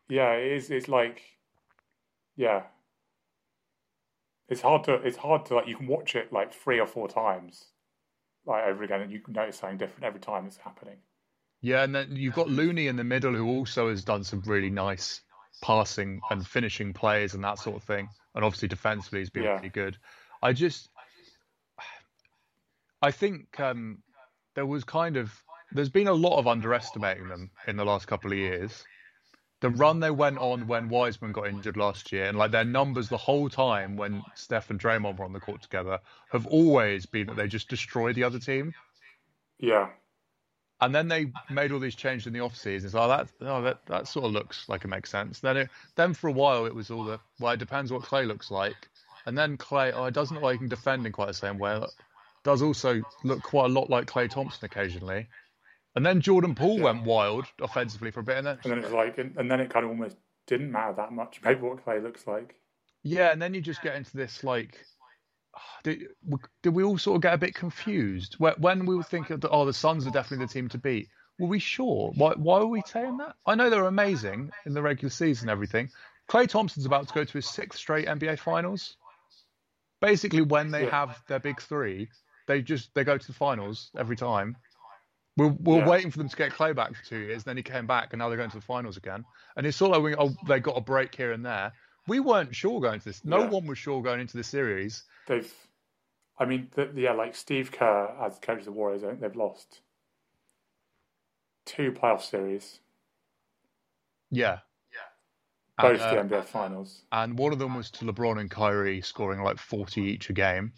Yeah, 0.07 0.31
it 0.33 0.53
is. 0.53 0.71
It's 0.71 0.87
like, 0.87 1.21
yeah, 2.35 2.63
it's 4.47 4.61
hard 4.61 4.85
to. 4.85 4.93
It's 4.95 5.17
hard 5.17 5.45
to 5.47 5.55
like. 5.55 5.67
You 5.67 5.75
can 5.75 5.87
watch 5.87 6.15
it 6.15 6.31
like 6.31 6.53
three 6.53 6.79
or 6.79 6.87
four 6.87 7.07
times, 7.09 7.65
like 8.45 8.65
over 8.65 8.83
again, 8.83 9.01
and 9.01 9.11
you 9.11 9.19
can 9.19 9.33
notice 9.33 9.57
something 9.57 9.77
different 9.77 10.05
every 10.05 10.21
time 10.21 10.45
it's 10.45 10.57
happening. 10.57 10.97
Yeah, 11.61 11.83
and 11.83 11.93
then 11.93 12.15
you've 12.15 12.35
got 12.35 12.49
Looney 12.49 12.87
in 12.87 12.95
the 12.95 13.03
middle, 13.03 13.33
who 13.33 13.47
also 13.47 13.89
has 13.89 14.03
done 14.03 14.23
some 14.23 14.41
really 14.45 14.69
nice 14.69 15.21
passing 15.61 16.21
and 16.31 16.45
finishing 16.45 16.93
plays 16.93 17.33
and 17.33 17.43
that 17.43 17.59
sort 17.59 17.75
of 17.75 17.83
thing. 17.83 18.07
And 18.35 18.45
obviously 18.45 18.67
defensively, 18.67 19.19
he's 19.19 19.29
been 19.29 19.43
Yeah. 19.43 19.57
really 19.57 19.69
good. 19.69 19.97
I 20.41 20.53
just, 20.53 20.89
I 23.01 23.11
think 23.11 23.59
um, 23.59 24.01
there 24.55 24.65
was 24.65 24.83
kind 24.85 25.17
of, 25.17 25.43
there's 25.73 25.89
been 25.89 26.07
a 26.07 26.13
lot 26.13 26.37
of 26.37 26.47
underestimating 26.47 27.27
them 27.27 27.51
in 27.67 27.75
the 27.75 27.85
last 27.85 28.07
couple 28.07 28.31
of 28.31 28.37
years. 28.37 28.85
The 29.61 29.69
run 29.69 29.99
they 29.99 30.11
went 30.11 30.37
on 30.37 30.67
when 30.67 30.87
Wiseman 30.87 31.33
got 31.33 31.47
injured 31.47 31.75
last 31.75 32.13
year, 32.13 32.25
and 32.25 32.37
like 32.37 32.51
their 32.51 32.63
numbers 32.63 33.09
the 33.09 33.17
whole 33.17 33.49
time 33.49 33.97
when 33.97 34.23
Steph 34.33 34.69
and 34.69 34.79
Draymond 34.79 35.17
were 35.17 35.25
on 35.25 35.33
the 35.33 35.41
court 35.41 35.61
together, 35.61 35.99
have 36.31 36.47
always 36.47 37.05
been 37.05 37.27
that 37.27 37.35
they 37.35 37.49
just 37.49 37.67
destroy 37.67 38.13
the 38.13 38.23
other 38.23 38.39
team. 38.39 38.73
Yeah, 39.57 39.89
And 40.81 40.95
then 40.95 41.07
they 41.09 41.31
made 41.49 41.71
all 41.73 41.79
these 41.79 41.95
changes 41.95 42.25
in 42.27 42.33
the 42.33 42.39
off 42.39 42.55
season. 42.55 42.89
So 42.89 43.05
that, 43.07 43.27
oh, 43.41 43.61
that 43.63 43.85
that 43.87 44.07
sort 44.07 44.25
of 44.25 44.31
looks 44.31 44.69
like 44.69 44.85
it 44.85 44.87
makes 44.87 45.09
sense. 45.09 45.39
Then 45.41 45.57
it, 45.57 45.69
then 45.95 46.13
for 46.13 46.29
a 46.29 46.31
while 46.31 46.65
it 46.65 46.73
was 46.73 46.89
all 46.89 47.03
the 47.03 47.19
well, 47.39 47.51
it 47.53 47.57
depends 47.57 47.91
what 47.91 48.03
Klay 48.03 48.25
looks 48.25 48.49
like. 48.49 48.87
And 49.25 49.37
then 49.37 49.57
Klay, 49.57 49.91
oh, 49.93 50.05
it 50.05 50.13
doesn't 50.13 50.33
look 50.35 50.43
like 50.43 50.53
he 50.53 50.59
can 50.59 50.69
defend 50.69 51.05
in 51.05 51.11
quite 51.11 51.27
the 51.27 51.33
same 51.33 51.59
way. 51.59 51.75
It 51.75 51.89
does 52.43 52.61
also 52.61 53.03
look 53.23 53.43
quite 53.43 53.65
a 53.65 53.73
lot 53.73 53.89
like 53.89 54.05
Klay 54.05 54.29
Thompson 54.29 54.63
occasionally. 54.65 55.27
And 55.95 56.05
then 56.05 56.21
Jordan 56.21 56.55
Poole 56.55 56.77
Yeah. 56.77 56.85
went 56.85 57.03
wild 57.03 57.45
offensively 57.61 58.11
for 58.11 58.21
a 58.21 58.23
bit, 58.23 58.37
and 58.37 58.47
then 58.47 58.59
and 58.63 58.71
then 58.71 58.79
it's 58.79 58.91
like, 58.93 59.17
and, 59.17 59.35
and 59.37 59.51
then 59.51 59.59
it 59.59 59.69
kind 59.69 59.83
of 59.83 59.91
almost 59.91 60.15
didn't 60.47 60.71
matter 60.71 60.93
that 60.93 61.11
much. 61.11 61.41
Maybe 61.43 61.59
what 61.61 61.85
Klay 61.85 62.01
looks 62.01 62.25
like. 62.25 62.55
yeah, 63.03 63.31
and 63.31 63.41
then 63.41 63.53
you 63.53 63.59
just 63.61 63.81
get 63.81 63.95
into 63.95 64.15
this 64.15 64.43
like. 64.43 64.85
Did, 65.83 66.07
did 66.61 66.73
we 66.73 66.83
all 66.83 66.97
sort 66.97 67.15
of 67.15 67.21
get 67.21 67.33
a 67.33 67.37
bit 67.37 67.55
confused 67.55 68.35
when 68.37 68.53
when 68.59 68.85
we 68.85 68.95
were 68.95 69.03
thinking 69.03 69.37
that 69.37 69.49
oh 69.49 69.65
the 69.65 69.73
Suns 69.73 70.05
are 70.05 70.11
definitely 70.11 70.45
the 70.45 70.53
team 70.53 70.67
to 70.69 70.77
beat? 70.77 71.09
Were 71.39 71.47
we 71.47 71.59
sure? 71.59 72.11
Why 72.15 72.33
why 72.35 72.59
were 72.59 72.67
we 72.67 72.81
saying 72.85 73.17
that? 73.17 73.35
I 73.45 73.55
know 73.55 73.69
they 73.69 73.77
were 73.79 73.87
amazing 73.87 74.51
in 74.65 74.73
the 74.73 74.81
regular 74.81 75.09
season 75.09 75.47
and 75.49 75.51
everything. 75.51 75.89
Klay 76.29 76.47
Thompson's 76.47 76.85
about 76.85 77.07
to 77.07 77.13
go 77.13 77.23
to 77.23 77.33
his 77.33 77.47
sixth 77.47 77.79
straight 77.79 78.07
NBA 78.07 78.39
Finals. 78.39 78.97
Basically, 80.01 80.41
when 80.41 80.71
they 80.71 80.85
have 80.85 81.21
their 81.27 81.39
big 81.39 81.61
three, 81.61 82.09
they 82.47 82.61
just 82.61 82.93
they 82.93 83.03
go 83.03 83.17
to 83.17 83.27
the 83.27 83.33
finals 83.33 83.89
every 83.97 84.15
time. 84.15 84.55
We're, 85.37 85.47
we're 85.47 85.77
Yeah. 85.79 85.87
waiting 85.87 86.11
for 86.11 86.17
them 86.17 86.27
to 86.29 86.35
get 86.35 86.51
Klay 86.51 86.75
back 86.75 86.93
for 86.93 87.03
two 87.05 87.17
years. 87.19 87.43
Then 87.43 87.57
he 87.57 87.63
came 87.63 87.87
back, 87.87 88.09
and 88.11 88.19
now 88.19 88.27
they're 88.27 88.37
going 88.37 88.49
to 88.49 88.57
the 88.57 88.65
finals 88.65 88.97
again. 88.97 89.23
And 89.55 89.65
it's 89.65 89.77
sort 89.77 89.95
of 89.95 90.03
like 90.03 90.17
we, 90.17 90.21
oh, 90.21 90.35
they 90.47 90.59
got 90.59 90.77
a 90.77 90.81
break 90.81 91.15
here 91.15 91.31
and 91.31 91.45
there. 91.45 91.71
We 92.09 92.19
weren't 92.19 92.53
sure 92.55 92.81
going 92.81 92.99
to 92.99 93.05
this. 93.05 93.23
No 93.23 93.39
Yeah. 93.41 93.49
one 93.49 93.67
was 93.67 93.77
sure 93.77 94.01
going 94.01 94.19
into 94.19 94.35
the 94.37 94.43
series. 94.43 95.03
They've, 95.27 95.51
I 96.37 96.45
mean, 96.45 96.69
the, 96.73 96.91
yeah, 96.95 97.11
like 97.13 97.35
Steve 97.35 97.71
Kerr 97.71 98.07
as 98.19 98.39
coach 98.39 98.59
of 98.59 98.65
the 98.65 98.71
Warriors, 98.71 99.03
I 99.03 99.09
think 99.09 99.21
they've 99.21 99.35
lost 99.35 99.81
two 101.65 101.91
playoff 101.91 102.21
series, 102.23 102.79
Yeah. 104.31 104.59
Yeah. 104.91 104.99
Both 105.91 106.01
And, 106.01 106.29
the 106.31 106.35
uh, 106.37 106.41
NBA 106.41 106.45
Finals. 106.45 107.03
and 107.11 107.37
one 107.37 107.53
of 107.53 107.59
them 107.59 107.75
was 107.75 107.91
to 107.91 108.05
LeBron 108.05 108.39
and 108.39 108.49
Kyrie 108.49 109.01
scoring 109.01 109.41
like 109.43 109.57
40 109.59 110.01
each 110.01 110.29
a 110.29 110.33
game 110.33 110.73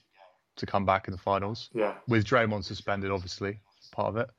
to 0.57 0.65
come 0.65 0.85
back 0.85 1.07
in 1.07 1.11
the 1.13 1.17
finals, 1.17 1.69
Yeah, 1.73 1.95
with 2.07 2.25
Draymond 2.25 2.65
suspended, 2.65 3.09
obviously, 3.11 3.59
part 3.91 4.09
of 4.09 4.17
it. 4.17 4.29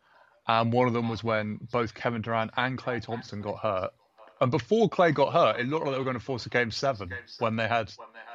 And 0.46 0.72
one 0.72 0.87
of 0.88 0.92
them 0.92 1.09
was 1.09 1.24
when 1.24 1.57
both 1.70 1.94
Kevin 1.94 2.20
Durant 2.20 2.50
and 2.57 2.76
Klay 2.76 3.00
Thompson 3.00 3.40
got 3.40 3.59
hurt. 3.61 3.92
And 4.42 4.50
before 4.50 4.90
Klay 4.90 5.14
got 5.14 5.33
hurt, 5.33 5.61
it 5.61 5.68
looked 5.68 5.85
like 5.87 5.92
they 5.94 5.98
were 5.98 6.05
going 6.05 6.18
to 6.18 6.24
force 6.24 6.46
a 6.46 6.48
game 6.48 6.72
seven 6.72 7.12
when 7.38 7.55
they 7.55 7.68
had 7.68 7.92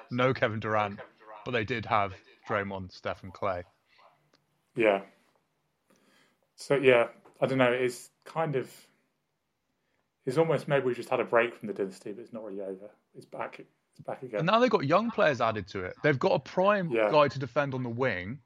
no 0.10 0.34
Kevin 0.34 0.62
Durant, 0.62 1.02
but 1.44 1.52
they 1.52 1.66
did 1.66 1.86
have 1.86 2.14
Draymond, 2.48 2.94
Steph, 2.94 3.24
and 3.24 3.34
Klay. 3.34 3.64
yeah. 4.74 5.02
So 6.56 6.76
yeah, 6.76 7.08
I 7.42 7.46
don't 7.46 7.58
know. 7.58 7.72
It's 7.74 8.10
kind 8.24 8.56
of, 8.56 8.72
it's 10.26 10.38
almost 10.38 10.70
maybe 10.70 10.86
we 10.86 10.94
just 10.94 11.10
had 11.10 11.20
a 11.20 11.26
break 11.26 11.54
from 11.54 11.68
the 11.68 11.74
dynasty, 11.74 12.14
but 12.14 12.22
it's 12.22 12.32
not 12.32 12.46
really 12.46 12.62
over. 12.62 12.90
It's 13.14 13.26
back. 13.26 13.60
It's 13.60 14.02
back 14.06 14.24
again. 14.24 14.40
And 14.40 14.48
now 14.48 14.60
they've 14.60 14.70
got 14.70 14.86
young 14.86 15.12
players 15.12 15.42
added 15.42 15.68
to 15.70 15.84
it. 15.84 15.94
They've 16.04 16.18
got 16.18 16.32
a 16.32 16.40
prime 16.40 16.90
Yeah. 16.90 17.12
guy 17.12 17.28
to 17.28 17.38
defend 17.38 17.74
on 17.74 17.84
the 17.84 17.90
wing. 17.90 18.40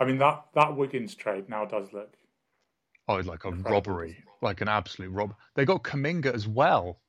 I 0.00 0.06
mean 0.06 0.16
that 0.16 0.46
that 0.54 0.74
Wiggins 0.74 1.14
trade 1.14 1.50
now 1.50 1.66
does 1.66 1.92
look. 1.92 2.16
Oh, 3.06 3.16
like 3.16 3.44
a 3.44 3.50
robbery, 3.50 4.24
like 4.40 4.62
an 4.62 4.68
absolute 4.68 5.10
rob. 5.10 5.34
They 5.56 5.66
got 5.66 5.82
Kuminga 5.82 6.32
as 6.32 6.48
well. 6.48 7.01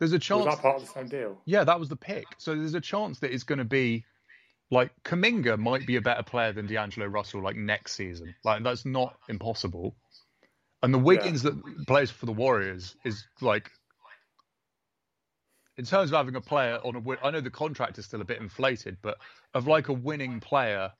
There's 0.00 0.12
a 0.12 0.16
Was 0.16 0.24
chance. 0.24 0.44
that 0.46 0.58
part 0.62 0.76
of 0.76 0.82
the 0.82 0.88
same 0.88 1.08
deal? 1.08 1.40
Yeah, 1.44 1.62
that 1.64 1.78
was 1.78 1.88
the 1.88 1.96
pick. 1.96 2.26
So 2.38 2.56
there's 2.56 2.74
a 2.74 2.80
chance 2.80 3.20
that 3.20 3.32
it's 3.32 3.44
going 3.44 3.58
to 3.58 3.64
be 3.64 4.04
like 4.70 4.90
Kuminga 5.04 5.58
might 5.58 5.86
be 5.86 5.96
a 5.96 6.00
better 6.00 6.22
player 6.22 6.52
than 6.52 6.66
D'Angelo 6.66 7.06
Russell 7.06 7.42
like 7.42 7.54
next 7.56 7.92
season. 7.92 8.34
Like 8.42 8.64
that's 8.64 8.84
not 8.86 9.14
impossible. 9.28 9.94
And 10.82 10.92
the 10.94 10.98
Wiggins 10.98 11.42
that 11.42 11.86
plays 11.86 12.10
for 12.10 12.24
the 12.26 12.32
Warriors 12.32 12.96
is 13.04 13.24
like 13.42 13.70
in 15.76 15.84
terms 15.84 16.10
of 16.10 16.16
having 16.16 16.34
a 16.36 16.40
player 16.40 16.78
on 16.84 16.94
a 16.96 17.00
win, 17.00 17.18
I 17.22 17.30
know 17.30 17.40
the 17.40 17.50
contract 17.50 17.98
is 17.98 18.04
still 18.06 18.20
a 18.20 18.24
bit 18.24 18.40
inflated, 18.40 18.96
but 19.02 19.18
of 19.54 19.66
like 19.66 19.88
a 19.88 19.92
winning 19.92 20.40
player 20.40 20.92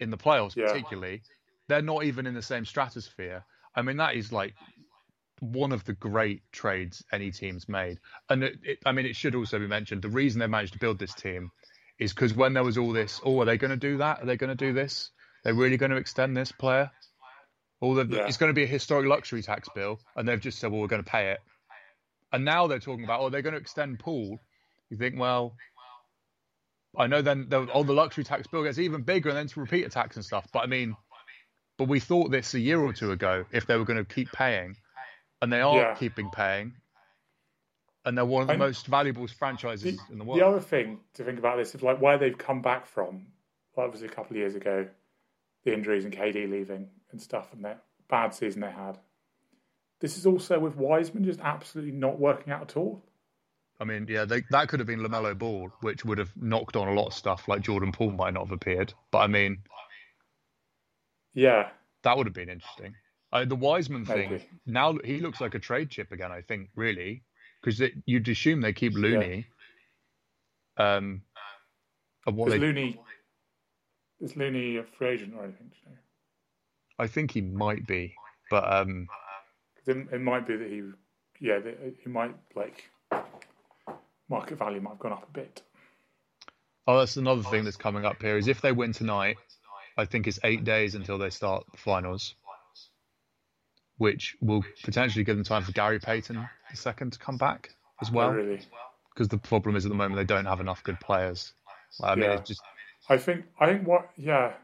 in 0.00 0.10
the 0.10 0.16
playoffs 0.16 0.54
Yeah. 0.54 0.66
particularly, 0.66 1.22
they're 1.68 1.82
not 1.82 2.04
even 2.04 2.26
in 2.26 2.34
the 2.34 2.42
same 2.42 2.64
stratosphere. 2.64 3.44
I 3.74 3.82
mean 3.82 3.96
that 3.96 4.14
is 4.14 4.30
like 4.32 4.54
one 5.40 5.72
of 5.72 5.84
the 5.84 5.92
great 5.92 6.42
trades 6.52 7.04
any 7.12 7.30
team's 7.30 7.68
made. 7.68 7.98
And 8.28 8.44
it, 8.44 8.54
it, 8.62 8.78
I 8.86 8.92
mean, 8.92 9.06
it 9.06 9.16
should 9.16 9.34
also 9.34 9.58
be 9.58 9.66
mentioned 9.66 10.02
the 10.02 10.08
reason 10.08 10.40
they 10.40 10.46
managed 10.46 10.74
to 10.74 10.78
build 10.78 10.98
this 10.98 11.14
team 11.14 11.50
is 11.98 12.12
because 12.12 12.34
when 12.34 12.54
there 12.54 12.64
was 12.64 12.78
all 12.78 12.92
this, 12.92 13.20
oh, 13.24 13.40
are 13.40 13.44
they 13.44 13.56
going 13.56 13.70
to 13.70 13.76
do 13.76 13.98
that? 13.98 14.22
Are 14.22 14.26
they 14.26 14.36
going 14.36 14.56
to 14.56 14.56
do 14.56 14.72
this? 14.72 15.10
They're 15.44 15.54
really 15.54 15.76
going 15.76 15.90
to 15.92 15.96
extend 15.96 16.36
this 16.36 16.52
player? 16.52 16.90
All 17.80 17.94
the, 17.94 18.06
Yeah. 18.06 18.26
it's 18.26 18.36
going 18.36 18.50
to 18.50 18.54
be 18.54 18.64
a 18.64 18.66
historic 18.66 19.06
luxury 19.06 19.42
tax 19.42 19.68
bill, 19.74 20.00
and 20.16 20.26
they've 20.26 20.40
just 20.40 20.58
said, 20.58 20.72
well, 20.72 20.80
we're 20.80 20.88
going 20.88 21.04
to 21.04 21.10
pay 21.10 21.30
it. 21.32 21.40
And 22.32 22.44
now 22.44 22.66
they're 22.66 22.80
talking 22.80 23.04
about, 23.04 23.20
oh, 23.20 23.28
they're 23.30 23.42
going 23.42 23.54
to 23.54 23.60
extend 23.60 23.98
Poole. 23.98 24.38
You 24.90 24.96
think, 24.96 25.18
well, 25.18 25.54
I 26.98 27.06
know 27.06 27.22
then 27.22 27.46
the, 27.48 27.68
oh, 27.72 27.82
the 27.82 27.92
luxury 27.92 28.24
tax 28.24 28.46
bill 28.46 28.64
gets 28.64 28.78
even 28.78 29.02
bigger, 29.02 29.28
and 29.28 29.38
then 29.38 29.46
to 29.48 29.60
repeat 29.60 29.84
a 29.84 29.90
tax 29.90 30.16
and 30.16 30.24
stuff. 30.24 30.46
But 30.52 30.60
I 30.60 30.66
mean, 30.66 30.96
but 31.76 31.88
we 31.88 32.00
thought 32.00 32.30
this 32.30 32.54
a 32.54 32.60
year 32.60 32.80
or 32.80 32.92
two 32.92 33.10
ago 33.10 33.44
if 33.52 33.66
they 33.66 33.76
were 33.76 33.84
going 33.84 33.98
to 33.98 34.04
keep 34.04 34.32
paying, 34.32 34.76
and 35.42 35.52
they 35.52 35.60
are 35.60 35.76
Yeah. 35.76 35.94
keeping 35.94 36.30
paying, 36.30 36.74
and 38.04 38.16
they're 38.16 38.24
one 38.24 38.42
of 38.42 38.46
the 38.48 38.52
And 38.54 38.60
most 38.60 38.86
valuable 38.86 39.26
franchises 39.28 39.96
The, 39.96 40.12
in 40.12 40.18
the 40.18 40.24
world. 40.24 40.40
the 40.40 40.46
other 40.46 40.60
thing 40.60 41.00
to 41.14 41.24
think 41.24 41.38
about 41.38 41.56
this 41.56 41.74
is 41.74 41.82
like 41.82 42.00
where 42.00 42.18
they've 42.18 42.36
come 42.36 42.62
back 42.62 42.86
from. 42.86 43.26
Well, 43.74 43.86
obviously, 43.86 44.08
a 44.08 44.12
couple 44.12 44.32
of 44.32 44.38
years 44.38 44.54
ago, 44.54 44.88
the 45.64 45.74
injuries 45.74 46.04
and 46.04 46.14
KD 46.14 46.46
leaving 46.50 46.88
and 47.10 47.20
stuff, 47.20 47.52
and 47.52 47.64
that 47.64 47.84
bad 48.08 48.34
season 48.34 48.60
they 48.60 48.70
had. 48.70 48.98
This 50.00 50.16
is 50.18 50.26
also 50.26 50.58
with 50.58 50.76
Wiseman 50.76 51.24
just 51.24 51.40
absolutely 51.40 51.92
not 51.92 52.18
working 52.18 52.52
out 52.52 52.62
at 52.62 52.76
all. 52.76 53.02
I 53.80 53.84
mean, 53.84 54.06
yeah, 54.08 54.24
they, 54.24 54.42
that 54.50 54.68
could 54.68 54.80
have 54.80 54.86
been 54.86 55.00
LaMelo 55.00 55.36
Ball, 55.36 55.70
which 55.80 56.04
would 56.04 56.18
have 56.18 56.34
knocked 56.36 56.76
on 56.76 56.88
a 56.88 56.92
lot 56.94 57.08
of 57.08 57.12
stuff. 57.14 57.46
Like 57.48 57.60
Jordan 57.62 57.92
Poole 57.92 58.10
might 58.10 58.32
not 58.34 58.44
have 58.44 58.52
appeared, 58.52 58.94
but 59.10 59.18
I 59.18 59.26
mean, 59.26 59.58
Yeah, 61.34 61.70
that 62.02 62.16
would 62.16 62.26
have 62.26 62.34
been 62.34 62.48
interesting. 62.48 62.94
Uh, 63.32 63.44
the 63.44 63.56
Wiseman 63.56 64.06
thing 64.06 64.40
now 64.66 64.96
he 65.04 65.18
looks 65.18 65.40
like 65.40 65.54
a 65.54 65.58
trade 65.58 65.90
chip 65.90 66.12
again. 66.12 66.30
I 66.30 66.42
think 66.42 66.68
really 66.74 67.22
because 67.60 67.82
you'd 68.06 68.28
assume 68.28 68.60
they 68.60 68.72
keep 68.72 68.94
Looney. 68.94 69.46
Um, 70.76 71.22
what 72.24 72.48
is 72.48 72.54
they, 72.54 72.58
Looney 72.60 73.00
is 74.20 74.36
Looney 74.36 74.76
a 74.76 74.84
free 74.84 75.08
agent 75.08 75.34
or 75.36 75.44
anything? 75.44 75.70
you 75.84 75.90
know? 75.90 75.96
I 76.98 77.06
think 77.06 77.30
he 77.32 77.40
might 77.40 77.86
be, 77.86 78.14
but 78.50 78.70
um, 78.72 79.08
It, 79.86 79.96
it 80.12 80.20
might 80.20 80.46
be 80.46 80.56
that 80.56 80.68
he, 80.68 80.82
yeah, 81.40 81.58
that 81.58 81.94
he 82.02 82.08
might 82.08 82.34
like 82.54 82.90
market 84.28 84.58
value 84.58 84.80
might 84.80 84.90
have 84.90 84.98
gone 84.98 85.12
up 85.12 85.28
a 85.28 85.32
bit. 85.32 85.62
oh, 86.86 86.98
that's 86.98 87.16
another 87.16 87.42
thing 87.42 87.64
that's 87.64 87.76
coming 87.76 88.04
up 88.04 88.20
here 88.22 88.36
is 88.36 88.48
if 88.48 88.60
they 88.60 88.72
win 88.72 88.92
tonight, 88.92 89.36
I 89.96 90.04
think 90.04 90.26
it's 90.26 90.38
eight 90.44 90.64
days 90.64 90.94
until 90.94 91.18
they 91.18 91.30
start 91.30 91.64
the 91.72 91.78
finals, 91.78 92.34
which 93.98 94.36
will 94.40 94.64
potentially 94.84 95.24
give 95.24 95.36
them 95.36 95.44
time 95.44 95.62
for 95.62 95.72
Gary 95.72 95.98
Payton 95.98 96.48
the 96.70 96.76
second 96.76 97.12
to 97.12 97.18
come 97.18 97.36
back 97.36 97.70
as 98.02 98.10
well. 98.10 98.28
Oh, 98.28 98.32
really. 98.32 98.60
Because 99.14 99.28
the 99.28 99.38
problem 99.38 99.76
is 99.76 99.86
at 99.86 99.88
the 99.88 99.94
moment 99.94 100.16
they 100.16 100.24
don't 100.24 100.44
have 100.44 100.60
enough 100.60 100.82
good 100.82 101.00
players. 101.00 101.52
I 102.02 102.14
mean, 102.14 102.30
Yeah. 102.30 102.36
just 102.42 102.60
I 103.08 103.16
think 103.16 103.46
I 103.58 103.66
think 103.66 103.86
what 103.86 104.10
yeah. 104.16 104.54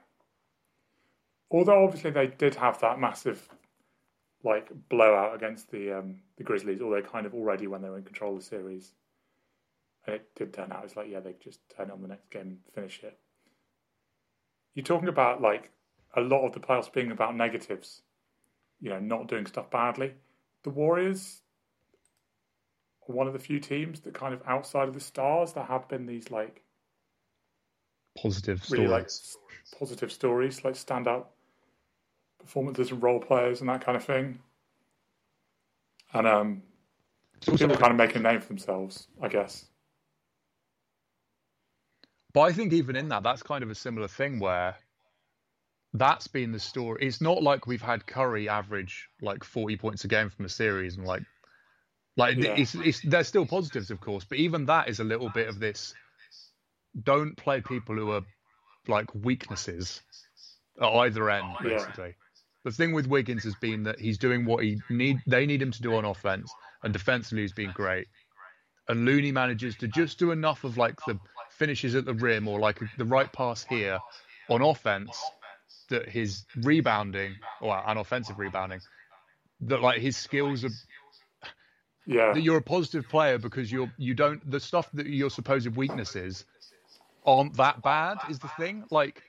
Although 1.50 1.84
obviously 1.84 2.10
they 2.10 2.26
did 2.26 2.54
have 2.56 2.80
that 2.80 2.98
massive 2.98 3.48
like 4.44 4.68
blowout 4.88 5.34
against 5.34 5.70
the 5.70 5.92
um, 5.92 6.20
the 6.36 6.44
Grizzlies, 6.44 6.80
although 6.82 7.02
kind 7.02 7.26
of 7.26 7.34
already 7.34 7.66
when 7.66 7.80
they 7.82 7.88
were 7.88 7.98
in 7.98 8.04
control 8.04 8.34
of 8.36 8.40
the 8.40 8.44
series, 8.46 8.92
and 10.06 10.16
it 10.16 10.34
did 10.34 10.52
turn 10.52 10.72
out 10.72 10.84
it's 10.84 10.96
like 10.96 11.08
yeah 11.08 11.20
they 11.20 11.34
just 11.42 11.60
turn 11.74 11.90
on 11.90 12.02
the 12.02 12.08
next 12.08 12.30
game 12.30 12.42
and 12.42 12.58
finish 12.74 13.02
it. 13.02 13.16
You're 14.74 14.84
talking 14.84 15.08
about 15.08 15.40
like 15.40 15.70
a 16.16 16.20
lot 16.20 16.44
of 16.46 16.52
the 16.52 16.60
playoffs 16.60 16.92
being 16.92 17.12
about 17.12 17.36
negatives, 17.36 18.02
you 18.82 18.90
know, 18.90 18.98
not 18.98 19.28
doing 19.28 19.46
stuff 19.46 19.70
badly. 19.70 20.12
The 20.64 20.70
Warriors, 20.70 21.40
are 23.08 23.14
one 23.14 23.26
of 23.28 23.32
the 23.32 23.38
few 23.38 23.60
teams 23.60 24.00
that 24.00 24.12
kind 24.12 24.34
of 24.34 24.42
outside 24.46 24.88
of 24.88 24.94
the 24.94 25.00
stars 25.00 25.52
there 25.52 25.64
have 25.64 25.88
been 25.88 26.04
these 26.06 26.30
like 26.30 26.62
Positive 28.20 28.62
really 28.70 28.86
stories. 28.86 29.36
like 29.70 29.78
positive 29.78 30.12
stories, 30.12 30.64
like 30.64 30.74
standout 30.74 31.26
performances 32.38 32.90
and 32.90 33.02
role 33.02 33.20
players 33.20 33.60
and 33.60 33.70
that 33.70 33.82
kind 33.82 33.96
of 33.96 34.04
thing. 34.04 34.38
And 36.12 36.26
um, 36.26 36.62
people 37.40 37.74
kind 37.76 37.92
of 37.92 37.96
making 37.96 38.18
a 38.18 38.30
name 38.30 38.40
for 38.40 38.48
themselves, 38.48 39.06
I 39.22 39.28
guess. 39.28 39.64
But 42.34 42.42
I 42.42 42.52
think 42.52 42.74
even 42.74 42.96
in 42.96 43.08
that, 43.08 43.22
that's 43.22 43.42
kind 43.42 43.62
of 43.64 43.70
a 43.70 43.74
similar 43.74 44.08
thing 44.08 44.40
where 44.40 44.76
that's 45.94 46.26
been 46.26 46.52
the 46.52 46.58
story. 46.60 47.04
It's 47.06 47.20
not 47.20 47.42
like 47.42 47.66
we've 47.66 47.82
had 47.82 48.06
Curry 48.06 48.48
average 48.48 49.08
like 49.20 49.44
40 49.44 49.76
points 49.76 50.04
a 50.04 50.08
game 50.08 50.30
from 50.30 50.44
a 50.46 50.48
series 50.48 50.96
and 50.96 51.06
like, 51.06 51.22
like 52.16 52.36
Yeah. 52.38 52.54
it's, 52.56 52.74
it's, 52.74 53.00
there's 53.02 53.28
still 53.28 53.46
positives, 53.46 53.90
of 53.90 54.00
course, 54.00 54.24
but 54.24 54.38
even 54.38 54.66
that 54.66 54.88
is 54.88 55.00
a 55.00 55.04
little 55.04 55.28
bit 55.28 55.48
of 55.48 55.58
this. 55.58 55.94
Don't 57.02 57.36
play 57.36 57.60
people 57.60 57.94
who 57.94 58.10
are 58.12 58.22
like 58.88 59.14
weaknesses 59.14 60.02
at 60.80 60.88
either 60.88 61.30
end, 61.30 61.56
Yeah. 61.64 61.86
The 62.64 62.70
thing 62.70 62.92
with 62.92 63.08
Wiggins 63.08 63.42
has 63.44 63.56
been 63.56 63.82
that 63.84 63.98
he's 63.98 64.18
doing 64.18 64.44
what 64.44 64.62
he 64.62 64.80
need. 64.88 65.18
They 65.26 65.46
need 65.46 65.60
him 65.60 65.72
to 65.72 65.82
do 65.82 65.96
on 65.96 66.04
offense, 66.04 66.52
and 66.84 66.92
defensively 66.92 67.42
he's 67.42 67.52
been 67.52 67.72
great. 67.72 68.06
And 68.88 69.04
Looney 69.04 69.32
manages 69.32 69.74
to 69.78 69.88
just 69.88 70.18
do 70.20 70.30
enough 70.30 70.62
of 70.62 70.76
like 70.76 70.94
the 71.06 71.18
finishes 71.50 71.96
at 71.96 72.04
the 72.04 72.14
rim 72.14 72.46
or 72.46 72.60
like 72.60 72.78
the 72.98 73.04
right 73.04 73.30
pass 73.32 73.64
here 73.64 73.98
on 74.48 74.62
offense 74.62 75.20
that 75.92 76.08
his 76.08 76.44
rebounding 76.56 77.36
or 77.60 77.80
an 77.86 77.96
offensive 77.98 78.38
rebounding 78.38 78.80
that 79.60 79.80
like 79.80 80.00
his 80.00 80.16
skills 80.16 80.64
are 80.64 80.70
Yeah, 82.06 82.32
that 82.34 82.42
you're 82.42 82.58
a 82.58 82.62
positive 82.62 83.08
player 83.08 83.38
because 83.38 83.70
you're 83.70 83.90
you 83.96 84.14
don't 84.14 84.50
the 84.50 84.60
stuff 84.60 84.90
that 84.94 85.06
your 85.06 85.30
supposed 85.30 85.76
weaknesses 85.76 86.44
aren't 87.24 87.56
that 87.56 87.82
bad 87.82 88.18
is 88.28 88.38
the 88.40 88.48
thing 88.58 88.84
like 88.90 89.22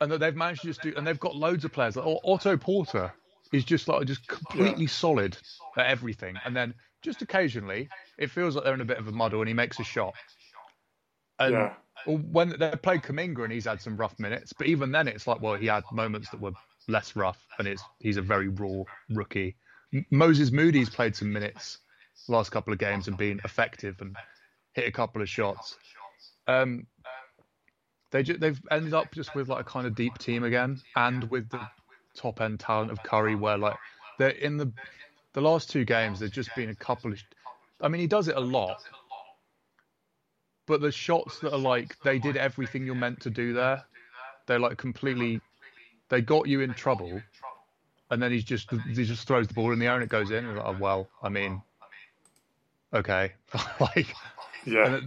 and 0.00 0.12
that 0.12 0.18
they've 0.18 0.36
managed 0.36 0.62
to 0.62 0.68
just 0.68 0.82
do 0.82 0.92
and 0.96 1.06
they've 1.06 1.18
got 1.18 1.34
loads 1.34 1.64
of 1.64 1.72
players. 1.72 1.96
Like 1.96 2.06
Otto 2.24 2.56
Porter 2.56 3.12
is 3.52 3.64
just 3.64 3.88
like 3.88 4.06
just 4.06 4.26
completely 4.28 4.86
solid 4.86 5.36
at 5.76 5.86
everything. 5.86 6.36
And 6.44 6.54
then 6.54 6.74
just 7.02 7.22
occasionally 7.22 7.88
it 8.18 8.30
feels 8.30 8.54
like 8.54 8.64
they're 8.64 8.74
in 8.74 8.80
a 8.80 8.84
bit 8.84 8.98
of 8.98 9.08
a 9.08 9.12
muddle 9.12 9.40
and 9.40 9.48
he 9.48 9.54
makes 9.54 9.80
a 9.80 9.84
shot. 9.84 10.14
And 11.38 11.52
yeah, 11.52 11.74
when 12.06 12.54
they 12.58 12.70
played 12.82 13.02
Kuminga 13.02 13.44
and 13.44 13.52
he's 13.52 13.64
had 13.66 13.80
some 13.80 13.96
rough 13.96 14.18
minutes, 14.18 14.52
but 14.52 14.66
even 14.66 14.90
then 14.90 15.08
it's 15.08 15.26
like, 15.26 15.40
well, 15.40 15.54
he 15.54 15.66
had 15.66 15.84
moments 15.92 16.30
that 16.30 16.40
were 16.40 16.52
less 16.88 17.16
rough, 17.16 17.44
and 17.58 17.68
it's 17.68 17.82
he's 18.00 18.16
a 18.16 18.22
very 18.22 18.48
raw 18.48 18.82
rookie. 19.10 19.56
Moses 20.10 20.50
Moody's 20.50 20.90
played 20.90 21.16
some 21.16 21.32
minutes 21.32 21.78
last 22.28 22.50
couple 22.50 22.72
of 22.72 22.78
games 22.78 23.08
and 23.08 23.16
been 23.16 23.40
effective 23.44 23.96
and 24.00 24.16
hit 24.72 24.86
a 24.86 24.92
couple 24.92 25.22
of 25.22 25.28
shots. 25.28 25.76
Um, 26.46 26.86
they 28.10 28.22
ju- 28.22 28.38
they've 28.38 28.60
ended 28.70 28.94
up 28.94 29.12
just 29.12 29.34
with 29.34 29.48
like 29.48 29.60
a 29.60 29.64
kind 29.64 29.86
of 29.86 29.94
deep 29.94 30.16
team 30.18 30.44
again, 30.44 30.80
and 30.96 31.28
with 31.30 31.48
the 31.50 31.60
top 32.14 32.40
end 32.40 32.60
talent 32.60 32.90
of 32.90 33.02
Curry, 33.02 33.34
where 33.34 33.58
like 33.58 33.76
they're 34.18 34.30
in 34.30 34.56
the 34.56 34.72
the 35.34 35.40
last 35.40 35.70
two 35.70 35.84
games, 35.84 36.18
there's 36.18 36.30
just 36.30 36.54
been 36.56 36.70
a 36.70 36.74
couple 36.74 37.12
of. 37.12 37.18
I 37.80 37.88
mean, 37.88 38.00
he 38.00 38.06
does 38.06 38.28
it 38.28 38.36
a 38.36 38.40
lot, 38.40 38.82
but 40.68 40.82
the 40.82 40.92
shots 40.92 41.40
that 41.40 41.52
are 41.52 41.58
like 41.58 41.98
they 42.02 42.18
did 42.18 42.36
everything 42.36 42.84
you're 42.84 42.94
meant 42.94 43.20
to 43.22 43.30
do 43.30 43.54
there. 43.54 43.82
They're 44.46 44.60
like 44.60 44.76
completely. 44.76 45.40
They 46.10 46.20
got 46.20 46.46
you 46.46 46.60
in 46.60 46.74
trouble, 46.74 47.20
and 48.10 48.22
then 48.22 48.30
he's 48.30 48.44
just 48.44 48.70
he 48.70 49.04
just 49.04 49.26
throws 49.26 49.48
the 49.48 49.54
ball 49.54 49.72
in 49.72 49.78
the 49.78 49.86
air 49.86 49.94
and 49.94 50.02
it 50.04 50.10
goes 50.10 50.30
in. 50.30 50.54
Like, 50.54 50.64
oh, 50.64 50.76
well, 50.78 51.08
I 51.22 51.30
mean, 51.30 51.60
okay, 52.94 53.32
like 53.80 54.14
yeah, 54.64 54.96
it, 54.96 55.04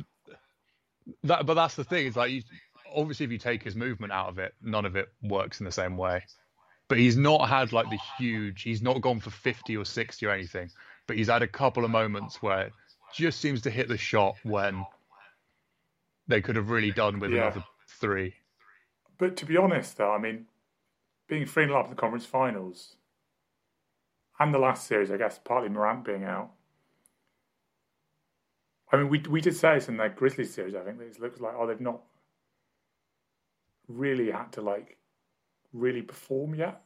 that. 1.24 1.46
But 1.46 1.54
that's 1.54 1.76
the 1.76 1.84
thing. 1.84 2.08
Is 2.08 2.16
like 2.16 2.32
you, 2.32 2.42
obviously 2.94 3.26
if 3.26 3.32
you 3.32 3.38
take 3.38 3.64
his 3.64 3.76
movement 3.76 4.12
out 4.12 4.30
of 4.30 4.40
it, 4.40 4.54
none 4.62 4.86
of 4.86 4.96
it 4.96 5.10
works 5.22 5.60
in 5.60 5.66
the 5.66 5.72
same 5.72 5.96
way. 5.96 6.24
But 6.88 6.98
he's 6.98 7.16
not 7.16 7.48
had 7.48 7.72
like 7.72 7.90
the 7.90 8.00
huge. 8.18 8.64
He's 8.64 8.82
not 8.82 9.00
gone 9.02 9.20
for 9.20 9.30
fifty 9.30 9.78
or 9.78 9.86
sixty 9.86 10.26
or 10.26 10.32
anything. 10.32 10.72
But 11.08 11.18
he's 11.18 11.30
had 11.30 11.42
a 11.42 11.48
couple 11.48 11.86
of 11.86 11.92
moments 11.92 12.42
where 12.42 12.68
it 12.68 12.74
just 13.14 13.40
seems 13.40 13.62
to 13.64 13.70
hit 13.70 13.88
the 13.88 13.98
shot 13.98 14.36
when 14.44 14.86
they 16.28 16.42
could 16.42 16.56
have 16.56 16.70
really 16.70 16.92
done 16.92 17.20
with 17.20 17.32
Yeah. 17.32 17.48
another 17.48 17.64
three. 17.88 18.36
But 19.18 19.38
to 19.38 19.46
be 19.46 19.58
honest, 19.58 19.98
though, 19.98 20.12
I 20.12 20.18
mean, 20.18 20.48
being 21.28 21.46
3 21.46 21.66
0 21.66 21.80
up 21.80 21.86
in 21.86 21.92
the 21.92 21.96
conference 21.96 22.26
finals 22.26 22.96
and 24.40 24.54
the 24.54 24.60
last 24.60 24.88
series, 24.88 25.12
I 25.12 25.18
guess, 25.18 25.40
partly 25.40 25.70
Morant 25.70 26.04
being 26.04 26.24
out. 26.24 26.52
I 28.92 28.98
mean, 28.98 29.10
we 29.10 29.20
we 29.20 29.42
did 29.42 29.56
say 29.56 29.76
this 29.76 29.88
in 29.88 29.98
the 29.98 30.10
Grizzlies 30.10 30.54
series, 30.54 30.76
I 30.76 30.84
think, 30.84 30.98
that 30.98 31.06
it 31.06 31.20
looks 31.20 31.40
like, 31.40 31.54
oh, 31.56 31.68
they've 31.68 31.80
not 31.80 32.02
really 33.88 34.32
had 34.32 34.52
to, 34.54 34.62
like, 34.62 34.98
really 35.72 36.02
perform 36.02 36.56
yet. 36.56 36.82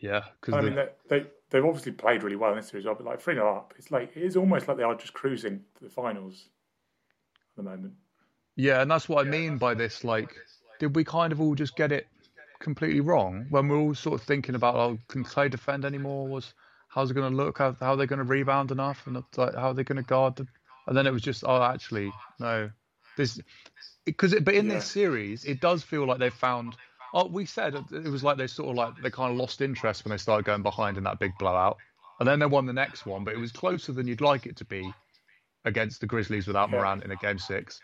Yeah, 0.00 0.24
because 0.40 0.54
I 0.54 0.60
mean, 0.60 0.74
they, 0.74 0.88
they, 1.08 1.26
they've 1.50 1.64
obviously 1.64 1.92
played 1.92 2.22
really 2.22 2.36
well 2.36 2.50
in 2.50 2.58
this 2.58 2.68
series, 2.68 2.84
but 2.84 3.02
like 3.02 3.20
3 3.20 3.34
0 3.34 3.56
up, 3.56 3.74
it's 3.78 3.90
like, 3.90 4.14
it 4.14 4.22
is 4.22 4.36
almost 4.36 4.68
like 4.68 4.76
they 4.76 4.82
are 4.82 4.94
just 4.94 5.14
cruising 5.14 5.64
to 5.76 5.84
the 5.84 5.90
finals 5.90 6.50
the 7.56 7.62
moment. 7.62 7.94
yeah, 8.56 8.82
and 8.82 8.90
that's 8.90 9.08
what 9.08 9.26
I 9.26 9.30
mean 9.30 9.58
by 9.58 9.74
this. 9.74 10.04
Like, 10.04 10.34
did 10.78 10.94
we 10.96 11.04
kind 11.04 11.32
of 11.32 11.40
all 11.40 11.54
just 11.54 11.76
get 11.76 11.92
it 11.92 12.06
completely 12.60 13.00
wrong 13.00 13.46
when 13.50 13.68
we're 13.68 13.78
all 13.78 13.94
sort 13.94 14.20
of 14.20 14.26
thinking 14.26 14.54
about, 14.54 14.74
oh, 14.76 14.98
can 15.08 15.24
Klay 15.24 15.50
defend 15.50 15.84
anymore? 15.84 16.28
Was 16.28 16.54
how's 16.88 17.10
it 17.10 17.14
going 17.14 17.30
to 17.30 17.36
look? 17.36 17.58
How 17.58 17.76
how 17.80 17.92
are 17.92 17.96
they 17.96 18.06
going 18.06 18.18
to 18.18 18.24
rebound 18.24 18.70
enough? 18.70 19.06
And 19.06 19.22
like, 19.36 19.54
how 19.54 19.68
are 19.68 19.74
they 19.74 19.84
going 19.84 19.96
to 19.96 20.02
guard? 20.02 20.36
The... 20.36 20.46
And 20.86 20.96
then 20.96 21.06
it 21.06 21.12
was 21.12 21.22
just, 21.22 21.44
oh, 21.46 21.62
actually, 21.62 22.12
no, 22.38 22.70
this 23.16 23.40
because 24.04 24.32
it. 24.32 24.44
But 24.44 24.54
in 24.54 24.66
Yeah. 24.66 24.74
this 24.74 24.90
series, 24.90 25.44
it 25.44 25.60
does 25.60 25.82
feel 25.82 26.06
like 26.06 26.18
they 26.18 26.30
found. 26.30 26.76
Oh, 27.14 27.26
we 27.26 27.46
said 27.46 27.74
it 27.74 28.08
was 28.08 28.22
like 28.22 28.36
they 28.36 28.46
sort 28.46 28.70
of 28.70 28.76
like 28.76 29.02
they 29.02 29.10
kind 29.10 29.32
of 29.32 29.38
lost 29.38 29.60
interest 29.62 30.04
when 30.04 30.10
they 30.10 30.18
started 30.18 30.44
going 30.44 30.62
behind 30.62 30.98
in 30.98 31.04
that 31.04 31.18
big 31.18 31.32
blowout, 31.38 31.78
and 32.20 32.28
then 32.28 32.38
they 32.38 32.46
won 32.46 32.66
the 32.66 32.72
next 32.72 33.06
one, 33.06 33.24
but 33.24 33.32
it 33.32 33.38
was 33.38 33.52
closer 33.52 33.92
than 33.92 34.06
you'd 34.06 34.20
like 34.20 34.44
it 34.46 34.56
to 34.56 34.64
be 34.64 34.92
against 35.66 36.00
the 36.00 36.06
Grizzlies 36.06 36.46
without. 36.46 36.70
Morant 36.70 37.04
in 37.04 37.10
a 37.10 37.16
game 37.16 37.38
six. 37.38 37.80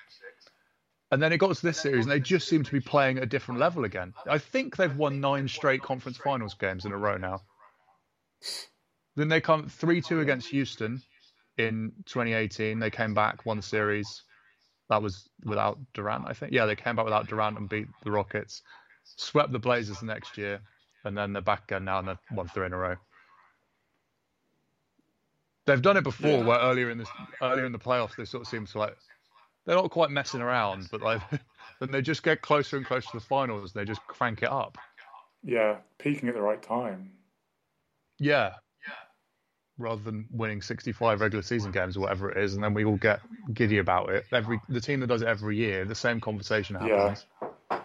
And 1.11 1.23
then 1.23 1.31
it 1.31 1.39
got 1.39 1.55
to 1.55 1.63
this 1.63 1.79
series, 1.79 2.07
and 2.07 2.11
they 2.11 2.21
just 2.21 2.49
seem 2.49 2.63
to 2.65 2.73
be 2.73 2.81
playing 2.81 3.19
at 3.19 3.25
a 3.25 3.27
different 3.27 3.61
level 3.61 3.85
again. 3.85 4.15
I 4.27 4.39
think 4.39 4.77
they've 4.77 4.97
won 4.97 5.21
nine 5.21 5.47
straight 5.47 5.83
conference 5.83 6.17
finals 6.17 6.55
games 6.55 6.87
in 6.87 6.93
a 6.93 6.97
row 6.97 7.19
now. 7.19 7.43
Then 9.15 9.29
they 9.29 9.41
come 9.43 9.69
3 9.69 10.01
2 10.01 10.21
against 10.21 10.49
Houston 10.49 11.03
in 11.59 11.93
2018. 12.07 12.79
They 12.79 12.89
came 12.89 13.13
back, 13.13 13.45
won 13.45 13.59
the 13.59 13.63
series. 13.63 14.23
That 14.89 15.03
was 15.03 15.29
without 15.45 15.79
Durant, 15.93 16.25
I 16.27 16.33
think. 16.33 16.53
Yeah, 16.53 16.65
they 16.65 16.77
came 16.77 16.97
back 16.97 17.05
without 17.05 17.29
Durant 17.29 17.59
and 17.59 17.69
beat 17.69 17.89
the 18.05 18.11
Rockets. 18.11 18.63
Swept 19.05 19.53
the 19.53 19.59
Blazers 19.59 20.01
the 20.01 20.07
next 20.07 20.39
year, 20.39 20.61
and 21.05 21.17
then 21.17 21.35
they're 21.35 21.43
back 21.43 21.65
again 21.65 21.85
now 21.85 21.99
and 21.99 22.09
they've 22.09 22.19
won 22.31 22.49
three 22.49 22.67
in 22.67 22.73
a 22.73 22.79
row. 22.79 22.97
They've 25.67 25.81
done 25.83 25.97
it 25.97 26.03
before, 26.05 26.39
Yeah. 26.39 26.45
where 26.45 26.59
earlier 26.59 26.91
in 26.91 26.99
this 26.99 27.09
uh, 27.41 27.47
earlier 27.47 27.67
in 27.67 27.73
the 27.73 27.79
playoffs, 27.79 28.17
they 28.17 28.25
sort 28.25 28.43
of 28.43 28.49
seem 28.49 28.67
to 28.67 28.79
like 28.79 28.97
they're 29.65 29.77
not 29.77 29.91
quite 29.91 30.11
messing 30.11 30.41
around, 30.41 30.89
but 30.91 31.01
like 31.03 31.21
then 31.81 31.91
they 31.91 32.03
just 32.03 32.23
get 32.23 32.43
closer 32.43 32.77
and 32.77 32.85
closer 32.87 33.09
to 33.11 33.17
the 33.19 33.25
finals. 33.25 33.73
And 33.75 33.81
they 33.81 33.85
just 33.89 34.05
crank 34.07 34.43
it 34.43 34.51
up. 34.51 34.77
Yeah, 35.45 35.77
peaking 35.99 36.29
at 36.29 36.35
the 36.35 36.41
right 36.43 36.63
time. 36.63 37.13
Yeah. 38.19 38.55
Yeah. 38.87 38.95
Rather 39.79 40.03
than 40.03 40.27
winning 40.31 40.63
65 40.63 41.21
regular 41.21 41.43
season 41.43 41.73
games 41.73 41.97
or 41.97 42.01
whatever 42.01 42.31
it 42.31 42.39
is, 42.43 42.55
and 42.55 42.63
then 42.63 42.75
we 42.75 42.85
all 42.85 42.97
get 42.97 43.21
giddy 43.53 43.79
about 43.79 44.11
it. 44.11 44.25
Every 44.33 44.61
the 44.69 44.81
team 44.81 45.01
that 45.01 45.07
does 45.09 45.23
it 45.23 45.29
every 45.29 45.57
year, 45.57 45.85
the 45.85 45.95
same 45.95 46.21
conversation 46.21 46.77
happens. 46.77 47.27
Yeah. 47.41 47.79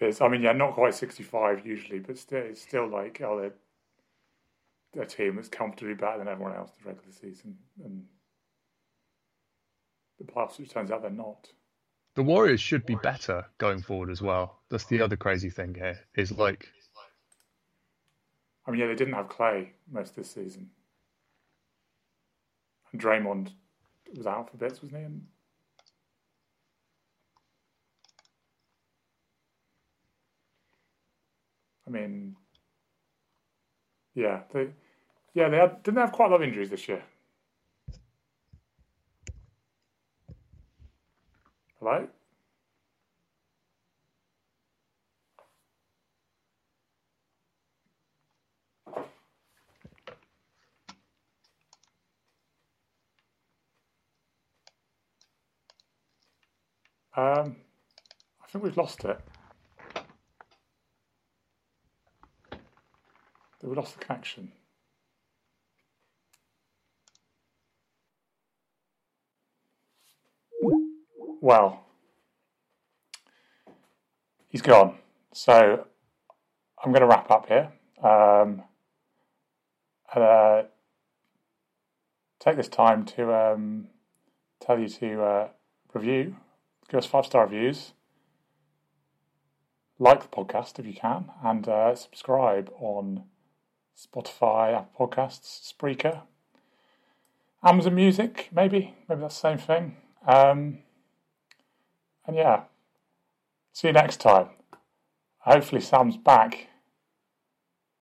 It's, 0.00 0.20
I 0.20 0.28
mean, 0.28 0.42
yeah, 0.42 0.52
not 0.52 0.74
quite 0.74 0.94
65 0.94 1.64
usually, 1.64 2.00
but 2.00 2.18
still, 2.18 2.42
it's 2.42 2.60
still 2.60 2.86
like, 2.88 3.20
oh, 3.24 3.40
they're 3.40 3.52
a 5.02 5.06
team 5.06 5.36
that's 5.36 5.48
comfortably 5.48 5.94
better 5.94 6.18
than 6.18 6.28
everyone 6.28 6.54
else 6.54 6.72
in 6.78 6.84
the 6.84 6.90
regular 6.90 7.12
season. 7.12 7.56
And 7.84 8.04
the 10.18 10.24
playoffs, 10.24 10.58
which 10.58 10.70
turns 10.70 10.90
out 10.90 11.02
they're 11.02 11.10
not. 11.10 11.48
The 12.14 12.22
Warriors 12.22 12.60
should 12.60 12.86
be 12.86 12.94
better 12.96 13.44
going 13.58 13.82
forward 13.82 14.10
as 14.10 14.22
well. 14.22 14.60
That's 14.70 14.86
the 14.86 15.02
other 15.02 15.16
crazy 15.16 15.50
thing 15.50 15.74
here. 15.74 15.98
Is 16.14 16.30
like 16.30 16.68
I 18.66 18.70
mean, 18.70 18.80
yeah, 18.80 18.86
they 18.86 18.94
didn't 18.94 19.14
have 19.14 19.28
Klay 19.28 19.68
most 19.90 20.10
of 20.10 20.16
this 20.16 20.30
season. 20.30 20.70
And 22.92 23.00
Draymond 23.00 23.50
was 24.16 24.26
out 24.26 24.50
for 24.50 24.56
bits, 24.56 24.82
wasn't 24.82 25.00
he? 25.00 25.04
And 25.04 25.26
I 31.86 31.90
mean, 31.90 32.36
yeah, 34.14 34.40
they, 34.52 34.68
yeah, 35.34 35.48
they 35.48 35.56
had, 35.56 35.82
didn't 35.82 35.96
they 35.96 36.00
have 36.00 36.12
quite 36.12 36.26
a 36.26 36.30
lot 36.30 36.42
of 36.42 36.48
injuries 36.48 36.70
this 36.70 36.88
year. 36.88 37.02
Hello? 41.80 42.08
Um, 57.16 57.56
I 58.42 58.46
think 58.48 58.64
we've 58.64 58.76
lost 58.76 59.04
it. 59.04 59.20
We 63.62 63.74
lost 63.74 63.98
the 63.98 64.04
connection. 64.04 64.52
Well, 71.44 71.84
he's 74.48 74.62
gone. 74.62 74.94
So 75.30 75.86
I'm 76.82 76.90
going 76.90 77.02
to 77.02 77.06
wrap 77.06 77.30
up 77.30 77.48
here. 77.48 77.70
Um, 78.02 78.62
and, 80.14 80.24
uh, 80.24 80.62
take 82.40 82.56
this 82.56 82.68
time 82.68 83.04
to 83.04 83.30
um, 83.34 83.88
tell 84.58 84.78
you 84.78 84.88
to 84.88 85.22
uh, 85.22 85.48
review, 85.92 86.36
give 86.88 86.96
us 86.96 87.04
five 87.04 87.26
star 87.26 87.44
reviews, 87.44 87.92
like 89.98 90.22
the 90.22 90.34
podcast 90.34 90.78
if 90.78 90.86
you 90.86 90.94
can, 90.94 91.26
and 91.44 91.68
uh, 91.68 91.94
subscribe 91.94 92.72
on 92.80 93.24
Spotify, 93.94 94.74
Apple 94.78 95.08
Podcasts, 95.08 95.70
Spreaker, 95.70 96.22
Amazon 97.62 97.96
Music, 97.96 98.48
maybe. 98.50 98.94
Maybe 99.10 99.20
that's 99.20 99.38
the 99.38 99.56
same 99.56 99.58
thing. 99.58 99.96
Um, 100.26 100.78
and 102.26 102.36
yeah, 102.36 102.62
see 103.72 103.88
you 103.88 103.92
next 103.92 104.20
time. 104.20 104.48
Hopefully, 105.38 105.80
Sam's 105.80 106.16
back 106.16 106.68